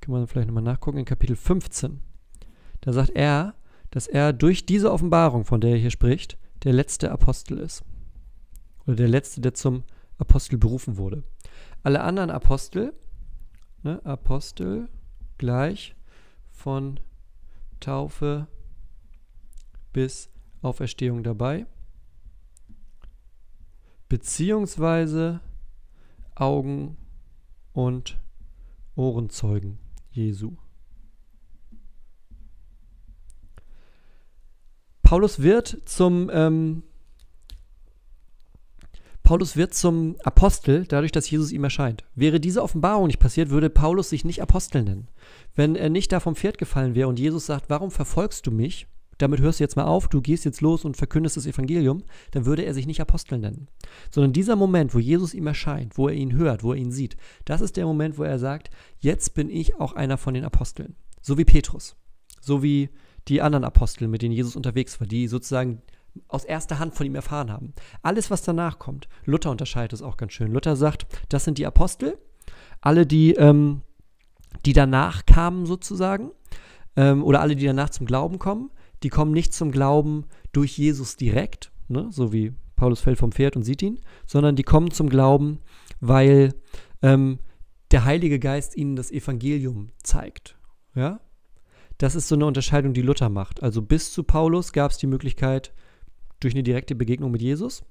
kann 0.00 0.12
man 0.12 0.26
vielleicht 0.26 0.48
nochmal 0.48 0.62
nachgucken, 0.62 0.98
in 0.98 1.04
Kapitel 1.04 1.36
15. 1.36 2.00
Da 2.80 2.92
sagt 2.92 3.10
er, 3.10 3.54
dass 3.90 4.06
er 4.06 4.32
durch 4.32 4.66
diese 4.66 4.92
Offenbarung, 4.92 5.44
von 5.44 5.60
der 5.60 5.70
er 5.70 5.78
hier 5.78 5.90
spricht, 5.90 6.38
der 6.64 6.72
letzte 6.72 7.10
Apostel 7.10 7.58
ist. 7.58 7.84
Oder 8.86 8.96
der 8.96 9.08
letzte, 9.08 9.40
der 9.40 9.54
zum 9.54 9.84
Apostel 10.18 10.58
berufen 10.58 10.96
wurde. 10.96 11.24
Alle 11.82 12.02
anderen 12.02 12.30
Apostel, 12.30 12.92
ne, 13.82 14.04
Apostel 14.04 14.88
gleich 15.38 15.94
von 16.50 17.00
Taufe 17.80 18.46
bis 19.92 20.30
Auferstehung 20.62 21.22
dabei, 21.22 21.66
beziehungsweise 24.08 25.40
Augen 26.34 26.96
und 27.76 28.18
Ohrenzeugen 28.94 29.78
Jesu. 30.10 30.56
Paulus 35.02 35.42
wird 35.42 35.82
zum 35.84 36.30
ähm, 36.32 36.82
Paulus 39.22 39.56
wird 39.56 39.74
zum 39.74 40.16
Apostel, 40.22 40.86
dadurch, 40.86 41.12
dass 41.12 41.28
Jesus 41.28 41.52
ihm 41.52 41.64
erscheint. 41.64 42.04
Wäre 42.14 42.40
diese 42.40 42.62
Offenbarung 42.62 43.08
nicht 43.08 43.18
passiert, 43.18 43.50
würde 43.50 43.68
Paulus 43.68 44.08
sich 44.08 44.24
nicht 44.24 44.40
Apostel 44.40 44.82
nennen. 44.82 45.08
Wenn 45.54 45.74
er 45.74 45.90
nicht 45.90 46.12
da 46.12 46.20
vom 46.20 46.36
Pferd 46.36 46.58
gefallen 46.58 46.94
wäre 46.94 47.08
und 47.08 47.18
Jesus 47.18 47.44
sagt, 47.44 47.68
warum 47.68 47.90
verfolgst 47.90 48.46
du 48.46 48.52
mich? 48.52 48.86
Damit 49.18 49.40
hörst 49.40 49.60
du 49.60 49.64
jetzt 49.64 49.76
mal 49.76 49.84
auf, 49.84 50.08
du 50.08 50.20
gehst 50.20 50.44
jetzt 50.44 50.60
los 50.60 50.84
und 50.84 50.96
verkündest 50.96 51.36
das 51.36 51.46
Evangelium, 51.46 52.02
dann 52.32 52.46
würde 52.46 52.64
er 52.64 52.74
sich 52.74 52.86
nicht 52.86 53.00
Apostel 53.00 53.38
nennen. 53.38 53.68
Sondern 54.10 54.32
dieser 54.32 54.56
Moment, 54.56 54.94
wo 54.94 54.98
Jesus 54.98 55.34
ihm 55.34 55.46
erscheint, 55.46 55.96
wo 55.96 56.08
er 56.08 56.14
ihn 56.14 56.34
hört, 56.34 56.62
wo 56.62 56.72
er 56.72 56.78
ihn 56.78 56.92
sieht, 56.92 57.16
das 57.44 57.60
ist 57.60 57.76
der 57.76 57.86
Moment, 57.86 58.18
wo 58.18 58.24
er 58.24 58.38
sagt, 58.38 58.70
jetzt 58.98 59.34
bin 59.34 59.48
ich 59.48 59.76
auch 59.76 59.94
einer 59.94 60.18
von 60.18 60.34
den 60.34 60.44
Aposteln. 60.44 60.96
So 61.22 61.38
wie 61.38 61.44
Petrus. 61.44 61.96
So 62.40 62.62
wie 62.62 62.90
die 63.28 63.42
anderen 63.42 63.64
Apostel, 63.64 64.06
mit 64.08 64.22
denen 64.22 64.34
Jesus 64.34 64.54
unterwegs 64.54 65.00
war, 65.00 65.06
die 65.06 65.26
sozusagen 65.28 65.82
aus 66.28 66.44
erster 66.44 66.78
Hand 66.78 66.94
von 66.94 67.06
ihm 67.06 67.14
erfahren 67.14 67.52
haben. 67.52 67.74
Alles, 68.02 68.30
was 68.30 68.42
danach 68.42 68.78
kommt, 68.78 69.08
Luther 69.24 69.50
unterscheidet 69.50 69.92
es 69.92 70.02
auch 70.02 70.16
ganz 70.16 70.32
schön. 70.32 70.52
Luther 70.52 70.76
sagt, 70.76 71.06
das 71.28 71.44
sind 71.44 71.58
die 71.58 71.66
Apostel, 71.66 72.18
alle, 72.80 73.06
die, 73.06 73.34
ähm, 73.34 73.82
die 74.64 74.72
danach 74.72 75.26
kamen 75.26 75.66
sozusagen, 75.66 76.30
ähm, 76.96 77.22
oder 77.24 77.40
alle, 77.40 77.56
die 77.56 77.66
danach 77.66 77.90
zum 77.90 78.06
Glauben 78.06 78.38
kommen, 78.38 78.70
die 79.06 79.10
kommen 79.10 79.30
nicht 79.30 79.54
zum 79.54 79.70
Glauben 79.70 80.24
durch 80.50 80.76
Jesus 80.76 81.16
direkt, 81.16 81.70
ne, 81.86 82.08
so 82.10 82.32
wie 82.32 82.54
Paulus 82.74 82.98
fällt 82.98 83.18
vom 83.18 83.30
Pferd 83.30 83.54
und 83.54 83.62
sieht 83.62 83.80
ihn, 83.80 84.00
sondern 84.26 84.56
die 84.56 84.64
kommen 84.64 84.90
zum 84.90 85.08
Glauben, 85.08 85.60
weil 86.00 86.54
ähm, 87.02 87.38
der 87.92 88.04
Heilige 88.04 88.40
Geist 88.40 88.76
ihnen 88.76 88.96
das 88.96 89.12
Evangelium 89.12 89.92
zeigt. 90.02 90.58
Ja? 90.96 91.20
Das 91.98 92.16
ist 92.16 92.26
so 92.26 92.34
eine 92.34 92.46
Unterscheidung, 92.46 92.94
die 92.94 93.02
Luther 93.02 93.28
macht. 93.28 93.62
Also 93.62 93.80
bis 93.80 94.12
zu 94.12 94.24
Paulus 94.24 94.72
gab 94.72 94.90
es 94.90 94.98
die 94.98 95.06
Möglichkeit, 95.06 95.72
durch 96.40 96.54
eine 96.54 96.64
direkte 96.64 96.96
Begegnung 96.96 97.30
mit 97.30 97.42
Jesus. 97.42 97.84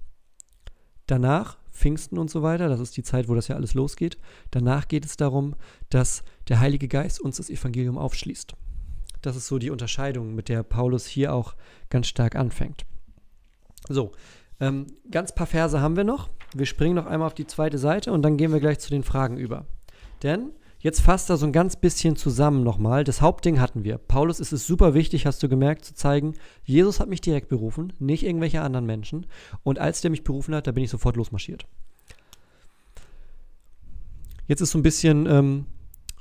Danach, 1.07 1.59
Pfingsten 1.71 2.17
und 2.17 2.29
so 2.29 2.43
weiter, 2.43 2.67
das 2.67 2.81
ist 2.81 2.97
die 2.97 3.03
Zeit, 3.03 3.29
wo 3.29 3.35
das 3.35 3.47
ja 3.47 3.55
alles 3.55 3.73
losgeht. 3.73 4.17
Danach 4.51 4.89
geht 4.89 5.05
es 5.05 5.15
darum, 5.15 5.55
dass 5.87 6.23
der 6.49 6.59
Heilige 6.59 6.89
Geist 6.89 7.21
uns 7.21 7.37
das 7.37 7.49
Evangelium 7.49 7.97
aufschließt. 7.97 8.57
Das 9.21 9.35
ist 9.35 9.47
so 9.47 9.57
die 9.57 9.71
Unterscheidung, 9.71 10.35
mit 10.35 10.49
der 10.49 10.63
Paulus 10.63 11.05
hier 11.05 11.33
auch 11.33 11.55
ganz 11.89 12.07
stark 12.07 12.35
anfängt. 12.35 12.85
So, 13.87 14.11
ähm, 14.59 14.87
ganz 15.11 15.33
paar 15.33 15.47
Verse 15.47 15.79
haben 15.79 15.95
wir 15.95 16.03
noch. 16.03 16.29
Wir 16.53 16.65
springen 16.65 16.95
noch 16.95 17.05
einmal 17.05 17.27
auf 17.27 17.33
die 17.33 17.47
zweite 17.47 17.77
Seite 17.77 18.11
und 18.11 18.21
dann 18.21 18.37
gehen 18.37 18.53
wir 18.53 18.59
gleich 18.59 18.79
zu 18.79 18.89
den 18.89 19.03
Fragen 19.03 19.37
über. 19.37 19.65
Denn 20.23 20.51
Jetzt 20.85 21.01
fasst 21.01 21.31
er 21.31 21.37
so 21.37 21.47
ein 21.47 21.51
ganz 21.51 21.77
bisschen 21.77 22.15
zusammen 22.15 22.61
nochmal. 22.61 23.03
Das 23.03 23.19
Hauptding 23.19 23.59
hatten 23.59 23.83
wir. 23.83 23.97
Paulus 23.97 24.39
ist 24.39 24.53
es 24.53 24.67
super 24.67 24.93
wichtig, 24.93 25.25
hast 25.25 25.41
du 25.41 25.49
gemerkt, 25.49 25.83
zu 25.83 25.95
zeigen, 25.95 26.35
Jesus 26.63 26.99
hat 26.99 27.09
mich 27.09 27.21
direkt 27.21 27.49
berufen, 27.49 27.91
nicht 27.97 28.23
irgendwelche 28.23 28.61
anderen 28.61 28.85
Menschen. 28.85 29.25
Und 29.63 29.79
als 29.79 30.01
der 30.01 30.11
mich 30.11 30.23
berufen 30.23 30.53
hat, 30.53 30.67
da 30.67 30.71
bin 30.71 30.83
ich 30.83 30.91
sofort 30.91 31.15
losmarschiert. 31.15 31.65
Jetzt 34.45 34.61
ist 34.61 34.69
so 34.69 34.77
ein 34.77 34.83
bisschen 34.83 35.25
ähm, 35.25 35.65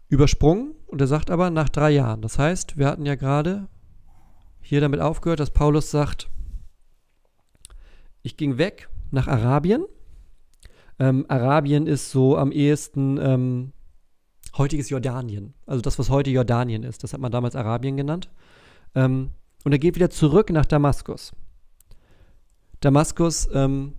übersprungen 0.09 0.73
und 0.95 1.01
er 1.01 1.09
sagt 1.09 1.29
aber 1.29 1.51
nach 1.51 1.69
drei 1.69 1.91
Jahren. 1.91 2.23
Das 2.23 2.39
heißt, 2.39 2.79
wir 2.79 2.87
hatten 2.87 3.05
ja 3.05 3.17
gerade 3.17 3.67
hier 4.61 4.81
damit 4.81 5.01
aufgehört, 5.01 5.41
dass 5.41 5.51
Paulus 5.51 5.91
sagt, 5.91 6.31
ich 8.23 8.37
ging 8.37 8.59
weg 8.59 8.89
nach 9.11 9.27
Arabien. 9.27 9.87
Ähm, 11.01 11.27
Arabien 11.27 11.89
ist 11.89 12.13
so 12.13 12.39
am 12.39 12.53
ehesten 12.53 13.19
ähm, 13.21 13.73
heutiges 14.57 14.89
Jordanien. 14.89 15.55
Also 15.67 15.83
das, 15.83 15.99
was 15.99 16.11
heute 16.11 16.31
Jordanien 16.31 16.85
ist. 16.85 17.03
Das 17.03 17.13
hat 17.13 17.21
man 17.21 17.33
damals 17.33 17.57
Arabien 17.57 17.97
genannt. 17.97 18.31
Ähm, 18.95 19.33
und 19.65 19.73
er 19.73 19.81
geht 19.81 19.97
wieder 19.97 20.11
zurück 20.11 20.51
nach 20.51 20.65
Damaskus. 20.65 21.33
Damaskus 22.79 23.49
ähm, 23.53 23.95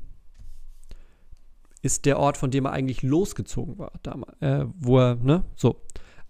ist 1.81 2.05
der 2.05 2.19
Ort, 2.19 2.37
von 2.37 2.51
dem 2.51 2.63
er 2.63 2.71
eigentlich 2.71 3.03
losgezogen 3.03 3.77
war, 3.79 3.91
damals, 4.01 4.41
äh, 4.41 4.65
wo 4.79 4.99
er, 4.99 5.15
ne, 5.15 5.43
so. 5.57 5.81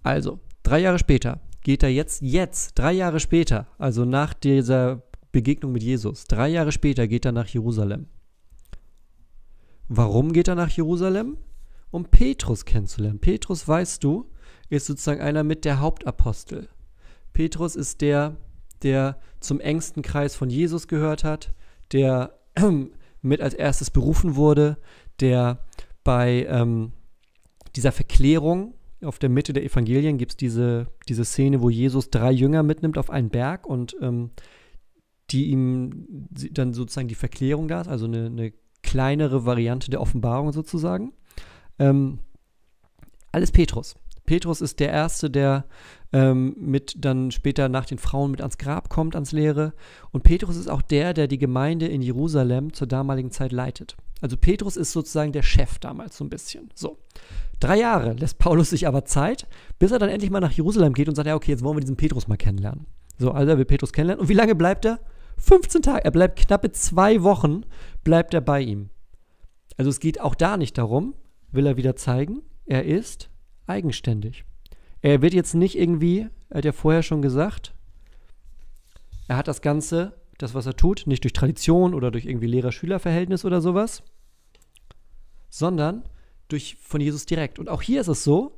Also, 0.01 0.39
drei 0.65 0.79
Jahre 0.79 0.99
später 0.99 1.39
geht 1.61 1.83
er 1.83 1.89
jetzt, 1.89 2.21
jetzt, 2.21 2.77
drei 2.77 2.93
Jahre 2.93 3.19
später, 3.19 3.67
also 3.77 4.05
nach 4.05 4.33
dieser 4.33 5.03
Begegnung 5.31 5.71
mit 5.71 5.83
Jesus, 5.83 6.25
drei 6.25 6.49
Jahre 6.49 6.71
später 6.71 7.07
geht 7.07 7.25
er 7.25 7.31
nach 7.31 7.47
Jerusalem. 7.47 8.07
Warum 9.87 10.33
geht 10.33 10.47
er 10.47 10.55
nach 10.55 10.69
Jerusalem? 10.69 11.37
um 11.95 12.03
Petrus 12.03 12.65
kennenzulernen. 12.65 13.19
Petrus, 13.19 13.65
weißt 13.65 14.03
du, 14.03 14.29
ist 14.69 14.85
sozusagen 14.85 15.21
einer 15.21 15.43
mit 15.43 15.63
der 15.63 15.79
Hauptapostel. 15.79 16.67
Petrus 17.31 17.77
ist 17.77 18.01
der, 18.01 18.35
der 18.83 19.17
zum 19.39 19.61
engsten 19.61 20.03
Kreis 20.03 20.35
von 20.35 20.49
Jesus 20.49 20.89
gehört 20.89 21.23
hat, 21.23 21.53
der 21.93 22.37
mit 23.21 23.39
als 23.39 23.53
erstes 23.53 23.91
berufen 23.91 24.35
wurde, 24.35 24.77
der 25.21 25.63
bei 26.03 26.45
ähm, 26.49 26.91
dieser 27.77 27.93
Verklärung 27.93 28.73
auf 29.05 29.19
der 29.19 29.29
Mitte 29.29 29.53
der 29.53 29.63
Evangelien 29.63 30.17
gibt 30.17 30.33
es 30.33 30.37
diese, 30.37 30.87
diese 31.07 31.25
Szene, 31.25 31.61
wo 31.61 31.69
Jesus 31.69 32.09
drei 32.09 32.31
Jünger 32.31 32.63
mitnimmt 32.63 32.97
auf 32.97 33.09
einen 33.09 33.29
Berg 33.29 33.65
und 33.65 33.95
ähm, 34.01 34.31
die 35.31 35.47
ihm 35.47 36.27
dann 36.29 36.73
sozusagen 36.73 37.07
die 37.07 37.15
Verklärung 37.15 37.67
da 37.67 37.81
ist, 37.81 37.87
also 37.87 38.05
eine, 38.05 38.27
eine 38.27 38.53
kleinere 38.83 39.45
Variante 39.45 39.89
der 39.89 40.01
Offenbarung 40.01 40.51
sozusagen. 40.51 41.13
Ähm, 41.79 42.19
alles 43.31 43.51
Petrus. 43.51 43.95
Petrus 44.25 44.61
ist 44.61 44.79
der 44.79 44.89
Erste, 44.89 45.29
der 45.29 45.65
ähm, 46.13 46.55
mit 46.57 46.95
dann 47.03 47.31
später 47.31 47.69
nach 47.69 47.85
den 47.85 47.97
Frauen 47.97 48.31
mit 48.31 48.41
ans 48.41 48.57
Grab 48.57 48.89
kommt, 48.89 49.15
ans 49.15 49.31
Leere. 49.31 49.73
Und 50.11 50.23
Petrus 50.23 50.55
ist 50.55 50.69
auch 50.69 50.81
der, 50.81 51.13
der 51.13 51.27
die 51.27 51.37
Gemeinde 51.37 51.87
in 51.87 52.01
Jerusalem 52.01 52.73
zur 52.73 52.87
damaligen 52.87 53.31
Zeit 53.31 53.51
leitet. 53.51 53.95
Also 54.21 54.37
Petrus 54.37 54.77
ist 54.77 54.91
sozusagen 54.91 55.31
der 55.31 55.43
Chef 55.43 55.79
damals 55.79 56.17
so 56.17 56.23
ein 56.23 56.29
bisschen. 56.29 56.69
So. 56.73 56.97
Drei 57.59 57.79
Jahre 57.79 58.13
lässt 58.13 58.37
Paulus 58.37 58.69
sich 58.69 58.87
aber 58.87 59.05
Zeit, 59.05 59.47
bis 59.79 59.91
er 59.91 59.99
dann 59.99 60.09
endlich 60.09 60.31
mal 60.31 60.39
nach 60.39 60.51
Jerusalem 60.51 60.93
geht 60.93 61.09
und 61.09 61.15
sagt, 61.15 61.27
ja, 61.27 61.35
okay, 61.35 61.51
jetzt 61.51 61.63
wollen 61.63 61.77
wir 61.77 61.81
diesen 61.81 61.97
Petrus 61.97 62.27
mal 62.27 62.37
kennenlernen. 62.37 62.85
So, 63.17 63.31
also 63.31 63.51
er 63.51 63.57
will 63.57 63.65
Petrus 63.65 63.93
kennenlernen. 63.93 64.21
Und 64.21 64.29
wie 64.29 64.33
lange 64.33 64.55
bleibt 64.55 64.85
er? 64.85 64.99
15 65.37 65.81
Tage. 65.81 66.05
Er 66.05 66.11
bleibt 66.11 66.39
knappe 66.39 66.71
zwei 66.71 67.23
Wochen, 67.23 67.65
bleibt 68.03 68.33
er 68.33 68.41
bei 68.41 68.61
ihm. 68.61 68.89
Also 69.77 69.89
es 69.89 69.99
geht 69.99 70.21
auch 70.21 70.35
da 70.35 70.57
nicht 70.57 70.77
darum, 70.77 71.13
will 71.51 71.65
er 71.67 71.77
wieder 71.77 71.95
zeigen, 71.95 72.41
er 72.65 72.85
ist 72.85 73.29
eigenständig. 73.67 74.45
Er 75.05 75.21
wird 75.21 75.35
jetzt 75.35 75.53
nicht 75.53 75.77
irgendwie, 75.77 76.29
er 76.49 76.57
hat 76.57 76.65
ja 76.65 76.71
vorher 76.71 77.03
schon 77.03 77.21
gesagt, 77.21 77.75
er 79.27 79.37
hat 79.37 79.47
das 79.47 79.61
Ganze, 79.61 80.19
das, 80.39 80.55
was 80.55 80.65
er 80.65 80.75
tut, 80.75 81.03
nicht 81.05 81.23
durch 81.23 81.33
Tradition 81.33 81.93
oder 81.93 82.09
durch 82.09 82.25
irgendwie 82.25 82.47
Lehrer-Schüler-Verhältnis 82.47 83.45
oder 83.45 83.61
sowas, 83.61 84.01
sondern 85.47 86.09
durch, 86.47 86.77
von 86.81 87.01
Jesus 87.01 87.27
direkt. 87.27 87.59
Und 87.59 87.69
auch 87.69 87.83
hier 87.83 88.01
ist 88.01 88.07
es 88.07 88.23
so, 88.23 88.57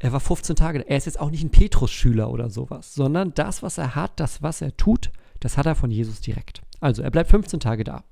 er 0.00 0.12
war 0.12 0.18
15 0.18 0.56
Tage, 0.56 0.80
er 0.88 0.96
ist 0.96 1.04
jetzt 1.04 1.20
auch 1.20 1.30
nicht 1.30 1.44
ein 1.44 1.52
Petrus-Schüler 1.52 2.32
oder 2.32 2.50
sowas, 2.50 2.92
sondern 2.92 3.32
das, 3.34 3.62
was 3.62 3.78
er 3.78 3.94
hat, 3.94 4.18
das, 4.18 4.42
was 4.42 4.62
er 4.62 4.76
tut, 4.76 5.12
das 5.38 5.56
hat 5.56 5.66
er 5.66 5.76
von 5.76 5.92
Jesus 5.92 6.20
direkt. 6.20 6.62
Also 6.80 7.02
er 7.02 7.12
bleibt 7.12 7.30
15 7.30 7.60
Tage 7.60 7.84
da. 7.84 8.02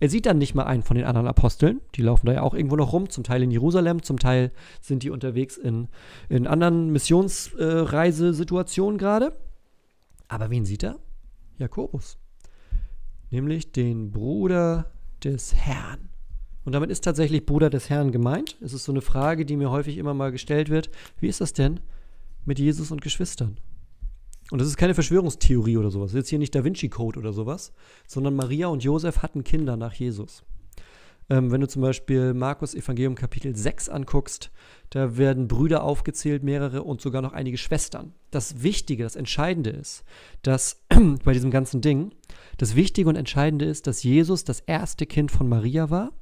Er 0.00 0.08
sieht 0.08 0.26
dann 0.26 0.38
nicht 0.38 0.54
mal 0.54 0.64
einen 0.64 0.82
von 0.82 0.96
den 0.96 1.06
anderen 1.06 1.26
Aposteln. 1.26 1.80
Die 1.94 2.02
laufen 2.02 2.26
da 2.26 2.32
ja 2.32 2.42
auch 2.42 2.54
irgendwo 2.54 2.76
noch 2.76 2.92
rum, 2.92 3.10
zum 3.10 3.24
Teil 3.24 3.42
in 3.42 3.50
Jerusalem, 3.50 4.02
zum 4.02 4.18
Teil 4.18 4.52
sind 4.80 5.02
die 5.02 5.10
unterwegs 5.10 5.56
in, 5.56 5.88
in 6.28 6.46
anderen 6.46 6.90
Missionsreisesituationen 6.90 8.98
äh, 8.98 9.00
gerade. 9.00 9.32
Aber 10.28 10.50
wen 10.50 10.64
sieht 10.64 10.82
er? 10.82 10.98
Jakobus. 11.58 12.18
Nämlich 13.30 13.72
den 13.72 14.10
Bruder 14.10 14.90
des 15.22 15.54
Herrn. 15.54 16.08
Und 16.64 16.72
damit 16.72 16.90
ist 16.90 17.04
tatsächlich 17.04 17.44
Bruder 17.44 17.70
des 17.70 17.90
Herrn 17.90 18.10
gemeint. 18.10 18.56
Es 18.60 18.72
ist 18.72 18.84
so 18.84 18.92
eine 18.92 19.02
Frage, 19.02 19.44
die 19.44 19.56
mir 19.56 19.70
häufig 19.70 19.98
immer 19.98 20.14
mal 20.14 20.32
gestellt 20.32 20.70
wird. 20.70 20.90
Wie 21.20 21.28
ist 21.28 21.40
das 21.40 21.52
denn 21.52 21.80
mit 22.44 22.58
Jesus 22.58 22.90
und 22.90 23.02
Geschwistern? 23.02 23.58
Und 24.54 24.60
das 24.60 24.68
ist 24.68 24.76
keine 24.76 24.94
Verschwörungstheorie 24.94 25.78
oder 25.78 25.90
sowas. 25.90 26.12
Das 26.12 26.14
ist 26.14 26.18
jetzt 26.18 26.28
hier 26.28 26.38
nicht 26.38 26.54
Da 26.54 26.62
Vinci 26.62 26.88
Code 26.88 27.18
oder 27.18 27.32
sowas, 27.32 27.72
sondern 28.06 28.36
Maria 28.36 28.68
und 28.68 28.84
Josef 28.84 29.20
hatten 29.20 29.42
Kinder 29.42 29.76
nach 29.76 29.94
Jesus. 29.94 30.44
Ähm, 31.28 31.50
wenn 31.50 31.60
du 31.60 31.66
zum 31.66 31.82
Beispiel 31.82 32.34
Markus 32.34 32.72
Evangelium 32.76 33.16
Kapitel 33.16 33.56
6 33.56 33.88
anguckst, 33.88 34.52
da 34.90 35.16
werden 35.16 35.48
Brüder 35.48 35.82
aufgezählt, 35.82 36.44
mehrere 36.44 36.84
und 36.84 37.00
sogar 37.00 37.20
noch 37.20 37.32
einige 37.32 37.58
Schwestern. 37.58 38.14
Das 38.30 38.62
Wichtige, 38.62 39.02
das 39.02 39.16
Entscheidende 39.16 39.70
ist, 39.70 40.04
dass 40.42 40.84
bei 41.24 41.32
diesem 41.32 41.50
ganzen 41.50 41.80
Ding, 41.80 42.12
das 42.56 42.76
Wichtige 42.76 43.08
und 43.08 43.16
Entscheidende 43.16 43.64
ist, 43.64 43.88
dass 43.88 44.04
Jesus 44.04 44.44
das 44.44 44.60
erste 44.60 45.04
Kind 45.04 45.32
von 45.32 45.48
Maria 45.48 45.90
war 45.90 46.12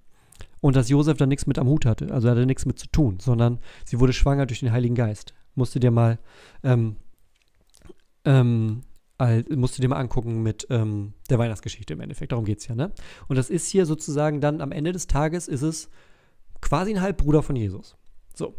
und 0.62 0.74
dass 0.74 0.88
Josef 0.88 1.18
da 1.18 1.26
nichts 1.26 1.46
mit 1.46 1.58
am 1.58 1.68
Hut 1.68 1.84
hatte. 1.84 2.10
Also 2.10 2.28
er 2.28 2.30
hatte 2.30 2.46
nichts 2.46 2.64
mit 2.64 2.78
zu 2.78 2.86
tun, 2.86 3.18
sondern 3.20 3.58
sie 3.84 4.00
wurde 4.00 4.14
schwanger 4.14 4.46
durch 4.46 4.60
den 4.60 4.72
Heiligen 4.72 4.94
Geist. 4.94 5.34
Musst 5.54 5.74
du 5.74 5.80
dir 5.80 5.90
mal 5.90 6.18
ähm, 6.64 6.96
ähm, 8.24 8.82
musst 9.50 9.78
du 9.78 9.82
dir 9.82 9.88
mal 9.88 9.96
angucken 9.96 10.42
mit 10.42 10.66
ähm, 10.70 11.14
der 11.30 11.38
Weihnachtsgeschichte 11.38 11.92
im 11.92 12.00
Endeffekt. 12.00 12.32
Darum 12.32 12.44
geht 12.44 12.58
es 12.58 12.66
ja, 12.66 12.74
ne? 12.74 12.92
Und 13.28 13.36
das 13.36 13.50
ist 13.50 13.68
hier 13.68 13.86
sozusagen 13.86 14.40
dann 14.40 14.60
am 14.60 14.72
Ende 14.72 14.92
des 14.92 15.06
Tages 15.06 15.48
ist 15.48 15.62
es 15.62 15.88
quasi 16.60 16.92
ein 16.92 17.00
Halbbruder 17.00 17.42
von 17.42 17.56
Jesus. 17.56 17.96
So. 18.34 18.54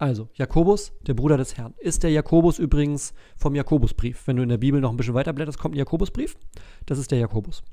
Also, 0.00 0.28
Jakobus, 0.34 0.92
der 1.08 1.14
Bruder 1.14 1.36
des 1.36 1.56
Herrn. 1.56 1.74
Ist 1.78 2.04
der 2.04 2.10
Jakobus 2.12 2.60
übrigens 2.60 3.14
vom 3.36 3.56
Jakobusbrief. 3.56 4.26
Wenn 4.26 4.36
du 4.36 4.44
in 4.44 4.48
der 4.48 4.58
Bibel 4.58 4.80
noch 4.80 4.90
ein 4.90 4.96
bisschen 4.96 5.14
weiterblätterst, 5.14 5.58
kommt 5.58 5.74
ein 5.74 5.78
Jakobusbrief. 5.78 6.36
Das 6.86 6.98
ist 7.00 7.10
der 7.10 7.18
Jakobus. 7.18 7.64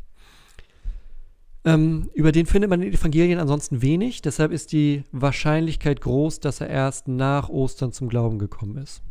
Ähm, 1.65 2.09
über 2.15 2.32
den 2.32 2.47
findet 2.47 2.69
man 2.71 2.82
in 2.82 2.89
den 2.89 2.99
Evangelien 2.99 3.39
ansonsten 3.39 3.84
wenig. 3.84 4.23
Deshalb 4.23 4.51
ist 4.51 4.71
die 4.71 5.03
Wahrscheinlichkeit 5.11 6.01
groß, 6.01 6.39
dass 6.39 6.61
er 6.61 6.69
erst 6.69 7.07
nach 7.07 7.49
Ostern 7.49 7.91
zum 7.91 8.09
Glauben 8.09 8.39
gekommen 8.39 8.78
ist. 8.78 9.03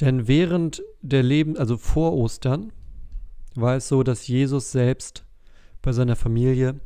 Denn 0.00 0.26
während 0.26 0.82
der 1.02 1.22
Leben, 1.22 1.56
also 1.56 1.76
vor 1.76 2.14
Ostern, 2.14 2.72
war 3.54 3.76
es 3.76 3.88
so, 3.88 4.02
dass 4.02 4.26
Jesus 4.26 4.72
selbst 4.72 5.24
bei 5.82 5.92
seiner 5.92 6.16
Familie 6.16 6.80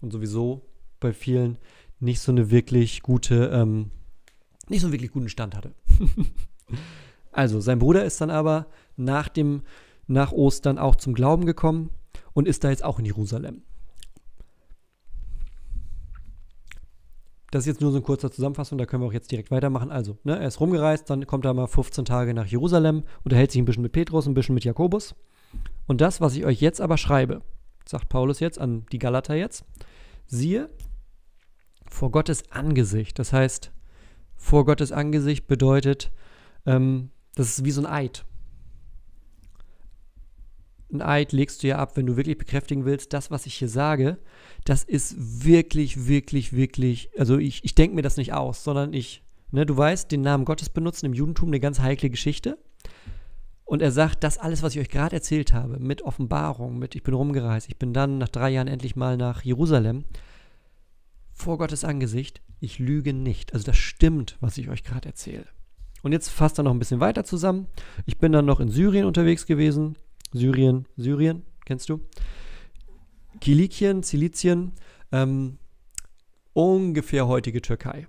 und 0.00 0.12
sowieso 0.12 0.66
bei 0.98 1.12
vielen 1.12 1.58
nicht 1.98 2.20
so 2.20 2.32
eine 2.32 2.50
wirklich 2.50 3.02
gute, 3.02 3.50
ähm, 3.52 3.90
nicht 4.68 4.80
so 4.80 4.86
einen 4.86 4.92
wirklich 4.92 5.12
guten 5.12 5.28
Stand 5.28 5.56
hatte. 5.56 5.74
also, 7.32 7.60
sein 7.60 7.78
Bruder 7.78 8.04
ist 8.04 8.20
dann 8.20 8.30
aber 8.30 8.66
nach 8.96 9.28
dem, 9.28 9.62
nach 10.06 10.32
Ostern 10.32 10.78
auch 10.78 10.96
zum 10.96 11.14
Glauben 11.14 11.46
gekommen 11.46 11.90
und 12.32 12.46
ist 12.46 12.64
da 12.64 12.70
jetzt 12.70 12.84
auch 12.84 12.98
in 12.98 13.04
Jerusalem. 13.04 13.62
Das 17.50 17.62
ist 17.62 17.66
jetzt 17.66 17.80
nur 17.80 17.90
so 17.90 17.96
eine 17.96 18.04
kurze 18.04 18.30
Zusammenfassung, 18.30 18.78
da 18.78 18.86
können 18.86 19.02
wir 19.02 19.08
auch 19.08 19.12
jetzt 19.12 19.30
direkt 19.30 19.50
weitermachen. 19.50 19.90
Also, 19.90 20.18
ne, 20.22 20.38
er 20.38 20.46
ist 20.46 20.60
rumgereist, 20.60 21.10
dann 21.10 21.26
kommt 21.26 21.44
er 21.44 21.54
mal 21.54 21.66
15 21.66 22.04
Tage 22.04 22.32
nach 22.32 22.46
Jerusalem, 22.46 23.02
unterhält 23.24 23.50
sich 23.50 23.60
ein 23.60 23.64
bisschen 23.64 23.82
mit 23.82 23.92
Petrus, 23.92 24.26
ein 24.26 24.34
bisschen 24.34 24.54
mit 24.54 24.64
Jakobus. 24.64 25.14
Und 25.86 26.00
das, 26.00 26.20
was 26.20 26.36
ich 26.36 26.44
euch 26.44 26.60
jetzt 26.60 26.80
aber 26.80 26.96
schreibe, 26.96 27.42
sagt 27.84 28.08
Paulus 28.08 28.38
jetzt 28.40 28.60
an 28.60 28.86
die 28.92 28.98
Galater 28.98 29.34
jetzt, 29.34 29.64
siehe, 30.26 30.70
vor 31.88 32.12
Gottes 32.12 32.50
Angesicht. 32.52 33.18
Das 33.18 33.32
heißt, 33.32 33.72
vor 34.36 34.64
Gottes 34.64 34.92
Angesicht 34.92 35.48
bedeutet, 35.48 36.12
ähm, 36.66 37.10
das 37.34 37.48
ist 37.48 37.64
wie 37.64 37.72
so 37.72 37.82
ein 37.84 37.86
Eid. 37.86 38.24
Ein 40.92 41.02
Eid 41.02 41.32
legst 41.32 41.62
du 41.62 41.68
ja 41.68 41.78
ab, 41.78 41.96
wenn 41.96 42.06
du 42.06 42.16
wirklich 42.16 42.38
bekräftigen 42.38 42.84
willst, 42.84 43.12
das, 43.12 43.30
was 43.30 43.46
ich 43.46 43.54
hier 43.54 43.68
sage, 43.68 44.18
das 44.64 44.82
ist 44.82 45.44
wirklich, 45.44 46.06
wirklich, 46.08 46.52
wirklich, 46.52 47.10
also 47.18 47.38
ich, 47.38 47.64
ich 47.64 47.74
denke 47.74 47.94
mir 47.94 48.02
das 48.02 48.16
nicht 48.16 48.32
aus, 48.32 48.64
sondern 48.64 48.92
ich, 48.92 49.22
ne, 49.50 49.66
du 49.66 49.76
weißt, 49.76 50.10
den 50.10 50.22
Namen 50.22 50.44
Gottes 50.44 50.68
benutzen 50.68 51.06
im 51.06 51.14
Judentum 51.14 51.48
eine 51.48 51.60
ganz 51.60 51.80
heikle 51.80 52.10
Geschichte. 52.10 52.58
Und 53.64 53.82
er 53.82 53.92
sagt, 53.92 54.24
das 54.24 54.38
alles, 54.38 54.64
was 54.64 54.74
ich 54.74 54.80
euch 54.80 54.88
gerade 54.88 55.14
erzählt 55.14 55.52
habe, 55.52 55.78
mit 55.78 56.02
Offenbarung, 56.02 56.78
mit 56.80 56.96
ich 56.96 57.04
bin 57.04 57.14
rumgereist, 57.14 57.68
ich 57.68 57.76
bin 57.76 57.92
dann 57.92 58.18
nach 58.18 58.28
drei 58.28 58.50
Jahren 58.50 58.66
endlich 58.66 58.96
mal 58.96 59.16
nach 59.16 59.42
Jerusalem, 59.42 60.04
vor 61.32 61.56
Gottes 61.56 61.84
Angesicht, 61.84 62.42
ich 62.58 62.78
lüge 62.78 63.12
nicht. 63.12 63.54
Also 63.54 63.64
das 63.64 63.76
stimmt, 63.76 64.36
was 64.40 64.58
ich 64.58 64.68
euch 64.68 64.82
gerade 64.82 65.08
erzähle. 65.08 65.46
Und 66.02 66.12
jetzt 66.12 66.28
fasst 66.28 66.58
er 66.58 66.64
noch 66.64 66.72
ein 66.72 66.78
bisschen 66.78 67.00
weiter 67.00 67.24
zusammen. 67.24 67.66
Ich 68.06 68.18
bin 68.18 68.32
dann 68.32 68.46
noch 68.46 68.60
in 68.60 68.70
Syrien 68.70 69.06
unterwegs 69.06 69.46
gewesen. 69.46 69.96
Syrien, 70.32 70.86
Syrien, 70.96 71.42
kennst 71.64 71.88
du? 71.88 72.00
Kilikien, 73.40 74.02
Zilizien, 74.02 74.72
ähm, 75.12 75.58
ungefähr 76.52 77.26
heutige 77.26 77.62
Türkei. 77.62 78.06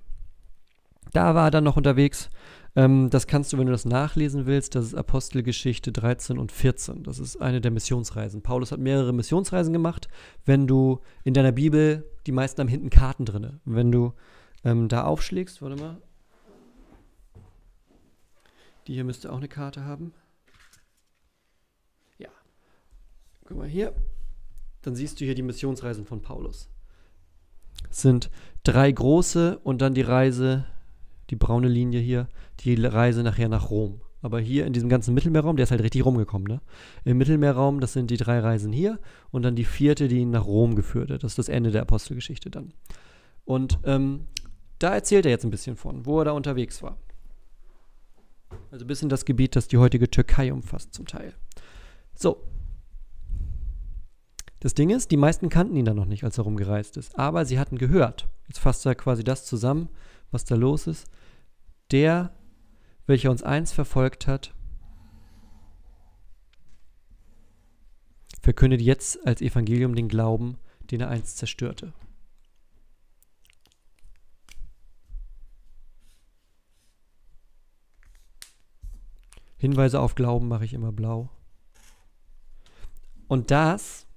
Da 1.13 1.35
war 1.35 1.47
er 1.47 1.51
dann 1.51 1.63
noch 1.63 1.77
unterwegs 1.77 2.29
ähm, 2.75 3.09
das 3.09 3.27
kannst 3.27 3.51
du, 3.51 3.57
wenn 3.57 3.65
du 3.65 3.71
das 3.71 3.85
nachlesen 3.85 4.45
willst, 4.45 4.75
das 4.75 4.85
ist 4.85 4.95
Apostelgeschichte 4.95 5.91
13 5.91 6.37
und 6.37 6.51
14. 6.51 7.03
Das 7.03 7.19
ist 7.19 7.41
eine 7.41 7.59
der 7.59 7.71
Missionsreisen. 7.71 8.41
Paulus 8.41 8.71
hat 8.71 8.79
mehrere 8.79 9.13
Missionsreisen 9.13 9.73
gemacht. 9.73 10.07
Wenn 10.45 10.67
du 10.67 11.01
in 11.23 11.33
deiner 11.33 11.51
Bibel, 11.51 12.09
die 12.25 12.31
meisten 12.31 12.61
haben 12.61 12.69
hinten 12.69 12.89
Karten 12.89 13.25
drin. 13.25 13.59
Wenn 13.65 13.91
du 13.91 14.13
ähm, 14.63 14.87
da 14.87 15.03
aufschlägst, 15.03 15.61
warte 15.61 15.81
mal. 15.81 15.97
Die 18.87 18.93
hier 18.93 19.03
müsste 19.03 19.31
auch 19.31 19.37
eine 19.37 19.49
Karte 19.49 19.83
haben. 19.83 20.13
Ja. 22.19 22.29
Guck 23.51 23.59
mal 23.59 23.67
hier. 23.67 23.93
Dann 24.81 24.95
siehst 24.95 25.19
du 25.19 25.25
hier 25.25 25.35
die 25.35 25.41
Missionsreisen 25.41 26.05
von 26.05 26.21
Paulus. 26.21 26.69
Es 27.89 28.01
sind 28.01 28.31
drei 28.63 28.89
große 28.89 29.59
und 29.59 29.81
dann 29.81 29.93
die 29.93 30.03
Reise 30.03 30.65
die 31.29 31.35
braune 31.35 31.67
Linie 31.67 31.99
hier, 31.99 32.29
die 32.61 32.75
Reise 32.75 33.23
nachher 33.23 33.49
nach 33.49 33.69
Rom. 33.69 33.99
Aber 34.21 34.39
hier 34.39 34.65
in 34.65 34.71
diesem 34.71 34.87
ganzen 34.87 35.13
Mittelmeerraum, 35.13 35.57
der 35.57 35.65
ist 35.65 35.71
halt 35.71 35.83
richtig 35.83 36.05
rumgekommen, 36.05 36.47
ne? 36.47 36.61
Im 37.03 37.17
Mittelmeerraum, 37.17 37.81
das 37.81 37.91
sind 37.91 38.09
die 38.09 38.15
drei 38.15 38.39
Reisen 38.39 38.71
hier 38.71 38.99
und 39.31 39.41
dann 39.41 39.57
die 39.57 39.65
vierte, 39.65 40.07
die 40.07 40.19
ihn 40.19 40.31
nach 40.31 40.45
Rom 40.45 40.75
geführt 40.75 41.11
hat. 41.11 41.21
Das 41.21 41.33
ist 41.33 41.39
das 41.39 41.49
Ende 41.49 41.71
der 41.71 41.81
Apostelgeschichte 41.81 42.49
dann. 42.49 42.71
Und 43.43 43.79
ähm, 43.83 44.27
da 44.79 44.93
erzählt 44.93 45.25
er 45.25 45.31
jetzt 45.31 45.43
ein 45.43 45.51
bisschen 45.51 45.75
von, 45.75 46.05
wo 46.05 46.19
er 46.19 46.25
da 46.25 46.31
unterwegs 46.31 46.81
war. 46.81 46.97
Also 48.71 48.85
bis 48.85 49.01
in 49.01 49.09
das 49.09 49.25
Gebiet, 49.25 49.57
das 49.57 49.67
die 49.67 49.77
heutige 49.77 50.09
Türkei 50.09 50.53
umfasst, 50.53 50.93
zum 50.93 51.05
Teil. 51.05 51.33
So. 52.15 52.41
Das 54.61 54.73
Ding 54.73 54.89
ist, 54.89 55.11
die 55.11 55.17
meisten 55.17 55.49
kannten 55.49 55.75
ihn 55.75 55.85
dann 55.85 55.97
noch 55.97 56.05
nicht, 56.05 56.23
als 56.23 56.37
er 56.37 56.45
rumgereist 56.45 56.95
ist. 56.95 57.19
Aber 57.19 57.45
sie 57.45 57.59
hatten 57.59 57.77
gehört. 57.77 58.29
Jetzt 58.47 58.59
fasst 58.59 58.85
er 58.85 58.95
quasi 58.95 59.23
das 59.23 59.45
zusammen, 59.45 59.89
was 60.31 60.45
da 60.45 60.55
los 60.55 60.87
ist 60.87 61.07
der, 61.91 62.33
welcher 63.05 63.31
uns 63.31 63.43
einst 63.43 63.73
verfolgt 63.73 64.27
hat, 64.27 64.53
verkündet 68.41 68.81
jetzt 68.81 69.25
als 69.27 69.41
Evangelium 69.41 69.95
den 69.95 70.07
Glauben, 70.07 70.57
den 70.89 71.01
er 71.01 71.09
einst 71.09 71.37
zerstörte. 71.37 71.93
Hinweise 79.57 79.99
auf 79.99 80.15
Glauben 80.15 80.47
mache 80.47 80.65
ich 80.65 80.73
immer 80.73 80.91
blau. 80.91 81.29
Und 83.27 83.51
das 83.51 84.07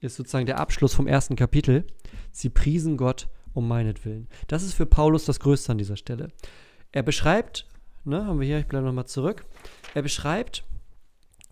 ist 0.00 0.16
sozusagen 0.16 0.46
der 0.46 0.58
Abschluss 0.58 0.94
vom 0.94 1.06
ersten 1.06 1.36
Kapitel. 1.36 1.84
Sie 2.32 2.50
priesen 2.50 2.96
Gott 2.96 3.28
um 3.54 3.66
meinetwillen. 3.66 4.28
Das 4.46 4.62
ist 4.62 4.74
für 4.74 4.86
Paulus 4.86 5.24
das 5.24 5.40
Größte 5.40 5.72
an 5.72 5.78
dieser 5.78 5.96
Stelle. 5.96 6.28
Er 6.92 7.02
beschreibt, 7.02 7.66
ne, 8.04 8.24
haben 8.24 8.40
wir 8.40 8.46
hier, 8.46 8.58
ich 8.58 8.66
bleibe 8.66 8.86
nochmal 8.86 9.06
zurück, 9.06 9.44
er 9.94 10.02
beschreibt 10.02 10.64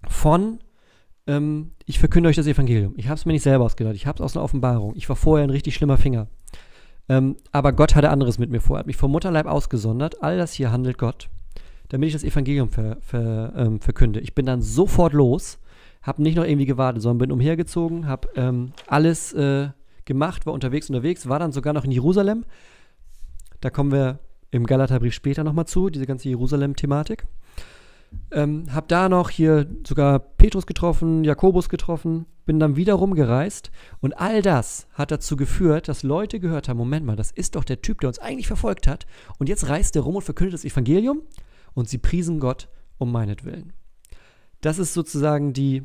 von, 0.09 0.61
ähm, 1.27 1.73
ich 1.85 1.99
verkünde 1.99 2.29
euch 2.29 2.37
das 2.37 2.47
Evangelium. 2.47 2.95
Ich 2.97 3.07
habe 3.07 3.17
es 3.17 3.27
mir 3.27 3.33
nicht 3.33 3.43
selber 3.43 3.65
ausgedacht, 3.65 3.95
ich 3.95 4.07
habe 4.07 4.17
es 4.17 4.23
aus 4.23 4.37
einer 4.37 4.45
Offenbarung. 4.45 4.95
Ich 4.97 5.09
war 5.09 5.17
vorher 5.17 5.47
ein 5.47 5.51
richtig 5.51 5.75
schlimmer 5.75 5.99
Finger. 5.99 6.29
Ähm, 7.09 7.37
aber 7.53 7.73
Gott 7.73 7.95
hatte 7.95 8.11
anderes 8.11 8.39
mit 8.39 8.51
mir 8.51 8.61
vor. 8.61 8.77
Er 8.77 8.81
hat 8.81 8.87
mich 8.87 8.97
vom 8.97 9.13
Mutterleib 9.13 9.47
ausgesondert. 9.47 10.23
All 10.23 10.37
das 10.37 10.53
hier 10.53 10.73
handelt 10.73 10.99
Gott, 10.99 11.29
damit 11.89 12.09
ich 12.09 12.13
das 12.13 12.25
Evangelium 12.25 12.69
ver, 12.69 12.99
ver, 13.01 13.53
ähm, 13.57 13.81
verkünde. 13.81 14.21
Ich 14.21 14.35
bin 14.35 14.47
dann 14.47 14.63
sofort 14.63 15.13
los, 15.13 15.59
habe 16.07 16.23
nicht 16.23 16.37
noch 16.37 16.45
irgendwie 16.45 16.67
gewartet, 16.67 17.03
sondern 17.03 17.19
bin 17.19 17.33
umhergezogen, 17.33 18.07
habe 18.07 18.29
ähm, 18.37 18.73
alles 18.87 19.33
äh, 19.33 19.71
gemacht, 20.05 20.47
war 20.47 20.55
unterwegs, 20.55 20.89
unterwegs, 20.89 21.29
war 21.29 21.39
dann 21.39 21.53
sogar 21.53 21.73
noch 21.73 21.85
in 21.85 21.91
Jerusalem. 21.91 22.45
Da 23.61 23.71
kommen 23.71 23.91
wir 23.91 24.21
im 24.53 24.67
Galaterbrief 24.67 25.15
später 25.15 25.43
nochmal 25.43 25.67
zu, 25.67 25.91
diese 25.91 26.07
ganze 26.07 26.29
Jerusalem-Thematik. 26.29 27.27
Ähm, 28.31 28.67
hab 28.73 28.89
da 28.89 29.09
noch 29.09 29.31
hier 29.31 29.67
sogar 29.87 30.21
Petrus 30.21 30.67
getroffen, 30.67 31.25
Jakobus 31.25 31.69
getroffen, 31.69 32.27
bin 32.47 32.61
dann 32.61 32.77
wieder 32.77 32.95
rumgereist 32.95 33.73
und 34.01 34.19
all 34.19 34.43
das 34.43 34.87
hat 34.95 35.11
dazu 35.11 35.37
geführt, 35.37 35.89
dass 35.89 36.05
Leute 36.05 36.39
gehört 36.39 36.69
haben, 36.69 36.77
Moment 36.77 37.05
mal, 37.05 37.17
das 37.17 37.33
ist 37.33 37.57
doch 37.57 37.65
der 37.65 37.83
Typ, 37.83 38.01
der 38.01 38.09
uns 38.09 38.21
eigentlich 38.21 38.47
verfolgt 38.47 38.87
hat 38.87 39.07
und 39.39 39.49
jetzt 39.49 39.69
reist 39.69 39.97
er 39.97 40.03
rum 40.03 40.17
und 40.17 40.23
verkündet 40.23 40.55
das 40.55 40.65
Evangelium 40.65 41.23
und 41.75 41.89
sie 41.89 41.99
priesen 41.99 42.39
Gott 42.39 42.69
um 42.99 43.11
meinetwillen. 43.11 43.73
Das 44.61 44.79
ist 44.79 44.95
sozusagen 44.95 45.53
die, 45.53 45.83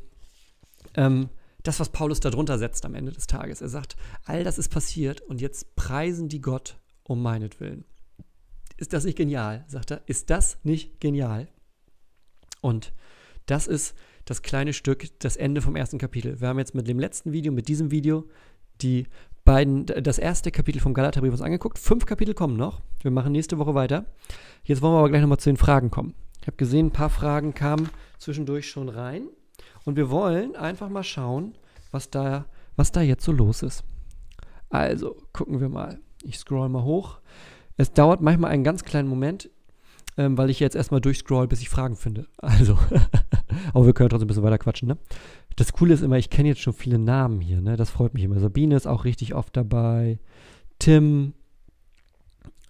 ähm, 0.96 1.30
das, 1.64 1.80
was 1.80 1.89
Paulus 1.89 2.20
darunter 2.20 2.58
setzt 2.58 2.86
am 2.86 2.96
Ende 2.96 3.12
des 3.12 3.28
Tages. 3.28 3.62
Er 3.62 3.70
sagt, 3.70 3.96
all 4.26 4.44
das 4.44 4.58
ist 4.58 4.70
passiert 4.70 5.22
und 5.22 5.42
jetzt 5.42 5.76
preisen 5.76 6.28
die 6.28 6.42
Gott 6.42 6.80
um 7.04 7.22
meinetwillen. 7.22 7.86
Ist 8.78 8.94
das 8.94 9.06
nicht 9.06 9.18
genial? 9.18 9.64
sagt 9.68 9.92
er. 9.92 10.02
Ist 10.08 10.30
das 10.30 10.58
nicht 10.64 11.00
genial? 11.00 11.48
Und 12.62 12.94
das 13.46 13.68
ist 13.68 13.96
das 14.26 14.42
kleine 14.42 14.74
Stück, 14.74 15.08
das 15.20 15.38
Ende 15.38 15.62
vom 15.62 15.76
ersten 15.76 15.98
Kapitel. 15.98 16.42
Wir 16.42 16.48
haben 16.48 16.60
jetzt 16.60 16.76
mit 16.76 16.88
dem 16.88 17.00
letzten 17.00 17.32
Video, 17.32 17.52
mit 17.52 17.68
diesem 17.68 17.92
Video, 17.92 18.28
die 18.82 19.08
beiden, 19.44 19.86
das 19.86 20.18
erste 20.18 20.52
Kapitel 20.52 20.80
vom 20.80 20.94
Galaterbrief 20.94 21.32
uns 21.32 21.42
angeguckt. 21.42 21.80
Fünf 21.80 22.06
Kapitel 22.06 22.34
kommen 22.34 22.58
noch. 22.58 22.82
Wir 23.02 23.12
machen 23.12 23.32
nächste 23.32 23.58
Woche 23.58 23.76
weiter. 23.76 24.06
Jetzt 24.64 24.82
wollen 24.82 24.94
wir 24.94 25.00
aber 25.00 25.10
gleich 25.10 25.22
nochmal 25.22 25.39
zu 25.39 25.50
den 25.50 25.58
Fragen 25.58 25.92
kommen. 25.92 26.14
Ich 26.42 26.48
habe 26.48 26.58
gesehen, 26.58 26.88
ein 26.88 26.92
paar 26.92 27.10
Fragen 27.10 27.54
kamen 27.54 27.89
zwischendurch 28.18 28.70
schon 28.70 28.89
rein. 28.89 29.28
Und 29.86 29.96
wir 29.96 30.10
wollen 30.10 30.56
einfach 30.56 30.90
mal 30.90 31.04
schauen, 31.04 31.56
was 31.92 32.10
da, 32.10 32.46
was 32.76 32.92
da 32.92 33.02
jetzt 33.02 33.24
so 33.24 33.32
los 33.32 33.64
ist. 33.64 33.84
Also, 34.70 35.18
gucken 35.34 35.60
wir 35.60 35.70
mal. 35.70 36.00
Ich 36.24 36.38
scroll 36.38 36.70
mal 36.70 36.84
hoch. 36.84 37.20
Es 37.78 37.92
dauert 37.94 38.22
manchmal 38.22 38.52
einen 38.52 38.64
ganz 38.64 38.84
kleinen 38.84 39.08
Moment, 39.10 39.50
ähm, 40.18 40.38
weil 40.38 40.50
ich 40.50 40.60
jetzt 40.60 40.76
erstmal 40.76 41.02
durchscroll, 41.02 41.48
bis 41.48 41.62
ich 41.62 41.70
Fragen 41.70 41.96
finde. 41.96 42.28
Also, 42.42 42.78
aber 43.74 43.86
wir 43.86 43.94
können 43.94 44.10
trotzdem 44.10 44.26
ein 44.26 44.28
bisschen 44.28 44.44
weiter 44.44 44.58
quatschen, 44.58 44.88
ne? 44.88 44.98
Das 45.58 45.74
Coole 45.74 45.94
ist 45.94 46.02
immer, 46.02 46.18
ich 46.18 46.30
kenne 46.30 46.50
jetzt 46.50 46.62
schon 46.62 46.74
viele 46.74 46.98
Namen 47.00 47.42
hier, 47.42 47.62
ne? 47.62 47.76
Das 47.76 47.90
freut 47.90 48.14
mich 48.14 48.24
immer. 48.24 48.40
Sabine 48.40 48.76
ist 48.76 48.88
auch 48.88 49.04
richtig 49.04 49.34
oft 49.36 49.56
dabei. 49.58 50.20
Tim, 50.80 51.34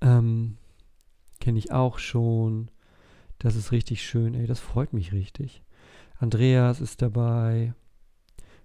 Ähm, 0.02 0.58
Kenne 1.40 1.58
ich 1.60 1.72
auch 1.72 1.98
schon. 2.00 2.70
Das 3.40 3.56
ist 3.56 3.72
richtig 3.72 4.04
schön, 4.04 4.36
ey. 4.36 4.46
Das 4.46 4.60
freut 4.60 4.94
mich 4.94 5.12
richtig. 5.12 5.64
Andreas 6.22 6.82
ist 6.82 7.02
dabei. 7.02 7.74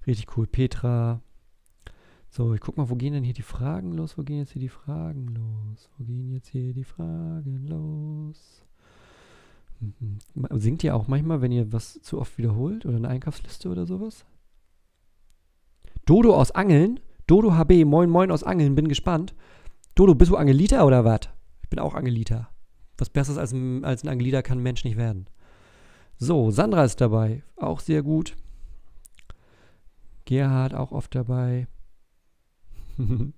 Richtig 0.07 0.37
cool. 0.37 0.47
Petra. 0.47 1.23
So, 2.29 2.53
ich 2.53 2.61
guck 2.61 2.77
mal, 2.77 2.91
wo 2.91 2.97
gehen 2.97 3.15
denn 3.15 3.25
hier 3.25 3.33
die 3.33 3.41
Fragen 3.41 3.93
los? 3.93 4.19
Wo 4.19 4.23
gehen 4.23 4.37
jetzt 4.37 4.53
hier 4.53 4.61
die 4.61 4.69
Fragen 4.69 5.29
los? 5.29 5.89
Wo 5.97 6.05
gehen 6.05 6.35
jetzt 6.35 6.49
hier 6.49 6.75
die 6.75 6.85
Fragen 6.85 7.67
los? 7.67 8.63
Mhm. 9.81 10.19
Singt 10.59 10.85
ihr 10.85 10.95
auch 10.95 11.09
manchmal, 11.09 11.41
wenn 11.41 11.51
ihr 11.51 11.73
was 11.73 11.99
zu 12.03 12.21
oft 12.21 12.37
wiederholt 12.37 12.85
oder 12.85 12.97
eine 12.97 13.09
Einkaufsliste 13.09 13.71
oder 13.71 13.87
sowas? 13.87 14.27
Dodo 16.05 16.37
aus 16.37 16.51
Angeln? 16.51 17.01
Dodo 17.27 17.55
HB, 17.55 17.87
moin 17.87 18.11
moin 18.11 18.31
aus 18.31 18.45
Angeln, 18.45 18.75
bin 18.75 18.87
gespannt. 18.87 19.35
Dodo, 19.95 20.15
bist 20.15 20.31
du 20.31 20.37
Angelita 20.37 20.85
oder 20.85 21.07
was? 21.07 21.21
Ich 21.63 21.71
bin 21.71 21.79
auch 21.79 21.95
Angelita. 21.95 22.51
Was 22.99 23.09
Besseres 23.09 23.39
als 23.39 23.55
als 23.83 24.05
ein 24.05 24.09
Angelita 24.11 24.43
kann 24.43 24.59
ein 24.59 24.63
Mensch 24.63 24.85
nicht 24.85 24.99
werden. 24.99 25.27
So, 26.19 26.51
Sandra 26.51 26.85
ist 26.85 27.01
dabei, 27.01 27.43
auch 27.57 27.81
sehr 27.81 28.03
gut. 28.03 28.37
Gerhard 30.25 30.75
auch 30.75 30.93
oft 30.93 31.15
dabei. 31.15 31.69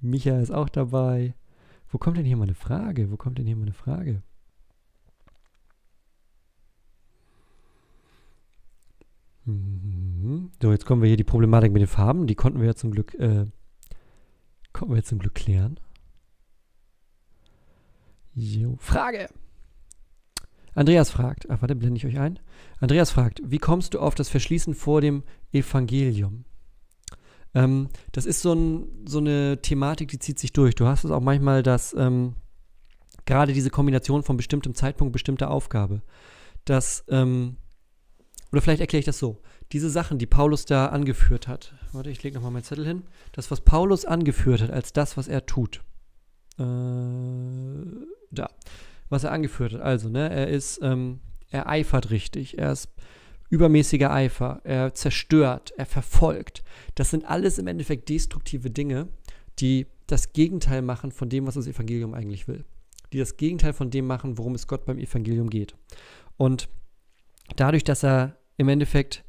Micha 0.00 0.38
ist 0.38 0.50
auch 0.50 0.68
dabei. 0.68 1.34
Wo 1.88 1.98
kommt 1.98 2.18
denn 2.18 2.24
hier 2.24 2.36
mal 2.36 2.44
eine 2.44 2.54
Frage? 2.54 3.10
Wo 3.10 3.16
kommt 3.16 3.38
denn 3.38 3.46
hier 3.46 3.56
mal 3.56 3.62
eine 3.62 3.72
Frage? 3.72 4.22
Mhm. 9.44 10.52
So, 10.60 10.70
jetzt 10.70 10.86
kommen 10.86 11.02
wir 11.02 11.08
hier 11.08 11.16
die 11.16 11.24
Problematik 11.24 11.72
mit 11.72 11.80
den 11.80 11.88
Farben. 11.88 12.26
Die 12.26 12.34
konnten 12.34 12.60
wir 12.60 12.66
ja 12.66 12.74
zum 12.74 12.90
Glück, 12.90 13.14
äh, 13.14 13.46
konnten 14.72 14.94
wir 14.94 15.02
zum 15.02 15.18
Glück 15.18 15.34
klären. 15.34 15.80
Jo. 18.34 18.76
Frage! 18.78 19.28
Andreas 20.74 21.10
fragt, 21.10 21.50
ach 21.50 21.60
warte, 21.60 21.74
blende 21.74 21.98
ich 21.98 22.06
euch 22.06 22.18
ein. 22.18 22.38
Andreas 22.80 23.10
fragt, 23.10 23.42
wie 23.44 23.58
kommst 23.58 23.94
du 23.94 24.00
auf 24.00 24.14
das 24.14 24.28
Verschließen 24.28 24.74
vor 24.74 25.00
dem 25.00 25.22
Evangelium? 25.52 26.44
Ähm, 27.54 27.88
das 28.12 28.26
ist 28.26 28.40
so, 28.40 28.54
ein, 28.54 28.86
so, 29.06 29.18
eine 29.18 29.60
Thematik, 29.60 30.08
die 30.08 30.18
zieht 30.18 30.38
sich 30.38 30.52
durch. 30.52 30.74
Du 30.74 30.86
hast 30.86 31.04
es 31.04 31.10
auch 31.10 31.20
manchmal, 31.20 31.62
dass 31.62 31.94
ähm, 31.94 32.36
gerade 33.26 33.52
diese 33.52 33.70
Kombination 33.70 34.22
von 34.22 34.36
bestimmtem 34.36 34.74
Zeitpunkt, 34.74 35.12
bestimmter 35.12 35.50
Aufgabe, 35.50 36.02
dass, 36.64 37.04
ähm, 37.08 37.56
oder 38.50 38.62
vielleicht 38.62 38.80
erkläre 38.80 39.00
ich 39.00 39.06
das 39.06 39.18
so, 39.18 39.40
diese 39.72 39.90
Sachen, 39.90 40.18
die 40.18 40.26
Paulus 40.26 40.64
da 40.64 40.86
angeführt 40.86 41.48
hat, 41.48 41.74
warte, 41.92 42.10
ich 42.10 42.22
lege 42.22 42.36
nochmal 42.36 42.52
meinen 42.52 42.64
Zettel 42.64 42.86
hin, 42.86 43.04
das, 43.32 43.50
was 43.50 43.60
Paulus 43.60 44.04
angeführt 44.04 44.62
hat 44.62 44.70
als 44.70 44.92
das, 44.92 45.16
was 45.16 45.28
er 45.28 45.44
tut, 45.46 45.82
äh, 46.58 46.64
da, 48.30 48.48
was 49.12 49.24
er 49.24 49.32
angeführt 49.32 49.74
hat, 49.74 49.80
also, 49.80 50.08
ne, 50.08 50.28
er 50.30 50.48
ist, 50.48 50.80
ähm, 50.82 51.20
er 51.50 51.68
eifert 51.68 52.10
richtig, 52.10 52.58
er 52.58 52.72
ist 52.72 52.88
übermäßiger 53.50 54.10
Eifer, 54.10 54.62
er 54.64 54.94
zerstört, 54.94 55.74
er 55.76 55.84
verfolgt. 55.84 56.64
Das 56.94 57.10
sind 57.10 57.26
alles 57.26 57.58
im 57.58 57.66
Endeffekt 57.66 58.08
destruktive 58.08 58.70
Dinge, 58.70 59.08
die 59.58 59.86
das 60.06 60.32
Gegenteil 60.32 60.80
machen 60.80 61.12
von 61.12 61.28
dem, 61.28 61.46
was 61.46 61.54
das 61.54 61.66
Evangelium 61.66 62.14
eigentlich 62.14 62.48
will. 62.48 62.64
Die 63.12 63.18
das 63.18 63.36
Gegenteil 63.36 63.74
von 63.74 63.90
dem 63.90 64.06
machen, 64.06 64.38
worum 64.38 64.54
es 64.54 64.66
Gott 64.66 64.86
beim 64.86 64.98
Evangelium 64.98 65.50
geht. 65.50 65.74
Und 66.38 66.70
dadurch, 67.56 67.84
dass 67.84 68.02
er 68.02 68.38
im 68.56 68.70
Endeffekt 68.70 69.22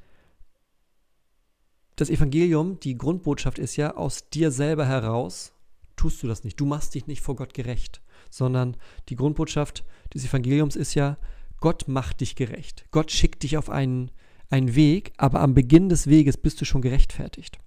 das 1.98 2.10
Evangelium, 2.10 2.80
die 2.80 2.98
Grundbotschaft 2.98 3.60
ist 3.60 3.76
ja, 3.76 3.96
aus 3.96 4.30
dir 4.30 4.52
selber 4.52 4.86
heraus 4.86 5.52
tust 5.96 6.24
du 6.24 6.28
das 6.28 6.46
nicht. 6.46 6.60
Du 6.60 6.66
machst 6.66 6.96
dich 6.96 7.08
nicht 7.08 7.22
vor 7.22 7.36
Gott 7.36 7.54
gerecht, 7.54 8.02
sondern 8.34 8.78
die 9.10 9.16
Grundbotschaft 9.16 9.84
des 10.14 10.26
Evangeliums 10.26 10.76
ist 10.76 10.96
ja, 10.96 11.18
Gott 11.60 11.88
macht 11.88 12.22
dich 12.22 12.36
gerecht. 12.36 12.86
Gott 12.92 13.12
schickt 13.12 13.44
dich 13.44 13.58
auf 13.58 13.70
einen, 13.70 14.12
einen 14.50 14.76
Weg, 14.76 15.14
aber 15.18 15.40
am 15.40 15.54
Beginn 15.54 15.88
des 15.88 16.08
Weges 16.08 16.38
bist 16.38 16.60
du 16.60 16.66
schon 16.66 16.82
gerechtfertigt. 16.82 17.60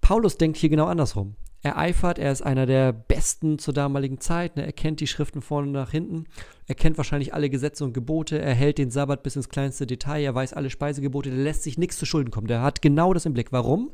Paulus 0.00 0.36
denkt 0.36 0.58
hier 0.58 0.68
genau 0.68 0.86
andersrum. 0.86 1.36
Er 1.62 1.78
eifert, 1.78 2.18
er 2.18 2.30
ist 2.30 2.42
einer 2.42 2.66
der 2.66 2.92
Besten 2.92 3.58
zur 3.58 3.72
damaligen 3.72 4.20
Zeit. 4.20 4.56
Ne? 4.56 4.66
Er 4.66 4.72
kennt 4.72 5.00
die 5.00 5.06
Schriften 5.06 5.40
vorne 5.40 5.70
nach 5.70 5.92
hinten. 5.92 6.26
Er 6.66 6.74
kennt 6.74 6.98
wahrscheinlich 6.98 7.32
alle 7.32 7.48
Gesetze 7.48 7.84
und 7.84 7.94
Gebote. 7.94 8.38
Er 8.38 8.52
hält 8.52 8.76
den 8.76 8.90
Sabbat 8.90 9.22
bis 9.22 9.36
ins 9.36 9.48
kleinste 9.48 9.86
Detail. 9.86 10.22
Er 10.22 10.34
weiß 10.34 10.52
alle 10.52 10.68
Speisegebote. 10.68 11.30
Der 11.30 11.38
lässt 11.38 11.62
sich 11.62 11.78
nichts 11.78 11.96
zu 11.96 12.04
Schulden 12.04 12.30
kommen. 12.30 12.48
Der 12.48 12.60
hat 12.60 12.82
genau 12.82 13.14
das 13.14 13.24
im 13.24 13.32
Blick. 13.32 13.50
Warum? 13.50 13.92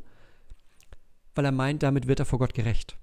Weil 1.37 1.45
er 1.45 1.53
meint, 1.53 1.85
damit 1.85 2.09
wird 2.09 2.19
er 2.19 2.25
vor 2.25 2.41
Gott 2.41 2.55
gerecht. 2.55 2.99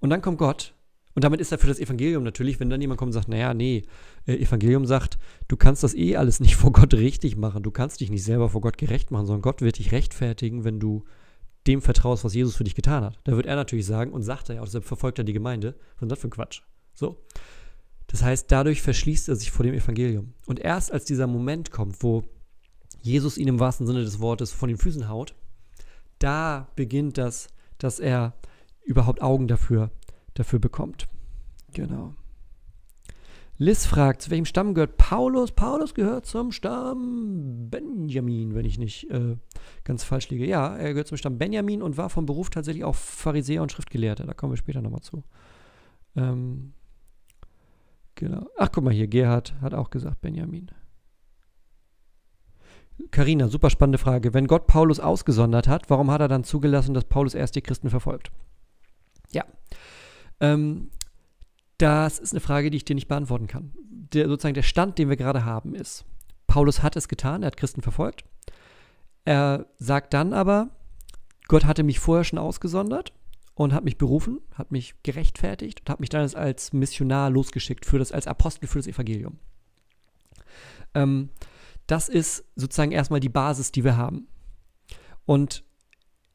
Und 0.00 0.10
dann 0.10 0.22
kommt 0.22 0.38
Gott 0.38 0.74
und 1.16 1.24
damit 1.24 1.40
ist 1.40 1.50
er 1.50 1.56
für 1.56 1.66
das 1.66 1.80
Evangelium 1.80 2.22
natürlich, 2.24 2.60
wenn 2.60 2.68
dann 2.68 2.80
jemand 2.80 2.98
kommt 2.98 3.08
und 3.08 3.14
sagt, 3.14 3.28
naja, 3.28 3.54
nee, 3.54 3.84
äh, 4.26 4.34
Evangelium 4.34 4.84
sagt, 4.84 5.18
du 5.48 5.56
kannst 5.56 5.82
das 5.82 5.94
eh 5.94 6.14
alles 6.16 6.40
nicht 6.40 6.56
vor 6.56 6.72
Gott 6.72 6.92
richtig 6.92 7.36
machen, 7.36 7.62
du 7.62 7.70
kannst 7.70 8.00
dich 8.00 8.10
nicht 8.10 8.22
selber 8.22 8.50
vor 8.50 8.60
Gott 8.60 8.76
gerecht 8.76 9.10
machen, 9.10 9.24
sondern 9.24 9.40
Gott 9.40 9.62
wird 9.62 9.78
dich 9.78 9.92
rechtfertigen, 9.92 10.64
wenn 10.64 10.78
du 10.78 11.04
dem 11.66 11.80
vertraust, 11.80 12.22
was 12.22 12.34
Jesus 12.34 12.54
für 12.54 12.64
dich 12.64 12.74
getan 12.74 13.02
hat. 13.02 13.18
Da 13.24 13.34
wird 13.34 13.46
er 13.46 13.56
natürlich 13.56 13.86
sagen 13.86 14.12
und 14.12 14.22
sagt 14.22 14.50
er 14.50 14.56
ja, 14.56 14.64
deshalb 14.64 14.84
verfolgt 14.84 15.18
er 15.18 15.24
die 15.24 15.32
Gemeinde, 15.32 15.74
was 15.94 16.02
ist 16.02 16.10
das 16.12 16.18
für 16.18 16.28
ein 16.28 16.30
Quatsch? 16.30 16.60
So. 16.92 17.24
Das 18.08 18.22
heißt, 18.22 18.52
dadurch 18.52 18.82
verschließt 18.82 19.30
er 19.30 19.36
sich 19.36 19.50
vor 19.50 19.64
dem 19.64 19.74
Evangelium. 19.74 20.34
Und 20.44 20.60
erst 20.60 20.92
als 20.92 21.06
dieser 21.06 21.26
Moment 21.26 21.70
kommt, 21.70 22.02
wo 22.02 22.24
Jesus 23.00 23.38
ihn 23.38 23.48
im 23.48 23.58
wahrsten 23.58 23.86
Sinne 23.86 24.04
des 24.04 24.20
Wortes 24.20 24.52
von 24.52 24.68
den 24.68 24.78
Füßen 24.78 25.08
haut, 25.08 25.34
da 26.18 26.68
beginnt 26.76 27.16
das, 27.16 27.48
dass 27.78 27.98
er 28.00 28.34
überhaupt 28.86 29.20
Augen 29.22 29.48
dafür 29.48 29.90
dafür 30.38 30.58
bekommt. 30.58 31.08
Genau. 31.72 32.14
Liz 33.58 33.86
fragt, 33.86 34.20
zu 34.20 34.30
welchem 34.30 34.44
Stamm 34.44 34.74
gehört 34.74 34.98
Paulus? 34.98 35.50
Paulus 35.50 35.94
gehört 35.94 36.26
zum 36.26 36.52
Stamm 36.52 37.70
Benjamin, 37.70 38.54
wenn 38.54 38.66
ich 38.66 38.78
nicht 38.78 39.10
äh, 39.10 39.36
ganz 39.82 40.04
falsch 40.04 40.28
liege. 40.28 40.46
Ja, 40.46 40.76
er 40.76 40.90
gehört 40.92 41.08
zum 41.08 41.16
Stamm 41.16 41.38
Benjamin 41.38 41.82
und 41.82 41.96
war 41.96 42.10
vom 42.10 42.26
Beruf 42.26 42.50
tatsächlich 42.50 42.84
auch 42.84 42.94
Pharisäer 42.94 43.62
und 43.62 43.72
Schriftgelehrter. 43.72 44.26
Da 44.26 44.34
kommen 44.34 44.52
wir 44.52 44.58
später 44.58 44.82
nochmal 44.82 45.00
zu. 45.00 45.24
Ähm, 46.16 46.74
genau. 48.14 48.46
Ach, 48.58 48.68
guck 48.70 48.84
mal 48.84 48.92
hier, 48.92 49.06
Gerhard 49.06 49.54
hat 49.62 49.72
auch 49.72 49.88
gesagt 49.88 50.20
Benjamin. 50.20 50.70
Karina, 53.10 53.48
super 53.48 53.70
spannende 53.70 53.98
Frage. 53.98 54.34
Wenn 54.34 54.46
Gott 54.46 54.66
Paulus 54.66 55.00
ausgesondert 55.00 55.66
hat, 55.66 55.88
warum 55.88 56.10
hat 56.10 56.20
er 56.20 56.28
dann 56.28 56.44
zugelassen, 56.44 56.92
dass 56.92 57.04
Paulus 57.04 57.34
erst 57.34 57.56
die 57.56 57.62
Christen 57.62 57.88
verfolgt? 57.88 58.30
Ja, 59.32 59.44
ähm, 60.40 60.90
das 61.78 62.18
ist 62.18 62.32
eine 62.32 62.40
Frage, 62.40 62.70
die 62.70 62.78
ich 62.78 62.84
dir 62.84 62.94
nicht 62.94 63.08
beantworten 63.08 63.46
kann. 63.46 63.72
Der, 63.76 64.28
sozusagen 64.28 64.54
der 64.54 64.62
Stand, 64.62 64.98
den 64.98 65.08
wir 65.08 65.16
gerade 65.16 65.44
haben, 65.44 65.74
ist, 65.74 66.04
Paulus 66.46 66.82
hat 66.82 66.96
es 66.96 67.08
getan, 67.08 67.42
er 67.42 67.48
hat 67.48 67.56
Christen 67.56 67.82
verfolgt. 67.82 68.24
Er 69.24 69.66
sagt 69.76 70.14
dann 70.14 70.32
aber, 70.32 70.70
Gott 71.48 71.64
hatte 71.64 71.82
mich 71.82 71.98
vorher 71.98 72.24
schon 72.24 72.38
ausgesondert 72.38 73.12
und 73.54 73.72
hat 73.72 73.84
mich 73.84 73.98
berufen, 73.98 74.40
hat 74.54 74.70
mich 74.70 74.94
gerechtfertigt 75.02 75.80
und 75.80 75.90
hat 75.90 76.00
mich 76.00 76.08
dann 76.08 76.28
als 76.34 76.72
Missionar 76.72 77.30
losgeschickt, 77.30 77.84
für 77.84 77.98
das, 77.98 78.12
als 78.12 78.26
Apostel 78.26 78.68
für 78.68 78.78
das 78.78 78.86
Evangelium. 78.86 79.38
Ähm, 80.94 81.30
das 81.86 82.08
ist 82.08 82.44
sozusagen 82.56 82.92
erstmal 82.92 83.20
die 83.20 83.28
Basis, 83.28 83.72
die 83.72 83.84
wir 83.84 83.96
haben. 83.96 84.28
Und 85.24 85.64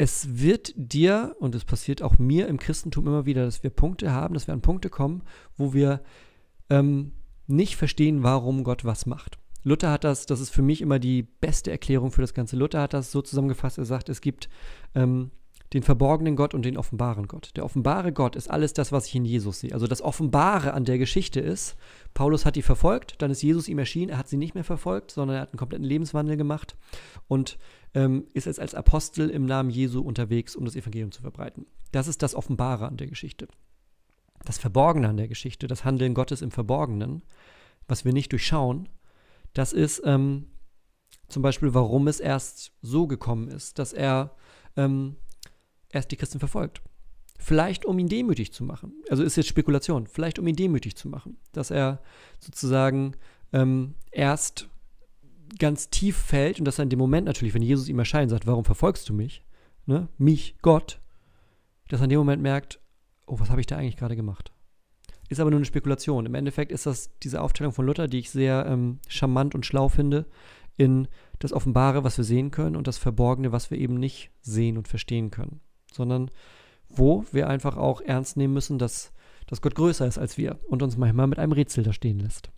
es 0.01 0.39
wird 0.39 0.73
dir, 0.75 1.35
und 1.39 1.53
es 1.53 1.63
passiert 1.63 2.01
auch 2.01 2.17
mir 2.17 2.47
im 2.47 2.57
Christentum 2.57 3.05
immer 3.05 3.27
wieder, 3.27 3.45
dass 3.45 3.61
wir 3.61 3.69
Punkte 3.69 4.11
haben, 4.11 4.33
dass 4.33 4.47
wir 4.47 4.53
an 4.55 4.63
Punkte 4.63 4.89
kommen, 4.89 5.21
wo 5.57 5.75
wir 5.75 6.01
ähm, 6.71 7.11
nicht 7.45 7.75
verstehen, 7.75 8.23
warum 8.23 8.63
Gott 8.63 8.83
was 8.83 9.05
macht. 9.05 9.37
Luther 9.61 9.91
hat 9.91 10.03
das, 10.03 10.25
das 10.25 10.39
ist 10.39 10.49
für 10.49 10.63
mich 10.63 10.81
immer 10.81 10.97
die 10.97 11.21
beste 11.21 11.69
Erklärung 11.69 12.11
für 12.11 12.21
das 12.21 12.33
Ganze. 12.33 12.55
Luther 12.55 12.81
hat 12.81 12.95
das 12.95 13.11
so 13.11 13.21
zusammengefasst, 13.21 13.77
er 13.77 13.85
sagt, 13.85 14.09
es 14.09 14.21
gibt 14.21 14.49
ähm, 14.95 15.29
den 15.73 15.83
verborgenen 15.83 16.35
Gott 16.35 16.55
und 16.55 16.65
den 16.65 16.77
offenbaren 16.77 17.27
Gott. 17.27 17.51
Der 17.55 17.63
offenbare 17.63 18.11
Gott 18.11 18.35
ist 18.35 18.49
alles 18.49 18.73
das, 18.73 18.91
was 18.91 19.05
ich 19.05 19.13
in 19.13 19.23
Jesus 19.23 19.59
sehe. 19.59 19.73
Also 19.73 19.85
das 19.85 20.01
Offenbare 20.01 20.73
an 20.73 20.83
der 20.83 20.97
Geschichte 20.97 21.39
ist, 21.39 21.77
Paulus 22.15 22.47
hat 22.47 22.55
die 22.55 22.63
verfolgt, 22.63 23.21
dann 23.21 23.29
ist 23.29 23.43
Jesus 23.43 23.67
ihm 23.67 23.77
erschienen, 23.77 24.09
er 24.09 24.17
hat 24.17 24.29
sie 24.29 24.37
nicht 24.37 24.55
mehr 24.55 24.63
verfolgt, 24.63 25.11
sondern 25.11 25.37
er 25.37 25.41
hat 25.43 25.49
einen 25.51 25.59
kompletten 25.59 25.85
Lebenswandel 25.85 26.37
gemacht 26.37 26.75
und 27.27 27.59
ähm, 27.93 28.25
ist 28.33 28.45
jetzt 28.45 28.59
als 28.59 28.75
Apostel 28.75 29.29
im 29.29 29.45
Namen 29.45 29.69
Jesu 29.69 30.01
unterwegs, 30.01 30.55
um 30.55 30.65
das 30.65 30.75
Evangelium 30.75 31.11
zu 31.11 31.21
verbreiten. 31.21 31.65
Das 31.91 32.07
ist 32.07 32.21
das 32.21 32.35
Offenbare 32.35 32.87
an 32.87 32.97
der 32.97 33.07
Geschichte. 33.07 33.47
Das 34.45 34.57
Verborgene 34.57 35.09
an 35.09 35.17
der 35.17 35.27
Geschichte, 35.27 35.67
das 35.67 35.85
Handeln 35.85 36.13
Gottes 36.13 36.41
im 36.41 36.51
Verborgenen, 36.51 37.21
was 37.87 38.05
wir 38.05 38.13
nicht 38.13 38.31
durchschauen, 38.31 38.89
das 39.53 39.73
ist 39.73 40.01
ähm, 40.05 40.47
zum 41.27 41.41
Beispiel, 41.41 41.73
warum 41.73 42.07
es 42.07 42.19
erst 42.19 42.71
so 42.81 43.07
gekommen 43.07 43.47
ist, 43.49 43.79
dass 43.79 43.93
er 43.93 44.35
ähm, 44.77 45.17
erst 45.89 46.11
die 46.11 46.17
Christen 46.17 46.39
verfolgt. 46.39 46.81
Vielleicht 47.37 47.85
um 47.85 47.97
ihn 47.97 48.07
demütig 48.07 48.53
zu 48.53 48.63
machen. 48.63 48.93
Also 49.09 49.23
ist 49.23 49.35
jetzt 49.35 49.49
Spekulation. 49.49 50.07
Vielleicht 50.07 50.37
um 50.37 50.47
ihn 50.47 50.55
demütig 50.55 50.95
zu 50.95 51.09
machen. 51.09 51.37
Dass 51.53 51.71
er 51.71 52.01
sozusagen 52.39 53.15
ähm, 53.51 53.95
erst 54.11 54.69
ganz 55.59 55.89
tief 55.89 56.17
fällt 56.17 56.59
und 56.59 56.65
dass 56.65 56.79
er 56.79 56.83
in 56.83 56.89
dem 56.89 56.99
Moment 56.99 57.25
natürlich, 57.25 57.53
wenn 57.53 57.61
Jesus 57.61 57.89
ihm 57.89 57.99
erscheint, 57.99 58.29
sagt, 58.29 58.47
warum 58.47 58.65
verfolgst 58.65 59.09
du 59.09 59.13
mich? 59.13 59.43
Ne? 59.85 60.07
Mich, 60.17 60.55
Gott. 60.61 60.99
Dass 61.89 62.01
er 62.01 62.05
in 62.05 62.09
dem 62.09 62.19
Moment 62.19 62.41
merkt, 62.41 62.79
oh, 63.27 63.39
was 63.39 63.49
habe 63.49 63.61
ich 63.61 63.67
da 63.67 63.77
eigentlich 63.77 63.97
gerade 63.97 64.15
gemacht? 64.15 64.53
Ist 65.29 65.39
aber 65.39 65.49
nur 65.49 65.59
eine 65.59 65.65
Spekulation. 65.65 66.25
Im 66.25 66.35
Endeffekt 66.35 66.71
ist 66.71 66.85
das 66.85 67.17
diese 67.23 67.41
Aufteilung 67.41 67.73
von 67.73 67.85
Luther, 67.85 68.07
die 68.07 68.19
ich 68.19 68.29
sehr 68.29 68.65
ähm, 68.65 68.99
charmant 69.07 69.55
und 69.55 69.65
schlau 69.65 69.87
finde, 69.87 70.25
in 70.77 71.07
das 71.39 71.53
Offenbare, 71.53 72.03
was 72.03 72.17
wir 72.17 72.25
sehen 72.25 72.51
können, 72.51 72.75
und 72.75 72.87
das 72.87 72.97
Verborgene, 72.97 73.51
was 73.51 73.71
wir 73.71 73.77
eben 73.77 73.95
nicht 73.95 74.31
sehen 74.41 74.77
und 74.77 74.87
verstehen 74.87 75.31
können. 75.31 75.61
Sondern 75.91 76.31
wo 76.89 77.25
wir 77.31 77.47
einfach 77.47 77.77
auch 77.77 78.01
ernst 78.01 78.35
nehmen 78.37 78.53
müssen, 78.53 78.77
dass, 78.77 79.13
dass 79.47 79.61
Gott 79.61 79.75
größer 79.75 80.05
ist 80.05 80.17
als 80.17 80.37
wir 80.37 80.59
und 80.67 80.83
uns 80.83 80.97
manchmal 80.97 81.27
mit 81.27 81.39
einem 81.39 81.53
Rätsel 81.53 81.83
da 81.83 81.93
stehen 81.93 82.19
lässt. 82.19 82.51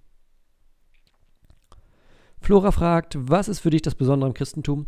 Flora 2.44 2.72
fragt, 2.72 3.18
was 3.18 3.48
ist 3.48 3.62
für 3.62 3.70
dich 3.70 3.82
das 3.84 3.96
Besondere 3.96 4.30
im 4.30 4.34
Christentum? 4.34 4.88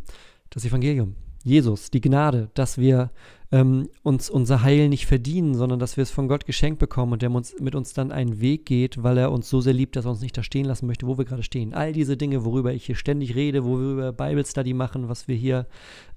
Das 0.49 0.65
Evangelium. 0.65 1.15
Jesus, 1.41 1.89
die 1.89 2.01
Gnade, 2.01 2.49
dass 2.53 2.77
wir 2.77 3.11
ähm, 3.49 3.87
uns 4.03 4.29
unser 4.29 4.61
Heil 4.61 4.89
nicht 4.89 5.05
verdienen, 5.05 5.55
sondern 5.55 5.79
dass 5.79 5.95
wir 5.95 6.01
es 6.01 6.11
von 6.11 6.27
Gott 6.27 6.45
geschenkt 6.45 6.79
bekommen 6.79 7.13
und 7.13 7.21
der 7.21 7.31
uns, 7.31 7.55
mit 7.61 7.73
uns 7.73 7.93
dann 7.93 8.11
einen 8.11 8.41
Weg 8.41 8.65
geht, 8.65 9.03
weil 9.03 9.17
er 9.17 9.31
uns 9.31 9.49
so 9.49 9.61
sehr 9.61 9.71
liebt, 9.71 9.95
dass 9.95 10.03
er 10.03 10.11
uns 10.11 10.19
nicht 10.19 10.37
da 10.37 10.43
stehen 10.43 10.65
lassen 10.65 10.85
möchte, 10.85 11.07
wo 11.07 11.17
wir 11.17 11.23
gerade 11.23 11.43
stehen. 11.43 11.73
All 11.73 11.93
diese 11.93 12.17
Dinge, 12.17 12.43
worüber 12.43 12.73
ich 12.73 12.85
hier 12.85 12.95
ständig 12.95 13.35
rede, 13.35 13.63
wo 13.63 13.79
wir 13.79 13.91
über 13.91 14.11
Bible 14.11 14.45
Study 14.45 14.73
machen, 14.73 15.07
was 15.07 15.29
wir 15.29 15.35
hier, 15.37 15.65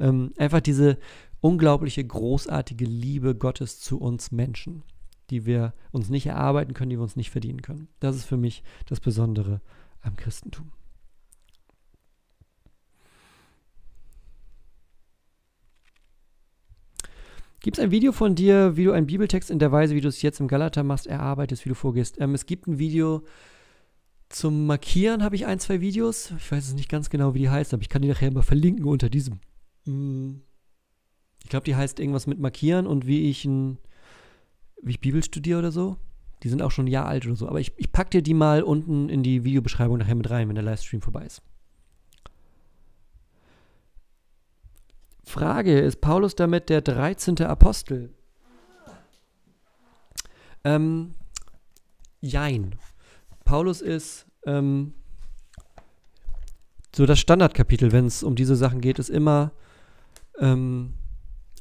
ähm, 0.00 0.32
einfach 0.38 0.60
diese 0.60 0.98
unglaubliche, 1.40 2.04
großartige 2.04 2.84
Liebe 2.84 3.36
Gottes 3.36 3.78
zu 3.78 4.00
uns 4.00 4.32
Menschen, 4.32 4.82
die 5.30 5.46
wir 5.46 5.72
uns 5.92 6.08
nicht 6.08 6.26
erarbeiten 6.26 6.74
können, 6.74 6.90
die 6.90 6.96
wir 6.96 7.04
uns 7.04 7.14
nicht 7.14 7.30
verdienen 7.30 7.62
können. 7.62 7.86
Das 8.00 8.16
ist 8.16 8.24
für 8.24 8.38
mich 8.38 8.64
das 8.86 8.98
Besondere 8.98 9.60
am 10.02 10.16
Christentum. 10.16 10.72
Gibt 17.68 17.76
es 17.76 17.84
ein 17.84 17.90
Video 17.90 18.12
von 18.12 18.34
dir, 18.34 18.78
wie 18.78 18.84
du 18.84 18.92
einen 18.92 19.06
Bibeltext 19.06 19.50
in 19.50 19.58
der 19.58 19.70
Weise, 19.70 19.94
wie 19.94 20.00
du 20.00 20.08
es 20.08 20.22
jetzt 20.22 20.40
im 20.40 20.48
Galater 20.48 20.82
machst, 20.84 21.06
erarbeitest, 21.06 21.66
wie 21.66 21.68
du 21.68 21.74
vorgehst? 21.74 22.18
Ähm, 22.18 22.32
es 22.32 22.46
gibt 22.46 22.66
ein 22.66 22.78
Video 22.78 23.24
zum 24.30 24.64
Markieren, 24.64 25.22
habe 25.22 25.36
ich 25.36 25.44
ein, 25.44 25.58
zwei 25.58 25.82
Videos. 25.82 26.32
Ich 26.38 26.50
weiß 26.50 26.66
es 26.66 26.72
nicht 26.72 26.88
ganz 26.88 27.10
genau, 27.10 27.34
wie 27.34 27.40
die 27.40 27.50
heißt, 27.50 27.74
aber 27.74 27.82
ich 27.82 27.90
kann 27.90 28.00
die 28.00 28.08
nachher 28.08 28.32
mal 28.32 28.40
verlinken 28.40 28.86
unter 28.86 29.10
diesem. 29.10 29.40
Mm. 29.84 30.36
Ich 31.44 31.50
glaube, 31.50 31.64
die 31.64 31.76
heißt 31.76 32.00
irgendwas 32.00 32.26
mit 32.26 32.38
Markieren 32.38 32.86
und 32.86 33.06
wie 33.06 33.28
ich 33.28 33.44
ein, 33.44 33.76
wie 34.80 34.92
ich 34.92 35.00
Bibel 35.02 35.22
studiere 35.22 35.58
oder 35.58 35.70
so. 35.70 35.98
Die 36.44 36.48
sind 36.48 36.62
auch 36.62 36.70
schon 36.70 36.86
ein 36.86 36.90
Jahr 36.90 37.04
alt 37.04 37.26
oder 37.26 37.36
so. 37.36 37.48
Aber 37.48 37.60
ich, 37.60 37.74
ich 37.76 37.92
packe 37.92 38.08
dir 38.08 38.22
die 38.22 38.32
mal 38.32 38.62
unten 38.62 39.10
in 39.10 39.22
die 39.22 39.44
Videobeschreibung 39.44 39.98
nachher 39.98 40.14
mit 40.14 40.30
rein, 40.30 40.48
wenn 40.48 40.54
der 40.54 40.64
Livestream 40.64 41.02
vorbei 41.02 41.26
ist. 41.26 41.42
Frage, 45.28 45.78
ist 45.78 46.00
Paulus 46.00 46.34
damit 46.34 46.68
der 46.68 46.80
13. 46.80 47.42
Apostel? 47.42 48.12
Ähm, 50.64 51.14
jein. 52.20 52.74
Paulus 53.44 53.80
ist 53.80 54.26
ähm, 54.44 54.94
so 56.94 57.06
das 57.06 57.20
Standardkapitel, 57.20 57.92
wenn 57.92 58.06
es 58.06 58.22
um 58.22 58.34
diese 58.34 58.56
Sachen 58.56 58.80
geht, 58.80 58.98
ist 58.98 59.10
immer 59.10 59.52
ähm, 60.40 60.94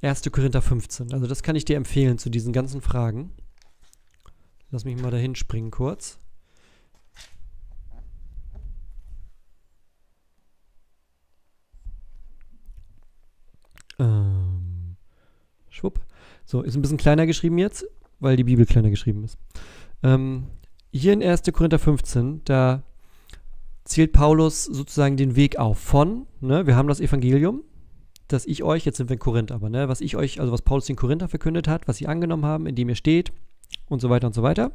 1. 0.01 0.24
Korinther 0.32 0.61
15. 0.61 1.13
Also 1.13 1.28
das 1.28 1.43
kann 1.43 1.55
ich 1.55 1.65
dir 1.65 1.78
empfehlen 1.78 2.18
zu 2.18 2.30
diesen 2.30 2.53
ganzen 2.53 2.82
Fragen. 2.82 3.32
Lass 4.72 4.86
mich 4.86 4.99
mal 5.01 5.11
dahin 5.11 5.36
springen 5.36 5.72
kurz. 5.72 6.20
Ähm, 14.00 14.95
schwupp. 15.70 16.00
So, 16.45 16.62
ist 16.62 16.76
ein 16.76 16.82
bisschen 16.82 16.98
kleiner 16.98 17.26
geschrieben 17.26 17.58
jetzt, 17.58 17.86
weil 18.20 18.38
die 18.38 18.43
Bibel 18.43 18.66
kleiner 18.66 18.89
geschrieben 18.89 19.24
ist. 19.24 19.38
Ähm, 20.04 20.48
hier 20.91 21.14
in 21.14 21.24
1. 21.24 21.43
Korinther 21.52 21.80
15, 21.80 22.41
da 22.45 22.84
zählt 23.84 24.14
Paulus 24.14 24.66
sozusagen 24.66 25.18
den 25.18 25.36
Weg 25.36 25.58
auf 25.58 25.80
von, 25.80 26.28
ne, 26.41 26.68
wir 26.68 26.76
haben 26.76 26.88
das 26.88 27.00
Evangelium, 27.00 27.64
das 28.28 28.45
ich 28.45 28.64
euch, 28.64 28.86
jetzt 28.86 28.98
sind 28.98 29.10
wir 29.10 29.16
in 29.16 29.20
Korinth 29.20 29.52
aber, 29.52 29.70
ne, 29.70 29.88
was 29.88 30.02
ich 30.02 30.16
euch, 30.16 30.39
also 30.39 30.52
was 30.52 30.62
Paulus 30.62 30.86
den 30.86 30.95
Korinther 30.95 31.30
verkündet 31.30 31.68
hat, 31.68 31.88
was 31.88 31.98
sie 31.98 32.08
angenommen 32.08 32.45
haben, 32.45 32.68
in 32.68 32.76
dem 32.76 32.89
ihr 32.89 32.95
steht 32.95 33.32
und 33.88 34.02
so 34.02 34.10
weiter 34.10 34.28
und 34.28 34.34
so 34.34 34.43
weiter. 34.43 34.72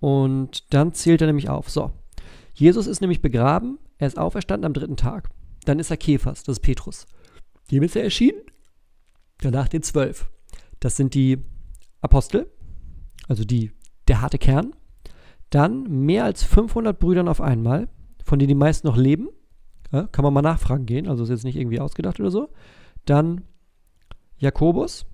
Und 0.00 0.72
dann 0.72 0.92
zählt 0.94 1.20
er 1.20 1.26
nämlich 1.26 1.48
auf. 1.48 1.70
So, 1.70 1.92
Jesus 2.54 2.86
ist 2.86 3.00
nämlich 3.00 3.22
begraben, 3.22 3.78
er 3.98 4.06
ist 4.06 4.18
auferstanden 4.18 4.66
am 4.66 4.74
dritten 4.74 4.96
Tag. 4.96 5.28
Dann 5.64 5.78
ist 5.78 5.90
er 5.90 5.96
Kephas, 5.96 6.42
das 6.42 6.58
ist 6.58 6.62
Petrus. 6.62 7.06
Dem 7.70 7.82
ist 7.82 7.96
er 7.96 8.04
erschienen. 8.04 8.40
Danach 9.38 9.68
den 9.68 9.82
zwölf. 9.82 10.30
Das 10.80 10.96
sind 10.96 11.14
die 11.14 11.38
Apostel, 12.00 12.50
also 13.28 13.44
die, 13.44 13.72
der 14.08 14.20
harte 14.20 14.38
Kern. 14.38 14.74
Dann 15.50 16.04
mehr 16.04 16.24
als 16.24 16.42
500 16.42 16.98
Brüdern 16.98 17.28
auf 17.28 17.40
einmal, 17.40 17.88
von 18.24 18.38
denen 18.38 18.48
die 18.48 18.54
meisten 18.54 18.86
noch 18.86 18.96
leben. 18.96 19.28
Ja, 19.92 20.06
kann 20.06 20.22
man 20.22 20.32
mal 20.32 20.42
nachfragen 20.42 20.86
gehen, 20.86 21.08
also 21.08 21.24
ist 21.24 21.30
jetzt 21.30 21.44
nicht 21.44 21.56
irgendwie 21.56 21.80
ausgedacht 21.80 22.20
oder 22.20 22.30
so. 22.30 22.50
Dann 23.04 23.42
Jakobus, 24.38 25.04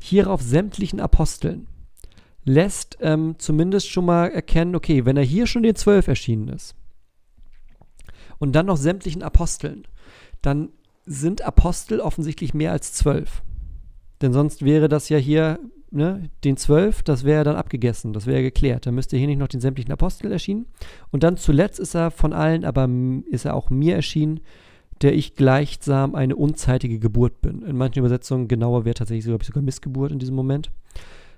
hierauf 0.00 0.40
sämtlichen 0.40 0.98
Aposteln, 0.98 1.68
lässt 2.44 2.98
ähm, 3.00 3.36
zumindest 3.38 3.88
schon 3.88 4.06
mal 4.06 4.28
erkennen, 4.28 4.74
okay, 4.74 5.04
wenn 5.04 5.16
er 5.16 5.22
hier 5.22 5.46
schon 5.46 5.62
den 5.62 5.76
zwölf 5.76 6.08
erschienen 6.08 6.48
ist 6.48 6.74
und 8.38 8.52
dann 8.52 8.66
noch 8.66 8.76
sämtlichen 8.76 9.22
Aposteln, 9.22 9.86
dann 10.40 10.70
sind 11.04 11.42
Apostel 11.42 12.00
offensichtlich 12.00 12.54
mehr 12.54 12.72
als 12.72 12.92
zwölf. 12.92 13.42
Denn 14.20 14.32
sonst 14.32 14.64
wäre 14.64 14.88
das 14.88 15.08
ja 15.08 15.18
hier, 15.18 15.58
ne, 15.90 16.30
den 16.44 16.56
zwölf, 16.56 17.02
das 17.02 17.24
wäre 17.24 17.44
dann 17.44 17.56
abgegessen, 17.56 18.12
das 18.12 18.26
wäre 18.26 18.42
geklärt. 18.42 18.86
Dann 18.86 18.94
müsste 18.94 19.16
hier 19.16 19.26
nicht 19.26 19.38
noch 19.38 19.48
den 19.48 19.60
sämtlichen 19.60 19.92
Apostel 19.92 20.30
erschienen. 20.30 20.66
Und 21.10 21.24
dann 21.24 21.36
zuletzt 21.36 21.80
ist 21.80 21.94
er 21.94 22.10
von 22.10 22.32
allen, 22.32 22.64
aber 22.64 22.88
ist 23.30 23.44
er 23.44 23.54
auch 23.54 23.70
mir 23.70 23.96
erschienen, 23.96 24.40
der 25.02 25.14
ich 25.14 25.34
gleichsam 25.34 26.14
eine 26.14 26.36
unzeitige 26.36 27.00
Geburt 27.00 27.40
bin. 27.42 27.62
In 27.62 27.76
manchen 27.76 27.98
Übersetzungen 27.98 28.46
genauer 28.46 28.84
wäre 28.84 28.94
tatsächlich 28.94 29.24
sogar, 29.24 29.44
sogar 29.44 29.62
Missgeburt 29.62 30.12
in 30.12 30.20
diesem 30.20 30.36
Moment. 30.36 30.70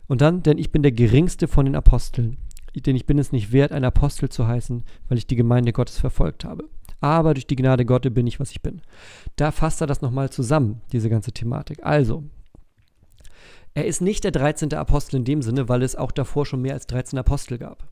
Und 0.06 0.20
dann, 0.20 0.42
denn 0.42 0.58
ich 0.58 0.70
bin 0.70 0.82
der 0.82 0.92
geringste 0.92 1.48
von 1.48 1.64
den 1.64 1.74
Aposteln. 1.74 2.36
Denn 2.74 2.96
ich 2.96 3.06
bin 3.06 3.18
es 3.18 3.32
nicht 3.32 3.52
wert, 3.52 3.72
ein 3.72 3.84
Apostel 3.84 4.28
zu 4.28 4.46
heißen, 4.46 4.82
weil 5.08 5.16
ich 5.16 5.26
die 5.26 5.36
Gemeinde 5.36 5.72
Gottes 5.72 5.98
verfolgt 5.98 6.44
habe 6.44 6.68
aber 7.04 7.34
durch 7.34 7.46
die 7.46 7.56
Gnade 7.56 7.84
Gottes 7.84 8.14
bin 8.14 8.26
ich, 8.26 8.40
was 8.40 8.50
ich 8.50 8.62
bin. 8.62 8.80
Da 9.36 9.50
fasst 9.50 9.82
er 9.82 9.86
das 9.86 10.00
nochmal 10.00 10.30
zusammen, 10.30 10.80
diese 10.90 11.10
ganze 11.10 11.32
Thematik. 11.32 11.84
Also, 11.84 12.24
er 13.74 13.84
ist 13.84 14.00
nicht 14.00 14.24
der 14.24 14.30
13. 14.30 14.72
Apostel 14.72 15.16
in 15.16 15.24
dem 15.24 15.42
Sinne, 15.42 15.68
weil 15.68 15.82
es 15.82 15.96
auch 15.96 16.12
davor 16.12 16.46
schon 16.46 16.62
mehr 16.62 16.72
als 16.72 16.86
13 16.86 17.18
Apostel 17.18 17.58
gab. 17.58 17.90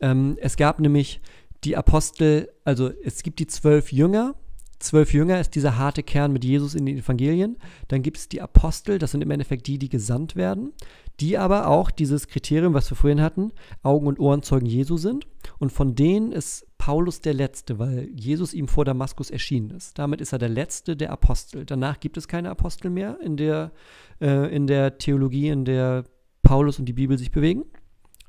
Ähm, 0.00 0.36
es 0.38 0.56
gab 0.58 0.80
nämlich 0.80 1.22
die 1.64 1.74
Apostel, 1.74 2.52
also 2.64 2.90
es 3.02 3.22
gibt 3.22 3.38
die 3.38 3.46
zwölf 3.46 3.90
Jünger. 3.90 4.34
Zwölf 4.78 5.14
Jünger 5.14 5.40
ist 5.40 5.54
dieser 5.54 5.78
harte 5.78 6.02
Kern 6.02 6.32
mit 6.34 6.44
Jesus 6.44 6.74
in 6.74 6.84
den 6.84 6.98
Evangelien. 6.98 7.56
Dann 7.88 8.02
gibt 8.02 8.18
es 8.18 8.28
die 8.28 8.42
Apostel, 8.42 8.98
das 8.98 9.12
sind 9.12 9.22
im 9.22 9.30
Endeffekt 9.30 9.66
die, 9.66 9.78
die 9.78 9.88
gesandt 9.88 10.36
werden, 10.36 10.74
die 11.20 11.38
aber 11.38 11.68
auch 11.68 11.90
dieses 11.90 12.28
Kriterium, 12.28 12.74
was 12.74 12.90
wir 12.90 12.96
vorhin 12.96 13.20
hatten, 13.20 13.52
Augen- 13.82 14.06
und 14.06 14.18
Ohrenzeugen 14.18 14.66
Jesu 14.66 14.96
sind. 14.96 15.26
Und 15.58 15.72
von 15.72 15.94
denen 15.94 16.32
ist 16.32 16.66
Paulus 16.78 17.20
der 17.20 17.34
Letzte, 17.34 17.78
weil 17.78 18.08
Jesus 18.14 18.54
ihm 18.54 18.66
vor 18.66 18.84
Damaskus 18.84 19.30
erschienen 19.30 19.70
ist. 19.70 19.98
Damit 19.98 20.20
ist 20.20 20.32
er 20.32 20.38
der 20.38 20.48
Letzte 20.48 20.96
der 20.96 21.12
Apostel. 21.12 21.64
Danach 21.64 22.00
gibt 22.00 22.16
es 22.16 22.26
keine 22.26 22.50
Apostel 22.50 22.90
mehr 22.90 23.18
in 23.22 23.36
der, 23.36 23.72
äh, 24.20 24.54
in 24.54 24.66
der 24.66 24.98
Theologie, 24.98 25.48
in 25.48 25.64
der 25.64 26.04
Paulus 26.42 26.78
und 26.78 26.86
die 26.86 26.92
Bibel 26.92 27.16
sich 27.18 27.30
bewegen. 27.30 27.64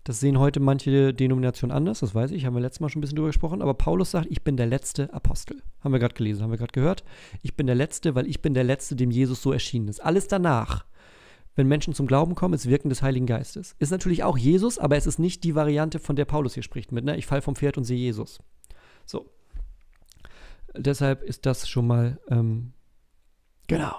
Das 0.03 0.19
sehen 0.19 0.37
heute 0.37 0.59
manche 0.59 1.13
Denominationen 1.13 1.75
anders, 1.75 2.01
das 2.01 2.13
weiß 2.13 2.31
ich, 2.31 2.45
haben 2.45 2.53
wir 2.55 2.61
letztes 2.61 2.81
Mal 2.81 2.89
schon 2.89 2.99
ein 2.99 3.01
bisschen 3.01 3.15
drüber 3.15 3.29
gesprochen. 3.29 3.61
Aber 3.61 3.73
Paulus 3.73 4.11
sagt, 4.11 4.27
ich 4.29 4.43
bin 4.43 4.57
der 4.57 4.65
letzte 4.65 5.13
Apostel. 5.13 5.63
Haben 5.79 5.93
wir 5.93 5.99
gerade 5.99 6.13
gelesen, 6.13 6.43
haben 6.43 6.51
wir 6.51 6.57
gerade 6.57 6.73
gehört. 6.73 7.05
Ich 7.41 7.55
bin 7.55 7.67
der 7.67 7.75
Letzte, 7.75 8.13
weil 8.13 8.27
ich 8.27 8.41
bin 8.41 8.53
der 8.53 8.65
Letzte, 8.65 8.97
dem 8.97 9.11
Jesus 9.11 9.41
so 9.41 9.53
erschienen 9.53 9.87
ist. 9.87 10.03
Alles 10.03 10.27
danach 10.27 10.85
wenn 11.55 11.67
Menschen 11.67 11.93
zum 11.93 12.07
Glauben 12.07 12.35
kommen, 12.35 12.53
ist 12.53 12.67
Wirken 12.67 12.89
des 12.89 13.01
Heiligen 13.01 13.25
Geistes. 13.25 13.75
Ist 13.79 13.91
natürlich 13.91 14.23
auch 14.23 14.37
Jesus, 14.37 14.79
aber 14.79 14.97
es 14.97 15.05
ist 15.05 15.19
nicht 15.19 15.43
die 15.43 15.55
Variante, 15.55 15.99
von 15.99 16.15
der 16.15 16.25
Paulus 16.25 16.53
hier 16.53 16.63
spricht 16.63 16.91
mit, 16.91 17.05
ne? 17.05 17.17
Ich 17.17 17.25
fall 17.25 17.41
vom 17.41 17.55
Pferd 17.55 17.77
und 17.77 17.83
sehe 17.83 17.97
Jesus. 17.97 18.39
So. 19.05 19.29
Deshalb 20.75 21.21
ist 21.21 21.45
das 21.45 21.69
schon 21.69 21.85
mal, 21.85 22.19
ähm, 22.29 22.73
genau. 23.67 23.93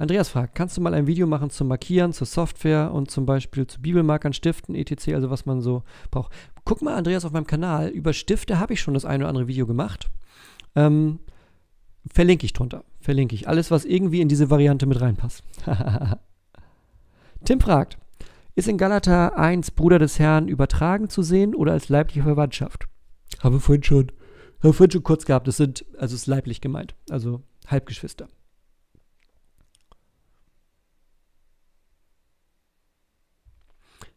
Andreas 0.00 0.30
fragt, 0.30 0.54
kannst 0.54 0.78
du 0.78 0.80
mal 0.80 0.94
ein 0.94 1.06
Video 1.06 1.26
machen 1.26 1.50
zum 1.50 1.68
Markieren, 1.68 2.14
zur 2.14 2.26
Software 2.26 2.90
und 2.90 3.10
zum 3.10 3.26
Beispiel 3.26 3.66
zu 3.66 3.82
Bibelmarkern, 3.82 4.32
Stiften, 4.32 4.74
etc., 4.74 5.08
also 5.12 5.28
was 5.28 5.44
man 5.44 5.60
so 5.60 5.84
braucht. 6.10 6.32
Guck 6.64 6.80
mal, 6.80 6.94
Andreas, 6.94 7.26
auf 7.26 7.32
meinem 7.32 7.46
Kanal. 7.46 7.88
Über 7.88 8.14
Stifte 8.14 8.58
habe 8.58 8.72
ich 8.72 8.80
schon 8.80 8.94
das 8.94 9.04
eine 9.04 9.24
oder 9.24 9.28
andere 9.28 9.46
Video 9.46 9.66
gemacht. 9.66 10.10
Ähm, 10.74 11.18
Verlinke 12.12 12.44
ich 12.44 12.52
drunter. 12.52 12.84
Verlinke 13.00 13.34
ich. 13.34 13.48
Alles, 13.48 13.70
was 13.70 13.84
irgendwie 13.84 14.20
in 14.20 14.28
diese 14.28 14.50
Variante 14.50 14.86
mit 14.86 15.00
reinpasst. 15.00 15.42
Tim 17.44 17.60
fragt, 17.60 17.98
ist 18.54 18.68
in 18.68 18.78
Galata 18.78 19.28
1 19.28 19.70
Bruder 19.70 19.98
des 19.98 20.18
Herrn 20.18 20.48
übertragen 20.48 21.08
zu 21.08 21.22
sehen 21.22 21.54
oder 21.54 21.72
als 21.72 21.88
leibliche 21.88 22.22
Verwandtschaft? 22.22 22.86
Habe 23.40 23.60
vorhin 23.60 23.82
schon 23.82 24.12
Habe 24.62 24.74
vorhin 24.74 24.90
schon 24.90 25.02
kurz 25.02 25.24
gehabt, 25.24 25.48
das 25.48 25.56
sind, 25.56 25.84
also 25.98 26.14
ist 26.14 26.26
leiblich 26.26 26.60
gemeint, 26.60 26.94
also 27.08 27.42
Halbgeschwister. 27.66 28.28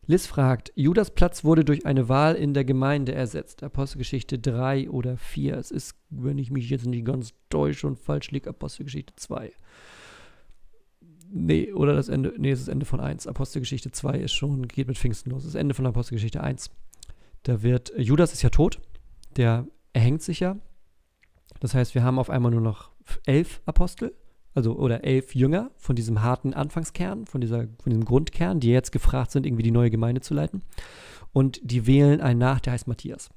Liz 0.06 0.28
fragt, 0.28 0.74
Judas 0.76 1.12
Platz 1.12 1.46
wurde 1.46 1.64
durch 1.64 1.86
eine 1.86 2.10
Wahl 2.10 2.36
in 2.36 2.54
der 2.54 2.66
Gemeinde 2.66 3.14
ersetzt. 3.14 3.64
Apostelgeschichte 3.64 4.38
3 4.38 4.90
oder 4.90 5.18
4. 5.18 5.58
Es 5.58 5.72
ist, 5.72 5.96
wenn 6.10 6.38
ich 6.38 6.52
mich 6.52 6.70
jetzt 6.70 6.86
nicht 6.86 7.06
ganz 7.06 7.34
täusche 7.50 7.88
und 7.88 7.98
falsch 7.98 8.32
liege, 8.32 8.50
Apostelgeschichte 8.50 9.16
2. 9.16 9.54
Nee, 11.32 11.72
oder 11.72 11.94
das 11.96 12.10
Ende, 12.10 12.34
nee, 12.38 12.52
es 12.52 12.60
ist 12.60 12.68
das 12.68 12.74
Ende 12.74 12.86
von 12.86 13.00
1. 13.00 13.28
Apostelgeschichte 13.28 13.92
2 13.92 14.20
ist 14.20 14.34
schon, 14.34 14.68
geht 14.68 14.88
mit 14.88 14.98
Pfingsten 14.98 15.32
los. 15.32 15.46
Das 15.46 15.56
Ende 15.56 15.74
von 15.74 15.86
Apostelgeschichte 15.86 16.42
1. 16.42 16.70
Da 17.44 17.64
wird, 17.64 17.94
Judas 17.98 18.34
ist 18.34 18.42
ja 18.42 18.50
tot, 18.50 18.82
der 19.38 19.68
erhängt 19.94 20.22
sich 20.22 20.42
ja. 20.42 20.58
Das 21.62 21.74
heißt, 21.74 21.96
wir 21.96 22.04
haben 22.04 22.20
auf 22.20 22.30
einmal 22.30 22.52
nur 22.52 22.62
noch 22.62 22.92
elf 23.26 23.62
Apostel 23.66 24.14
also 24.54 24.76
oder 24.76 25.04
elf 25.04 25.36
Jünger 25.36 25.72
von 25.78 25.96
diesem 25.96 26.22
harten 26.22 26.54
Anfangskern, 26.54 27.26
von, 27.26 27.42
dieser, 27.42 27.68
von 27.82 27.90
diesem 27.90 28.06
Grundkern, 28.06 28.60
die 28.60 28.70
jetzt 28.70 28.92
gefragt 28.92 29.32
sind, 29.32 29.46
irgendwie 29.46 29.64
die 29.64 29.72
neue 29.72 29.90
Gemeinde 29.90 30.22
zu 30.22 30.34
leiten. 30.34 30.62
Und 31.32 31.60
die 31.64 31.88
wählen 31.88 32.22
einen 32.22 32.40
nach, 32.40 32.60
der 32.60 32.74
heißt 32.74 32.88
Matthias. 32.88 33.30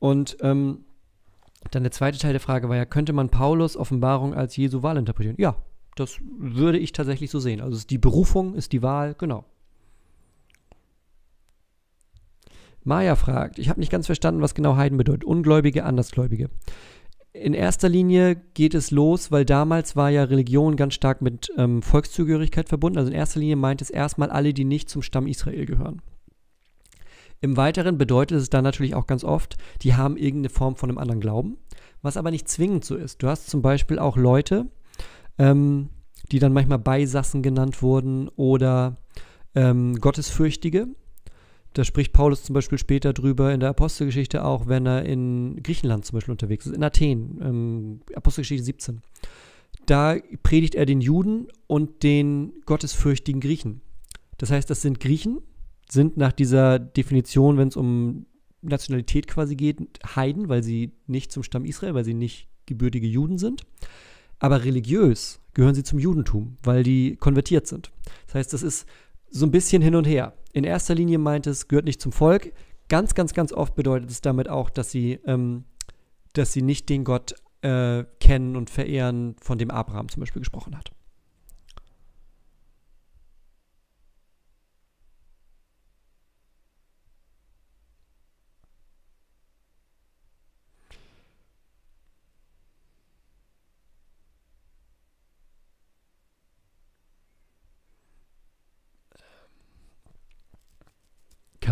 Und 0.00 0.36
ähm, 0.40 0.84
dann 1.70 1.84
der 1.84 1.92
zweite 1.92 2.18
Teil 2.18 2.32
der 2.32 2.40
Frage 2.40 2.68
war 2.68 2.76
ja, 2.76 2.84
könnte 2.84 3.12
man 3.12 3.30
Paulus 3.30 3.76
Offenbarung 3.76 4.34
als 4.34 4.56
Jesu 4.56 4.82
Wahl 4.82 4.96
interpretieren? 4.96 5.36
Ja, 5.38 5.56
das 5.96 6.18
würde 6.38 6.78
ich 6.78 6.92
tatsächlich 6.92 7.30
so 7.30 7.38
sehen. 7.38 7.60
Also 7.60 7.76
ist 7.76 7.90
die 7.90 7.98
Berufung, 7.98 8.54
ist 8.54 8.72
die 8.72 8.82
Wahl, 8.82 9.14
genau. 9.14 9.44
Maya 12.82 13.16
fragt, 13.16 13.58
ich 13.58 13.70
habe 13.70 13.80
nicht 13.80 13.90
ganz 13.90 14.06
verstanden, 14.06 14.42
was 14.42 14.54
genau 14.54 14.76
Heiden 14.76 14.98
bedeutet. 14.98 15.24
Ungläubige, 15.24 15.84
Andersgläubige 15.84 16.50
in 17.34 17.52
erster 17.52 17.88
Linie 17.88 18.36
geht 18.54 18.74
es 18.74 18.92
los, 18.92 19.32
weil 19.32 19.44
damals 19.44 19.96
war 19.96 20.08
ja 20.08 20.22
Religion 20.22 20.76
ganz 20.76 20.94
stark 20.94 21.20
mit 21.20 21.52
ähm, 21.58 21.82
Volkszugehörigkeit 21.82 22.68
verbunden. 22.68 22.96
Also 22.96 23.10
in 23.10 23.16
erster 23.16 23.40
Linie 23.40 23.56
meint 23.56 23.82
es 23.82 23.90
erstmal 23.90 24.30
alle, 24.30 24.54
die 24.54 24.64
nicht 24.64 24.88
zum 24.88 25.02
Stamm 25.02 25.26
Israel 25.26 25.66
gehören. 25.66 26.00
Im 27.40 27.56
Weiteren 27.56 27.98
bedeutet 27.98 28.38
es 28.38 28.50
dann 28.50 28.62
natürlich 28.62 28.94
auch 28.94 29.08
ganz 29.08 29.24
oft, 29.24 29.56
die 29.82 29.94
haben 29.94 30.16
irgendeine 30.16 30.48
Form 30.48 30.76
von 30.76 30.88
einem 30.88 30.98
anderen 30.98 31.20
Glauben, 31.20 31.58
was 32.02 32.16
aber 32.16 32.30
nicht 32.30 32.48
zwingend 32.48 32.84
so 32.84 32.94
ist. 32.94 33.22
Du 33.22 33.28
hast 33.28 33.50
zum 33.50 33.62
Beispiel 33.62 33.98
auch 33.98 34.16
Leute, 34.16 34.66
ähm, 35.36 35.90
die 36.30 36.38
dann 36.38 36.52
manchmal 36.52 36.78
Beisassen 36.78 37.42
genannt 37.42 37.82
wurden 37.82 38.28
oder 38.36 38.96
ähm, 39.56 40.00
Gottesfürchtige, 40.00 40.86
da 41.74 41.84
spricht 41.84 42.12
Paulus 42.12 42.44
zum 42.44 42.54
Beispiel 42.54 42.78
später 42.78 43.12
drüber 43.12 43.52
in 43.52 43.60
der 43.60 43.70
Apostelgeschichte 43.70 44.44
auch, 44.44 44.68
wenn 44.68 44.86
er 44.86 45.04
in 45.04 45.60
Griechenland 45.62 46.04
zum 46.04 46.16
Beispiel 46.16 46.32
unterwegs 46.32 46.66
ist, 46.66 46.74
in 46.74 46.84
Athen, 46.84 47.40
ähm, 47.42 48.00
Apostelgeschichte 48.14 48.64
17. 48.64 49.02
Da 49.86 50.16
predigt 50.42 50.76
er 50.76 50.86
den 50.86 51.00
Juden 51.00 51.48
und 51.66 52.04
den 52.04 52.54
gottesfürchtigen 52.64 53.40
Griechen. 53.40 53.80
Das 54.38 54.50
heißt, 54.50 54.70
das 54.70 54.82
sind 54.82 55.00
Griechen, 55.00 55.40
sind 55.90 56.16
nach 56.16 56.32
dieser 56.32 56.78
Definition, 56.78 57.58
wenn 57.58 57.68
es 57.68 57.76
um 57.76 58.26
Nationalität 58.62 59.26
quasi 59.26 59.56
geht, 59.56 59.80
Heiden, 60.14 60.48
weil 60.48 60.62
sie 60.62 60.92
nicht 61.06 61.32
zum 61.32 61.42
Stamm 61.42 61.64
Israel, 61.64 61.94
weil 61.94 62.04
sie 62.04 62.14
nicht 62.14 62.48
gebürtige 62.66 63.06
Juden 63.06 63.36
sind. 63.36 63.66
Aber 64.38 64.64
religiös 64.64 65.40
gehören 65.54 65.74
sie 65.74 65.82
zum 65.82 65.98
Judentum, 65.98 66.56
weil 66.62 66.84
die 66.84 67.16
konvertiert 67.16 67.66
sind. 67.66 67.90
Das 68.26 68.36
heißt, 68.36 68.52
das 68.52 68.62
ist 68.62 68.86
so 69.28 69.44
ein 69.44 69.50
bisschen 69.50 69.82
hin 69.82 69.96
und 69.96 70.06
her. 70.06 70.34
In 70.54 70.62
erster 70.62 70.94
Linie 70.94 71.18
meint 71.18 71.48
es, 71.48 71.66
gehört 71.66 71.84
nicht 71.84 72.00
zum 72.00 72.12
Volk. 72.12 72.52
Ganz, 72.88 73.14
ganz, 73.14 73.34
ganz 73.34 73.52
oft 73.52 73.74
bedeutet 73.74 74.08
es 74.10 74.20
damit 74.20 74.48
auch, 74.48 74.70
dass 74.70 74.90
sie, 74.90 75.18
ähm, 75.26 75.64
dass 76.32 76.52
sie 76.52 76.62
nicht 76.62 76.88
den 76.88 77.02
Gott 77.02 77.34
äh, 77.62 78.04
kennen 78.20 78.54
und 78.54 78.70
verehren, 78.70 79.34
von 79.40 79.58
dem 79.58 79.72
Abraham 79.72 80.08
zum 80.08 80.20
Beispiel 80.20 80.40
gesprochen 80.40 80.78
hat. 80.78 80.92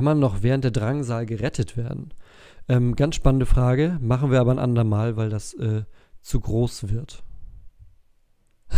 Kann 0.03 0.17
man 0.17 0.19
noch 0.19 0.43
während 0.43 0.65
der 0.65 0.73
Drangsal 0.73 1.27
gerettet 1.27 1.77
werden? 1.77 2.13
Ähm, 2.67 2.97
ganz 2.97 3.15
spannende 3.15 3.47
Frage. 3.47 4.01
Machen 4.01 4.33
wir 4.33 4.41
aber 4.41 4.51
ein 4.51 4.59
andermal, 4.59 5.17
weil 5.17 5.31
das 5.31 5.55
äh, 5.55 5.85
zu 6.23 6.41
groß 6.41 6.91
wird. 6.91 7.23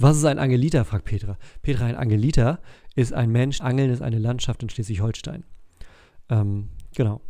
Was 0.00 0.16
ist 0.16 0.24
ein 0.24 0.40
Angeliter? 0.40 0.84
fragt 0.84 1.04
Petra. 1.04 1.38
Petra, 1.62 1.84
ein 1.86 1.94
Angeliter 1.94 2.60
ist 2.96 3.12
ein 3.12 3.30
Mensch. 3.30 3.60
Angeln 3.60 3.88
ist 3.88 4.02
eine 4.02 4.18
Landschaft 4.18 4.64
in 4.64 4.68
Schleswig-Holstein. 4.68 5.44
Ähm, 6.28 6.70
genau. 6.92 7.20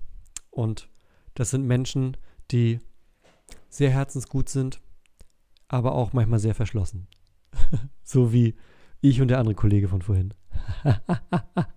Und 0.49 0.89
das 1.35 1.51
sind 1.51 1.67
Menschen, 1.67 2.17
die 2.51 2.81
sehr 3.69 3.91
herzensgut 3.91 4.49
sind, 4.49 4.81
aber 5.69 5.93
auch 5.93 6.15
manchmal 6.15 6.39
sehr 6.39 6.55
verschlossen. 6.55 7.09
so 8.03 8.33
wie 8.33 8.55
ich 9.03 9.21
und 9.21 9.29
der 9.29 9.39
andere 9.39 9.55
Kollege 9.55 9.89
von 9.89 10.01
vorhin. 10.01 10.33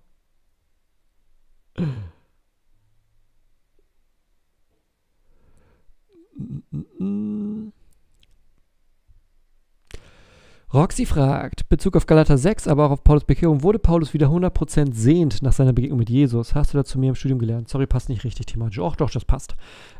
Roxy 10.72 11.06
fragt, 11.06 11.68
Bezug 11.70 11.96
auf 11.96 12.04
Galater 12.04 12.36
6, 12.36 12.68
aber 12.68 12.86
auch 12.86 12.90
auf 12.90 13.04
Paulus 13.04 13.24
Bekehrung, 13.24 13.62
wurde 13.62 13.78
Paulus 13.78 14.12
wieder 14.12 14.28
100% 14.28 14.92
sehend 14.92 15.42
nach 15.42 15.52
seiner 15.52 15.72
Begegnung 15.72 15.98
mit 15.98 16.10
Jesus? 16.10 16.54
Hast 16.54 16.74
du 16.74 16.78
dazu 16.78 16.98
mir 16.98 17.08
im 17.08 17.14
Studium 17.14 17.38
gelernt? 17.38 17.70
Sorry, 17.70 17.86
passt 17.86 18.10
nicht 18.10 18.22
richtig 18.22 18.46
thematisch. 18.46 18.78
Och, 18.78 18.96
doch, 18.96 19.10
das 19.10 19.24
passt. 19.24 19.56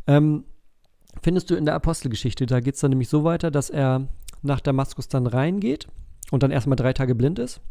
Ähm, 0.06 0.44
findest 1.22 1.48
du 1.48 1.54
in 1.54 1.64
der 1.64 1.74
Apostelgeschichte, 1.74 2.44
da 2.44 2.60
geht 2.60 2.74
es 2.74 2.80
dann 2.80 2.90
nämlich 2.90 3.08
so 3.08 3.24
weiter, 3.24 3.50
dass 3.50 3.70
er 3.70 4.08
nach 4.42 4.60
Damaskus 4.60 5.08
dann 5.08 5.26
reingeht 5.26 5.88
und 6.30 6.42
dann 6.42 6.50
erstmal 6.50 6.76
drei 6.76 6.92
Tage 6.92 7.14
blind 7.14 7.38
ist. 7.38 7.62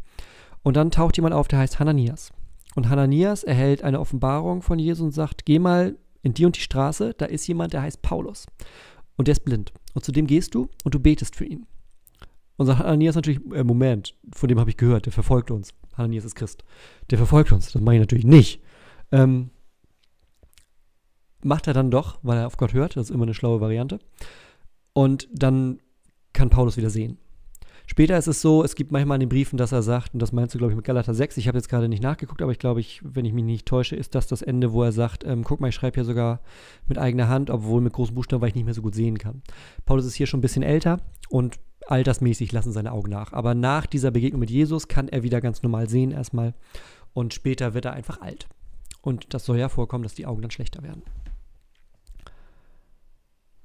Und 0.63 0.75
dann 0.75 0.89
taucht 0.89 1.17
jemand 1.17 1.35
auf, 1.35 1.47
der 1.47 1.59
heißt 1.59 1.79
Hananias. 1.79 2.33
Und 2.75 2.89
Hananias 2.89 3.43
erhält 3.43 3.81
eine 3.83 3.99
Offenbarung 3.99 4.61
von 4.61 4.79
Jesus 4.79 5.03
und 5.03 5.11
sagt, 5.11 5.45
geh 5.45 5.59
mal 5.59 5.97
in 6.21 6.33
die 6.33 6.45
und 6.45 6.55
die 6.55 6.61
Straße, 6.61 7.13
da 7.17 7.25
ist 7.25 7.47
jemand, 7.47 7.73
der 7.73 7.81
heißt 7.81 8.01
Paulus. 8.01 8.45
Und 9.15 9.27
der 9.27 9.33
ist 9.33 9.45
blind. 9.45 9.73
Und 9.93 10.05
zu 10.05 10.11
dem 10.11 10.27
gehst 10.27 10.53
du 10.53 10.69
und 10.83 10.93
du 10.93 10.99
betest 10.99 11.35
für 11.35 11.45
ihn. 11.45 11.65
Und 12.57 12.65
sagt 12.65 12.79
Hananias 12.79 13.15
natürlich, 13.15 13.39
äh, 13.53 13.63
Moment, 13.63 14.15
von 14.33 14.49
dem 14.49 14.59
habe 14.59 14.69
ich 14.69 14.77
gehört, 14.77 15.05
der 15.05 15.13
verfolgt 15.13 15.51
uns. 15.51 15.73
Hananias 15.95 16.25
ist 16.25 16.35
Christ. 16.35 16.63
Der 17.09 17.17
verfolgt 17.17 17.51
uns. 17.51 17.71
Das 17.71 17.81
mache 17.81 17.95
ich 17.95 18.01
natürlich 18.01 18.25
nicht. 18.25 18.61
Ähm, 19.11 19.49
macht 21.43 21.67
er 21.67 21.73
dann 21.73 21.91
doch, 21.91 22.19
weil 22.23 22.37
er 22.37 22.47
auf 22.47 22.57
Gott 22.57 22.73
hört. 22.73 22.95
Das 22.95 23.05
ist 23.05 23.11
immer 23.11 23.23
eine 23.23 23.33
schlaue 23.33 23.61
Variante. 23.61 23.99
Und 24.93 25.27
dann 25.31 25.79
kann 26.33 26.49
Paulus 26.49 26.77
wieder 26.77 26.89
sehen. 26.89 27.17
Später 27.89 28.17
ist 28.17 28.27
es 28.27 28.41
so, 28.41 28.65
es 28.65 28.75
gibt 28.75 28.91
manchmal 28.91 29.15
in 29.15 29.21
den 29.21 29.29
Briefen, 29.29 29.55
dass 29.55 29.71
er 29.71 29.81
sagt, 29.81 30.13
und 30.13 30.21
das 30.21 30.33
meinst 30.33 30.53
du, 30.53 30.57
glaube 30.57 30.73
ich, 30.73 30.75
mit 30.75 30.85
Galater 30.85 31.13
6, 31.13 31.37
ich 31.37 31.47
habe 31.47 31.57
jetzt 31.57 31.69
gerade 31.69 31.87
nicht 31.87 32.03
nachgeguckt, 32.03 32.41
aber 32.41 32.51
ich 32.51 32.59
glaube, 32.59 32.81
ich, 32.81 33.01
wenn 33.03 33.23
ich 33.23 33.31
mich 33.31 33.45
nicht 33.45 33.65
täusche, 33.65 33.95
ist 33.95 34.13
das 34.13 34.27
das 34.27 34.41
Ende, 34.41 34.73
wo 34.73 34.83
er 34.83 34.91
sagt, 34.91 35.23
ähm, 35.23 35.45
guck 35.45 35.61
mal, 35.61 35.69
ich 35.69 35.75
schreibe 35.75 35.95
hier 35.95 36.05
sogar 36.05 36.41
mit 36.87 36.97
eigener 36.97 37.29
Hand, 37.29 37.49
obwohl 37.49 37.79
mit 37.79 37.93
großen 37.93 38.13
Buchstaben, 38.13 38.41
weil 38.41 38.49
ich 38.49 38.55
nicht 38.55 38.65
mehr 38.65 38.73
so 38.73 38.81
gut 38.81 38.93
sehen 38.93 39.17
kann. 39.17 39.41
Paulus 39.85 40.05
ist 40.05 40.15
hier 40.15 40.27
schon 40.27 40.39
ein 40.39 40.41
bisschen 40.41 40.63
älter 40.63 40.99
und 41.29 41.59
altersmäßig 41.87 42.51
lassen 42.51 42.73
seine 42.73 42.91
Augen 42.91 43.09
nach. 43.09 43.31
Aber 43.31 43.55
nach 43.55 43.85
dieser 43.85 44.11
Begegnung 44.11 44.41
mit 44.41 44.51
Jesus 44.51 44.89
kann 44.89 45.07
er 45.07 45.23
wieder 45.23 45.39
ganz 45.39 45.63
normal 45.63 45.87
sehen 45.87 46.11
erstmal 46.11 46.53
und 47.13 47.33
später 47.33 47.73
wird 47.73 47.85
er 47.85 47.93
einfach 47.93 48.21
alt. 48.21 48.49
Und 49.01 49.33
das 49.33 49.45
soll 49.45 49.57
ja 49.57 49.69
vorkommen, 49.69 50.03
dass 50.03 50.13
die 50.13 50.25
Augen 50.25 50.41
dann 50.41 50.51
schlechter 50.51 50.83
werden. 50.83 51.03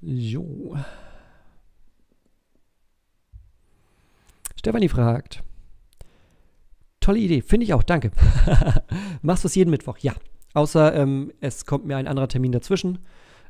Jo. 0.00 0.76
Stefanie 4.62 4.88
fragt. 4.88 5.42
Tolle 7.00 7.18
Idee, 7.18 7.42
finde 7.42 7.64
ich 7.64 7.74
auch, 7.74 7.82
danke. 7.82 8.12
Machst 9.22 9.42
du 9.42 9.48
es 9.48 9.56
jeden 9.56 9.70
Mittwoch? 9.70 9.98
Ja. 9.98 10.14
Außer 10.54 10.94
ähm, 10.94 11.32
es 11.40 11.66
kommt 11.66 11.84
mir 11.84 11.96
ein 11.96 12.06
anderer 12.06 12.28
Termin 12.28 12.52
dazwischen. 12.52 13.00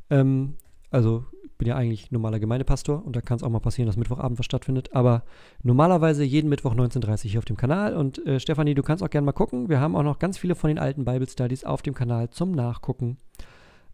Ähm, 0.08 0.54
also 0.90 1.26
bin 1.58 1.68
ja 1.68 1.76
eigentlich 1.76 2.10
normaler 2.10 2.40
Gemeindepastor 2.40 3.04
und 3.04 3.14
da 3.14 3.20
kann 3.20 3.36
es 3.36 3.42
auch 3.42 3.50
mal 3.50 3.60
passieren, 3.60 3.88
dass 3.88 3.98
Mittwochabend 3.98 4.38
was 4.38 4.46
stattfindet. 4.46 4.94
Aber 4.94 5.22
normalerweise 5.62 6.24
jeden 6.24 6.48
Mittwoch 6.48 6.74
19.30 6.74 7.24
Uhr 7.26 7.30
hier 7.32 7.38
auf 7.40 7.44
dem 7.44 7.58
Kanal. 7.58 7.94
Und 7.94 8.26
äh, 8.26 8.40
Stefanie, 8.40 8.72
du 8.72 8.82
kannst 8.82 9.04
auch 9.04 9.10
gerne 9.10 9.26
mal 9.26 9.32
gucken. 9.32 9.68
Wir 9.68 9.80
haben 9.80 9.94
auch 9.94 10.04
noch 10.04 10.18
ganz 10.18 10.38
viele 10.38 10.54
von 10.54 10.68
den 10.68 10.78
alten 10.78 11.04
Bible 11.04 11.28
Studies 11.28 11.64
auf 11.64 11.82
dem 11.82 11.92
Kanal 11.92 12.30
zum 12.30 12.52
Nachgucken. 12.52 13.18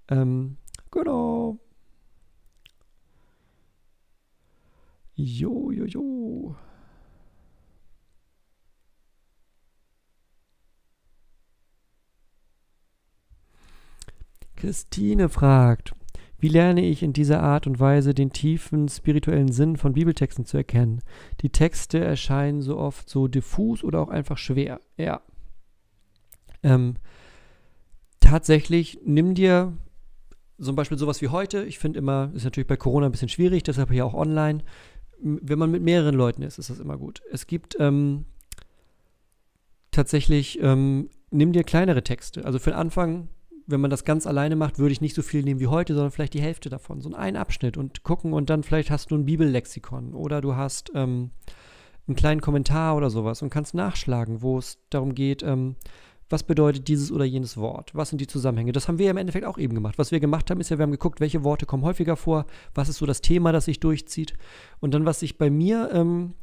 Ähm, 0.08 0.56
genau. 0.92 1.58
Jo, 5.16 5.72
jo, 5.72 5.84
jo. 5.84 6.54
Christine 14.58 15.28
fragt, 15.28 15.94
Wie 16.40 16.48
lerne 16.48 16.84
ich 16.84 17.04
in 17.04 17.12
dieser 17.12 17.42
Art 17.42 17.66
und 17.68 17.78
Weise 17.78 18.12
den 18.12 18.32
tiefen 18.32 18.88
spirituellen 18.88 19.52
Sinn 19.52 19.76
von 19.76 19.92
Bibeltexten 19.92 20.44
zu 20.44 20.56
erkennen? 20.56 21.00
Die 21.42 21.50
Texte 21.50 21.98
erscheinen 21.98 22.60
so 22.60 22.76
oft 22.76 23.08
so 23.08 23.28
diffus 23.28 23.84
oder 23.84 24.00
auch 24.00 24.08
einfach 24.08 24.36
schwer. 24.36 24.80
Ja. 24.96 25.22
Ähm, 26.64 26.96
tatsächlich, 28.18 28.98
nimm 29.04 29.34
dir 29.34 29.76
zum 30.60 30.74
Beispiel 30.74 30.98
sowas 30.98 31.22
wie 31.22 31.28
heute. 31.28 31.64
Ich 31.64 31.78
finde 31.78 32.00
immer, 32.00 32.32
ist 32.34 32.44
natürlich 32.44 32.66
bei 32.66 32.76
Corona 32.76 33.06
ein 33.06 33.12
bisschen 33.12 33.28
schwierig, 33.28 33.62
deshalb 33.62 33.92
hier 33.92 34.06
auch 34.06 34.14
online. 34.14 34.64
Wenn 35.20 35.58
man 35.58 35.70
mit 35.70 35.82
mehreren 35.82 36.16
Leuten 36.16 36.42
ist, 36.42 36.58
ist 36.58 36.70
das 36.70 36.80
immer 36.80 36.98
gut. 36.98 37.22
Es 37.30 37.46
gibt 37.46 37.76
ähm, 37.78 38.24
tatsächlich, 39.92 40.60
ähm, 40.60 41.10
nimm 41.30 41.52
dir 41.52 41.62
kleinere 41.62 42.02
Texte. 42.02 42.44
Also 42.44 42.58
für 42.58 42.70
den 42.70 42.78
Anfang, 42.78 43.28
wenn 43.68 43.80
man 43.80 43.90
das 43.90 44.04
ganz 44.04 44.26
alleine 44.26 44.56
macht, 44.56 44.78
würde 44.78 44.92
ich 44.92 45.02
nicht 45.02 45.14
so 45.14 45.22
viel 45.22 45.42
nehmen 45.42 45.60
wie 45.60 45.66
heute, 45.66 45.94
sondern 45.94 46.10
vielleicht 46.10 46.34
die 46.34 46.40
Hälfte 46.40 46.70
davon. 46.70 47.02
So 47.02 47.12
einen 47.12 47.36
Abschnitt 47.36 47.76
und 47.76 48.02
gucken 48.02 48.32
und 48.32 48.50
dann 48.50 48.62
vielleicht 48.62 48.90
hast 48.90 49.10
du 49.10 49.14
ein 49.14 49.26
Bibellexikon 49.26 50.14
oder 50.14 50.40
du 50.40 50.56
hast 50.56 50.90
ähm, 50.94 51.30
einen 52.06 52.16
kleinen 52.16 52.40
Kommentar 52.40 52.96
oder 52.96 53.10
sowas 53.10 53.42
und 53.42 53.50
kannst 53.50 53.74
nachschlagen, 53.74 54.40
wo 54.40 54.58
es 54.58 54.78
darum 54.88 55.14
geht, 55.14 55.42
ähm, 55.42 55.76
was 56.30 56.42
bedeutet 56.42 56.88
dieses 56.88 57.12
oder 57.12 57.24
jenes 57.24 57.56
Wort? 57.56 57.94
Was 57.94 58.10
sind 58.10 58.20
die 58.20 58.26
Zusammenhänge? 58.26 58.72
Das 58.72 58.88
haben 58.88 58.98
wir 58.98 59.06
ja 59.06 59.10
im 59.10 59.16
Endeffekt 59.16 59.46
auch 59.46 59.58
eben 59.58 59.74
gemacht. 59.74 59.98
Was 59.98 60.12
wir 60.12 60.20
gemacht 60.20 60.50
haben, 60.50 60.60
ist 60.60 60.68
ja, 60.70 60.78
wir 60.78 60.82
haben 60.82 60.90
geguckt, 60.90 61.20
welche 61.20 61.44
Worte 61.44 61.64
kommen 61.64 61.84
häufiger 61.84 62.16
vor, 62.16 62.46
was 62.74 62.88
ist 62.88 62.98
so 62.98 63.06
das 63.06 63.20
Thema, 63.20 63.52
das 63.52 63.66
sich 63.66 63.80
durchzieht. 63.80 64.34
Und 64.80 64.92
dann, 64.92 65.06
was 65.06 65.20
sich 65.20 65.38
bei 65.38 65.48
mir 65.48 65.90
ähm, 65.92 66.34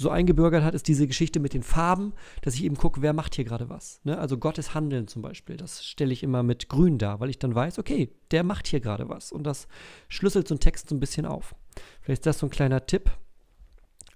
so 0.00 0.10
eingebürgert 0.10 0.64
hat, 0.64 0.74
ist 0.74 0.88
diese 0.88 1.06
Geschichte 1.06 1.40
mit 1.40 1.54
den 1.54 1.62
Farben, 1.62 2.12
dass 2.42 2.54
ich 2.54 2.64
eben 2.64 2.76
gucke, 2.76 3.02
wer 3.02 3.12
macht 3.12 3.34
hier 3.34 3.44
gerade 3.44 3.68
was. 3.68 4.00
Ne? 4.04 4.18
Also 4.18 4.38
Gottes 4.38 4.74
Handeln 4.74 5.08
zum 5.08 5.22
Beispiel, 5.22 5.56
das 5.56 5.84
stelle 5.84 6.12
ich 6.12 6.22
immer 6.22 6.42
mit 6.42 6.68
grün 6.68 6.98
dar, 6.98 7.20
weil 7.20 7.30
ich 7.30 7.38
dann 7.38 7.54
weiß, 7.54 7.78
okay, 7.78 8.10
der 8.30 8.42
macht 8.42 8.66
hier 8.66 8.80
gerade 8.80 9.08
was. 9.08 9.30
Und 9.30 9.44
das 9.44 9.68
schlüsselt 10.08 10.48
so 10.48 10.54
einen 10.54 10.60
Text 10.60 10.88
so 10.88 10.94
ein 10.94 11.00
bisschen 11.00 11.26
auf. 11.26 11.54
Vielleicht 12.00 12.20
ist 12.20 12.26
das 12.26 12.38
so 12.38 12.46
ein 12.46 12.50
kleiner 12.50 12.86
Tipp. 12.86 13.10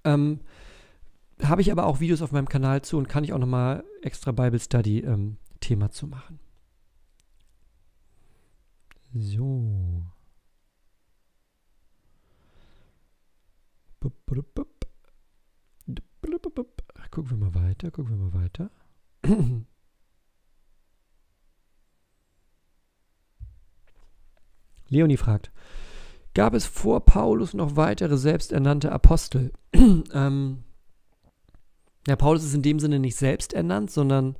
Ähm, 0.03 0.39
habe 1.43 1.61
ich 1.61 1.71
aber 1.71 1.85
auch 1.85 1.99
Videos 1.99 2.21
auf 2.21 2.31
meinem 2.31 2.49
Kanal 2.49 2.81
zu 2.81 2.97
und 2.97 3.07
kann 3.07 3.23
ich 3.23 3.33
auch 3.33 3.39
nochmal 3.39 3.83
extra 4.01 4.31
Bible 4.31 4.59
Study 4.59 4.99
ähm, 4.99 5.37
Thema 5.59 5.91
zu 5.91 6.07
machen. 6.07 6.39
So. 9.13 10.03
Gucken 17.11 17.29
wir 17.29 17.37
mal 17.37 17.55
weiter, 17.55 17.91
gucken 17.91 18.17
wir 18.17 18.25
mal 18.25 18.33
weiter. 18.33 18.69
Leonie 24.89 25.17
fragt, 25.17 25.51
gab 26.33 26.53
es 26.53 26.65
vor 26.65 27.05
Paulus 27.05 27.53
noch 27.53 27.75
weitere 27.75 28.17
selbsternannte 28.17 28.91
Apostel? 28.91 29.53
ähm, 29.73 30.63
ja, 32.07 32.15
Paulus 32.15 32.43
ist 32.43 32.53
in 32.53 32.61
dem 32.61 32.79
Sinne 32.79 32.99
nicht 32.99 33.15
selbst 33.15 33.53
ernannt, 33.53 33.89
sondern 33.91 34.37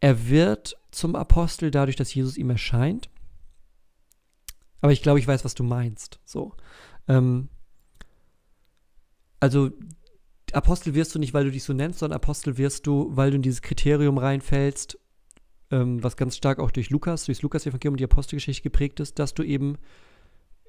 er 0.00 0.28
wird 0.28 0.76
zum 0.90 1.16
Apostel 1.16 1.70
dadurch, 1.70 1.96
dass 1.96 2.12
Jesus 2.12 2.36
ihm 2.36 2.50
erscheint. 2.50 3.08
Aber 4.80 4.92
ich 4.92 5.02
glaube, 5.02 5.18
ich 5.18 5.26
weiß, 5.26 5.44
was 5.44 5.54
du 5.54 5.64
meinst. 5.64 6.20
So. 6.24 6.54
Ähm, 7.08 7.48
also 9.40 9.70
Apostel 10.54 10.94
wirst 10.94 11.14
du 11.14 11.18
nicht, 11.18 11.34
weil 11.34 11.44
du 11.44 11.50
dich 11.50 11.64
so 11.64 11.72
nennst, 11.72 11.98
sondern 11.98 12.16
Apostel 12.16 12.58
wirst 12.58 12.86
du, 12.86 13.10
weil 13.14 13.30
du 13.30 13.36
in 13.36 13.42
dieses 13.42 13.62
Kriterium 13.62 14.18
reinfällst, 14.18 14.98
ähm, 15.70 16.02
was 16.02 16.16
ganz 16.16 16.36
stark 16.36 16.58
auch 16.58 16.70
durch 16.70 16.90
Lukas, 16.90 17.24
durchs 17.24 17.42
Lukas-Evangelium 17.42 17.94
und 17.94 18.00
die 18.00 18.04
Apostelgeschichte 18.04 18.62
geprägt 18.62 19.00
ist, 19.00 19.18
dass 19.18 19.34
du 19.34 19.42
eben 19.42 19.78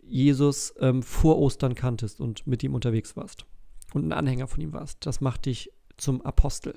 Jesus 0.01 0.73
ähm, 0.79 1.03
vor 1.03 1.37
Ostern 1.37 1.75
kanntest 1.75 2.19
und 2.19 2.47
mit 2.47 2.63
ihm 2.63 2.73
unterwegs 2.73 3.15
warst 3.15 3.45
und 3.93 4.07
ein 4.07 4.11
Anhänger 4.13 4.47
von 4.47 4.61
ihm 4.61 4.73
warst. 4.73 5.05
Das 5.05 5.21
macht 5.21 5.45
dich 5.45 5.71
zum 5.97 6.21
Apostel. 6.21 6.75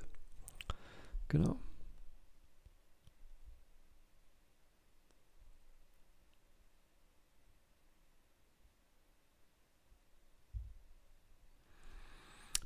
Genau. 1.29 1.57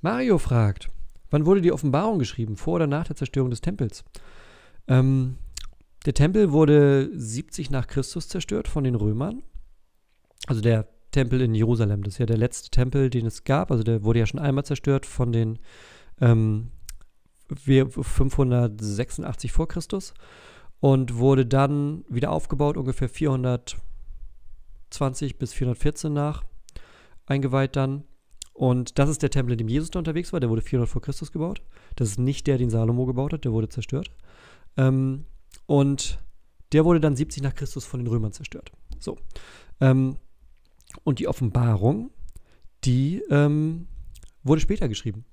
Mario 0.07 0.39
fragt, 0.39 0.89
wann 1.31 1.47
wurde 1.47 1.61
die 1.61 1.73
Offenbarung 1.73 2.21
geschrieben, 2.21 2.57
vor 2.57 2.75
oder 2.75 2.87
nach 2.87 3.09
der 3.09 3.17
Zerstörung 3.17 3.51
des 3.51 3.61
Tempels? 3.61 4.05
Ähm, 4.87 5.39
der 6.05 6.15
Tempel 6.15 6.53
wurde 6.53 7.11
70 7.13 7.73
nach 7.73 7.89
Christus 7.89 8.29
zerstört 8.29 8.69
von 8.69 8.85
den 8.85 8.95
Römern. 8.95 9.43
Also 10.47 10.61
der 10.61 10.87
Tempel 11.11 11.41
in 11.41 11.57
Jerusalem, 11.57 12.05
das 12.05 12.15
ist 12.15 12.19
ja 12.19 12.27
der 12.27 12.37
letzte 12.37 12.71
Tempel, 12.71 13.11
den 13.11 13.27
es 13.27 13.43
gab. 13.43 13.73
Also 13.73 13.83
der 13.83 14.05
wurde 14.05 14.21
ja 14.21 14.27
schon 14.27 14.39
einmal 14.39 14.65
zerstört 14.65 15.07
von 15.07 15.33
den 15.33 15.59
ähm, 16.21 16.71
586 17.49 19.51
vor 19.51 19.67
Christus 19.67 20.15
und 20.79 21.17
wurde 21.17 21.47
dann 21.47 22.05
wieder 22.09 22.31
aufgebaut, 22.31 22.77
ungefähr 22.77 23.09
420 23.09 25.37
bis 25.37 25.53
414 25.53 26.13
nach, 26.13 26.45
eingeweiht 27.27 27.75
dann. 27.75 28.05
Und 28.57 28.99
das 28.99 29.11
ist 29.11 29.23
der 29.23 29.29
Tempel, 29.29 29.53
in 29.53 29.59
dem 29.59 29.69
Jesus 29.69 29.91
da 29.91 29.99
unterwegs 29.99 30.33
war. 30.33 30.41
Der 30.41 30.49
wurde 30.49 30.63
400 30.63 30.89
vor 30.89 31.03
Christus 31.03 31.31
gebaut. 31.31 31.61
Das 31.95 32.09
ist 32.09 32.19
nicht 32.19 32.47
der, 32.47 32.57
den 32.57 32.71
Salomo 32.71 33.05
gebaut 33.05 33.35
hat. 33.35 33.45
Der 33.45 33.53
wurde 33.53 33.69
zerstört. 33.69 34.11
Ähm, 34.79 35.27
und 35.67 36.19
der 36.73 36.87
wurde 36.87 37.01
dann 37.01 37.15
70 37.15 37.43
nach 37.43 37.55
Christus 37.55 37.85
von 37.85 38.01
den 38.01 38.07
Römern 38.07 38.33
zerstört. 38.33 38.73
So. 38.99 39.19
Ähm, 39.81 40.17
und 41.05 41.19
die 41.19 41.29
Offenbarung, 41.29 42.11
die 42.85 43.23
ähm, 43.29 43.89
wurde 44.43 44.63
später 44.63 44.89
geschrieben. 44.89 45.27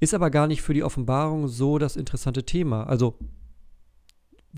Ist 0.00 0.12
aber 0.12 0.30
gar 0.30 0.48
nicht 0.48 0.62
für 0.62 0.74
die 0.74 0.82
Offenbarung 0.82 1.46
so 1.46 1.78
das 1.78 1.94
interessante 1.94 2.44
Thema. 2.44 2.84
Also 2.84 3.18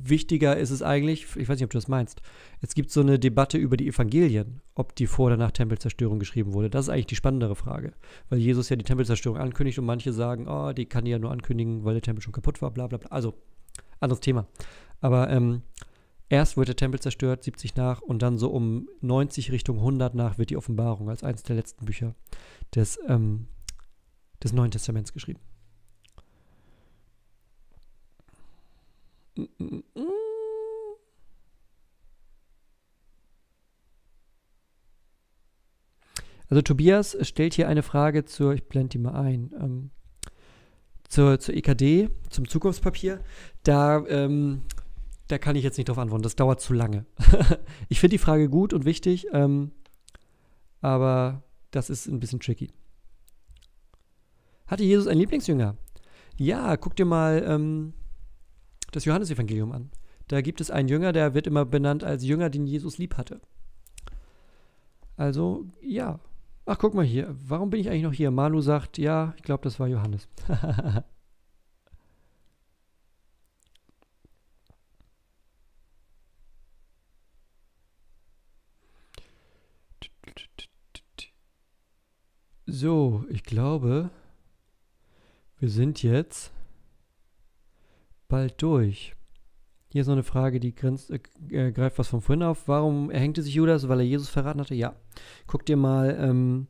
wichtiger 0.03 0.57
ist 0.57 0.71
es 0.71 0.83
eigentlich, 0.83 1.37
ich 1.37 1.49
weiß 1.49 1.59
nicht, 1.59 1.65
ob 1.65 1.71
du 1.71 1.79
das 1.79 1.89
meinst, 1.89 2.23
es 2.61 2.75
gibt 2.75 2.91
so 2.91 3.01
eine 3.01 3.19
Debatte 3.19 3.59
über 3.59 3.77
die 3.77 3.89
Evangelien, 3.89 4.61
ob 4.75 4.95
die 4.95 5.07
vor 5.07 5.27
oder 5.27 5.37
nach 5.37 5.53
Tempelzerstörung 5.53 6.19
geschrieben 6.19 6.53
wurde. 6.53 6.71
Das 6.71 6.87
ist 6.87 6.89
eigentlich 6.89 7.07
die 7.07 7.17
spannendere 7.17 7.57
Frage, 7.57 7.93
weil 8.29 8.39
Jesus 8.39 8.69
ja 8.69 8.77
die 8.77 8.85
Tempelzerstörung 8.85 9.39
ankündigt 9.39 9.79
und 9.79 9.87
manche 9.87 10.13
sagen, 10.13 10.49
oh, 10.49 10.73
die 10.73 10.87
kann 10.87 11.05
die 11.05 11.11
ja 11.11 11.19
nur 11.19 11.31
ankündigen, 11.31 11.85
weil 11.85 11.95
der 11.95 12.03
Tempel 12.03 12.23
schon 12.23 12.33
kaputt 12.33 12.61
war, 12.63 12.71
bla 12.71 12.87
bla 12.87 12.99
bla. 12.99 13.11
Also, 13.11 13.35
anderes 14.01 14.21
Thema. 14.21 14.47
Aber 15.01 15.31
ähm, 15.31 15.63
erst 16.29 16.57
wird 16.57 16.69
der 16.69 16.77
Tempel 16.77 17.01
zerstört, 17.01 17.45
70 17.45 17.77
nach, 17.77 18.01
und 18.01 18.23
dann 18.23 18.39
so 18.39 18.51
um 18.51 18.89
90 19.01 19.53
Richtung 19.53 19.79
100 19.79 20.15
nach 20.15 20.39
wird 20.39 20.51
die 20.51 20.57
Offenbarung 20.57 21.09
als 21.09 21.23
eines 21.23 21.43
der 21.43 21.57
letzten 21.57 21.85
Bücher 21.85 22.15
des 22.75 22.99
ähm, 23.09 23.47
des 24.43 24.53
Neuen 24.53 24.71
Testaments 24.71 25.13
geschrieben. 25.13 25.41
Also 36.49 36.63
Tobias 36.63 37.17
stellt 37.23 37.55
hier 37.55 37.69
eine 37.69 37.83
Frage 37.83 38.25
zur, 38.25 38.55
ich 38.55 38.65
blende 38.65 38.91
die 38.91 38.99
mal 38.99 39.15
ein, 39.15 39.53
ähm, 39.61 39.91
zur, 41.09 41.39
zur 41.39 41.55
EKD, 41.55 42.11
zum 42.31 42.49
Zukunftspapier. 42.49 43.21
Da, 43.63 44.05
ähm, 44.07 44.63
da 45.29 45.39
kann 45.39 45.57
ich 45.57 45.65
jetzt 45.65 45.77
nicht 45.77 45.89
drauf 45.89 45.99
antworten, 45.99 46.23
das 46.23 46.37
dauert 46.37 46.61
zu 46.61 46.73
lange. 46.73 47.05
ich 47.89 48.01
finde 48.01 48.15
die 48.15 48.23
Frage 48.23 48.49
gut 48.49 48.73
und 48.73 48.85
wichtig, 48.85 49.27
ähm, 49.33 49.73
aber 50.81 51.43
das 51.71 51.91
ist 51.91 52.07
ein 52.07 52.21
bisschen 52.21 52.41
tricky. 52.41 52.73
Hatte 54.67 54.85
Jesus 54.85 55.07
einen 55.07 55.21
Lieblingsjünger? 55.21 55.77
Ja, 56.37 56.77
guck 56.77 56.97
dir 56.97 57.05
mal 57.05 57.43
ähm, 57.47 57.95
das 58.93 59.05
Johannesevangelium 59.05 59.73
an. 59.73 59.91
Da 60.29 60.41
gibt 60.43 60.61
es 60.61 60.71
einen 60.71 60.89
Jünger, 60.89 61.13
der 61.13 61.35
wird 61.35 61.47
immer 61.47 61.65
benannt 61.65 62.05
als 62.05 62.25
Jünger, 62.25 62.51
den 62.51 62.67
Jesus 62.67 62.99
lieb 62.99 63.17
hatte. 63.17 63.41
Also, 65.17 65.67
ja. 65.81 66.21
Ach, 66.71 66.77
guck 66.79 66.93
mal 66.93 67.03
hier. 67.05 67.35
Warum 67.47 67.71
bin 67.71 67.81
ich 67.81 67.89
eigentlich 67.89 68.03
noch 68.03 68.13
hier? 68.13 68.31
Manu 68.31 68.61
sagt, 68.61 68.99
ja, 68.99 69.33
ich 69.39 69.43
glaube, 69.43 69.65
das 69.65 69.81
war 69.81 69.87
Johannes. 69.89 70.29
so, 82.67 83.25
ich 83.31 83.45
glaube, 83.45 84.11
wir 85.59 85.71
sind 85.71 86.03
jetzt 86.03 86.53
bald 88.29 88.61
durch. 88.61 89.17
Hier 89.99 90.03
ist 90.03 90.07
noch 90.07 90.15
eine 90.15 90.23
Frage, 90.23 90.61
die 90.61 90.77
grenzt, 90.77 91.11
äh, 91.11 91.19
äh, 91.51 91.73
greift 91.73 91.99
was 91.99 92.07
von 92.07 92.21
vorhin 92.21 92.45
auf. 92.45 92.69
Warum 92.69 93.11
erhängte 93.11 93.43
sich 93.43 93.53
Judas? 93.55 93.89
Weil 93.89 93.99
er 93.99 94.07
Jesus 94.07 94.29
verraten 94.29 94.61
hatte? 94.61 94.77
Ja. 94.77 94.95
Guck 95.49 95.67
dir 95.67 95.77
mal 95.77 96.17
ähm, 96.21 96.69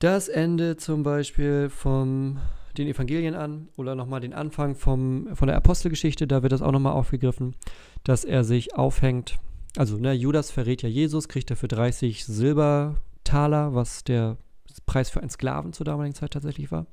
das 0.00 0.26
Ende 0.26 0.76
zum 0.76 1.04
Beispiel 1.04 1.68
von 1.68 2.40
den 2.76 2.88
Evangelien 2.88 3.36
an 3.36 3.68
oder 3.76 3.94
nochmal 3.94 4.18
den 4.18 4.32
Anfang 4.32 4.74
vom, 4.74 5.28
von 5.34 5.46
der 5.46 5.56
Apostelgeschichte. 5.56 6.26
Da 6.26 6.42
wird 6.42 6.50
das 6.50 6.62
auch 6.62 6.72
nochmal 6.72 6.94
aufgegriffen, 6.94 7.54
dass 8.02 8.24
er 8.24 8.42
sich 8.42 8.74
aufhängt 8.74 9.38
also 9.76 9.96
ne, 9.96 10.12
Judas 10.12 10.50
verrät 10.50 10.82
ja 10.82 10.88
Jesus, 10.88 11.28
kriegt 11.28 11.48
dafür 11.48 11.68
30 11.68 12.24
Silbertaler, 12.24 13.72
was 13.72 14.02
der 14.02 14.36
Preis 14.84 15.10
für 15.10 15.20
einen 15.20 15.30
Sklaven 15.30 15.72
zur 15.72 15.86
damaligen 15.86 16.16
Zeit 16.16 16.32
tatsächlich 16.32 16.72
war. 16.72 16.88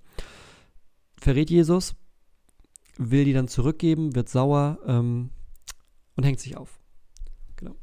Verrät 1.20 1.49
Jesus, 1.49 1.95
will 2.97 3.25
die 3.25 3.33
dann 3.33 3.47
zurückgeben, 3.47 4.15
wird 4.15 4.29
sauer 4.29 4.79
ähm, 4.85 5.29
und 6.15 6.23
hängt 6.23 6.39
sich 6.39 6.57
auf. 6.57 6.79
Genau. 7.55 7.75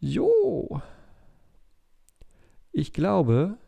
Jo. 0.00 0.80
Ich 2.72 2.92
glaube, 2.92 3.58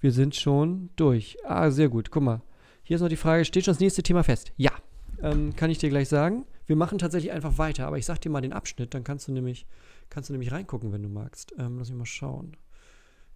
wir 0.00 0.12
sind 0.12 0.34
schon 0.34 0.90
durch. 0.96 1.36
Ah, 1.44 1.70
sehr 1.70 1.88
gut. 1.88 2.10
Guck 2.10 2.22
mal. 2.22 2.42
Hier 2.82 2.96
ist 2.96 3.02
noch 3.02 3.08
die 3.08 3.16
Frage, 3.16 3.44
steht 3.44 3.64
schon 3.64 3.74
das 3.74 3.80
nächste 3.80 4.02
Thema 4.02 4.22
fest? 4.22 4.52
Ja. 4.56 4.72
Ähm, 5.20 5.54
kann 5.56 5.70
ich 5.70 5.78
dir 5.78 5.90
gleich 5.90 6.08
sagen. 6.08 6.46
Wir 6.66 6.76
machen 6.76 6.98
tatsächlich 6.98 7.32
einfach 7.32 7.58
weiter, 7.58 7.86
aber 7.86 7.98
ich 7.98 8.06
sag 8.06 8.20
dir 8.20 8.30
mal 8.30 8.40
den 8.40 8.52
Abschnitt, 8.52 8.94
dann 8.94 9.04
kannst 9.04 9.26
du 9.26 9.32
nämlich, 9.32 9.66
kannst 10.10 10.28
du 10.28 10.32
nämlich 10.32 10.52
reingucken, 10.52 10.92
wenn 10.92 11.02
du 11.02 11.08
magst. 11.08 11.52
Ähm, 11.58 11.78
lass 11.78 11.88
mich 11.90 11.98
mal 11.98 12.06
schauen. 12.06 12.56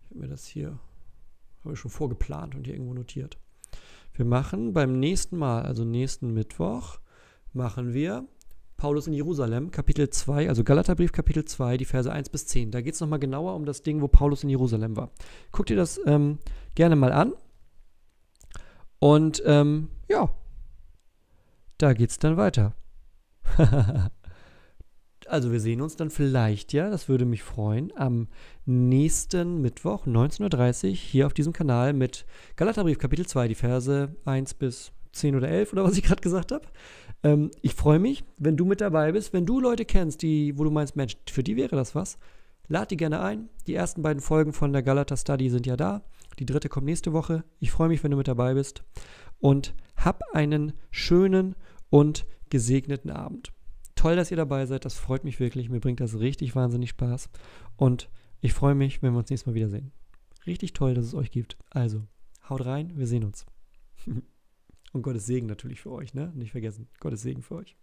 Ich 0.01 0.11
habe 0.11 0.21
mir 0.21 0.29
das 0.29 0.47
hier, 0.47 0.79
habe 1.65 1.75
ich 1.75 1.81
schon 1.81 1.91
vorgeplant 1.91 2.55
und 2.55 2.67
hier 2.67 2.75
irgendwo 2.75 2.95
notiert. 2.95 3.39
Wir 4.15 4.25
machen 4.25 4.73
beim 4.73 4.99
nächsten 4.99 5.37
Mal, 5.37 5.63
also 5.63 5.85
nächsten 5.85 6.35
Mittwoch, 6.35 6.99
machen 7.53 7.95
wir 7.95 8.27
Paulus 8.77 9.07
in 9.07 9.13
Jerusalem, 9.13 9.71
Kapitel 9.71 10.11
2, 10.11 10.49
also 10.49 10.65
Galaterbrief, 10.65 11.13
Kapitel 11.13 11.45
2, 11.45 11.77
die 11.77 11.85
Verse 11.85 12.13
1 12.13 12.31
bis 12.31 12.47
10. 12.47 12.73
Da 12.73 12.81
geht 12.81 12.95
es 12.95 13.01
nochmal 13.01 13.21
genauer 13.21 13.55
um 13.55 13.65
das 13.65 13.83
Ding, 13.83 14.01
wo 14.01 14.09
Paulus 14.09 14.43
in 14.43 14.51
Jerusalem 14.51 14.97
war. 14.97 15.11
Guck 15.53 15.67
dir 15.67 15.77
das 15.77 16.01
ähm, 16.05 16.39
gerne 16.75 16.97
mal 16.97 17.13
an. 17.13 17.33
Und 18.99 19.43
ähm, 19.47 19.89
ja, 20.09 20.35
da 21.79 21.93
geht 21.93 22.11
es 22.11 22.19
dann 22.19 22.37
weiter. 22.37 22.75
also 25.29 25.53
wir 25.53 25.61
sehen 25.61 25.81
uns 25.81 25.97
dann 25.97 26.11
vielleicht, 26.11 26.73
ja, 26.73 26.91
das 26.91 27.09
würde 27.09 27.25
mich 27.25 27.43
freuen, 27.43 27.93
am 27.97 28.29
nächsten 28.67 29.61
Mittwoch, 29.61 30.07
19.30 30.07 30.89
Uhr, 30.89 30.95
hier 30.95 31.27
auf 31.27 31.35
diesem 31.35 31.53
Kanal 31.53 31.93
mit 31.93 32.27
Galaterbrief, 32.57 32.99
Kapitel 32.99 33.27
2, 33.27 33.49
die 33.49 33.55
Verse 33.55 34.15
1 34.25 34.55
bis 34.55 34.93
10 35.13 35.37
oder 35.37 35.49
11 35.49 35.73
oder 35.73 35.85
was 35.85 35.97
ich 35.97 36.03
gerade 36.05 36.21
gesagt 36.21 36.53
habe. 36.53 36.67
Ähm, 37.23 37.51
ich 37.61 37.75
freue 37.75 37.99
mich, 37.99 38.25
wenn 38.39 38.57
du 38.57 38.65
mit 38.65 38.81
dabei 38.81 39.13
bist. 39.13 39.33
Wenn 39.33 39.47
du 39.47 39.61
Leute 39.61 39.85
kennst, 39.85 40.23
die, 40.23 40.59
wo 40.59 40.65
du 40.65 40.71
meinst, 40.71 40.97
Mensch, 40.97 41.17
für 41.31 41.43
die 41.43 41.57
wäre 41.57 41.77
das 41.77 41.95
was, 41.95 42.19
lad 42.69 42.91
die 42.91 42.97
gerne 42.97 43.21
ein. 43.21 43.49
Die 43.67 43.75
ersten 43.75 44.03
beiden 44.03 44.23
Folgen 44.23 44.53
von 44.53 44.73
der 44.73 44.83
Galata 44.83 45.17
Study 45.17 45.51
sind 45.51 45.67
ja 45.67 45.77
da. 45.77 46.03
Die 46.39 46.47
dritte 46.47 46.69
kommt 46.69 46.87
nächste 46.87 47.13
Woche. 47.13 47.45
Ich 47.61 47.71
freue 47.71 47.89
mich, 47.89 48.03
wenn 48.03 48.11
du 48.11 48.17
mit 48.17 48.29
dabei 48.29 48.55
bist. 48.55 48.83
Und 49.39 49.75
hab 49.97 50.23
einen 50.33 50.73
schönen 50.91 51.55
und 51.91 52.27
gesegneten 52.49 53.11
Abend. 53.11 53.53
Toll, 54.03 54.17
dass 54.17 54.33
ihr 54.33 54.37
dabei 54.37 54.67
seid. 54.67 54.85
Das 54.85 54.95
freut 54.95 55.23
mich 55.23 55.39
wirklich. 55.39 55.71
Mir 55.71 55.79
bringt 55.79 56.01
das 56.01 56.19
richtig 56.19 56.57
wahnsinnig 56.57 56.91
Spaß. 56.91 57.31
Und 57.77 58.11
ich 58.41 58.53
freue 58.53 58.75
mich, 58.75 59.01
wenn 59.01 59.13
wir 59.13 59.21
uns 59.21 59.31
nächstes 59.31 59.47
Mal 59.47 59.55
wiedersehen. 59.55 59.93
Richtig 60.45 60.73
toll, 60.73 60.95
dass 60.95 61.05
es 61.05 61.15
euch 61.15 61.31
gibt. 61.31 61.57
Also, 61.71 62.03
haut 62.49 62.67
rein, 62.67 62.95
wir 62.97 63.07
sehen 63.07 63.23
uns. 63.23 63.47
Und 64.93 65.03
Gottes 65.03 65.27
Segen 65.27 65.47
natürlich 65.47 65.81
für 65.81 65.93
euch, 65.93 66.15
ne? 66.15 66.33
Nicht 66.35 66.51
vergessen. 66.51 66.89
Gottes 66.99 67.23
Segen 67.23 67.43
für 67.43 67.55
euch. 67.55 67.77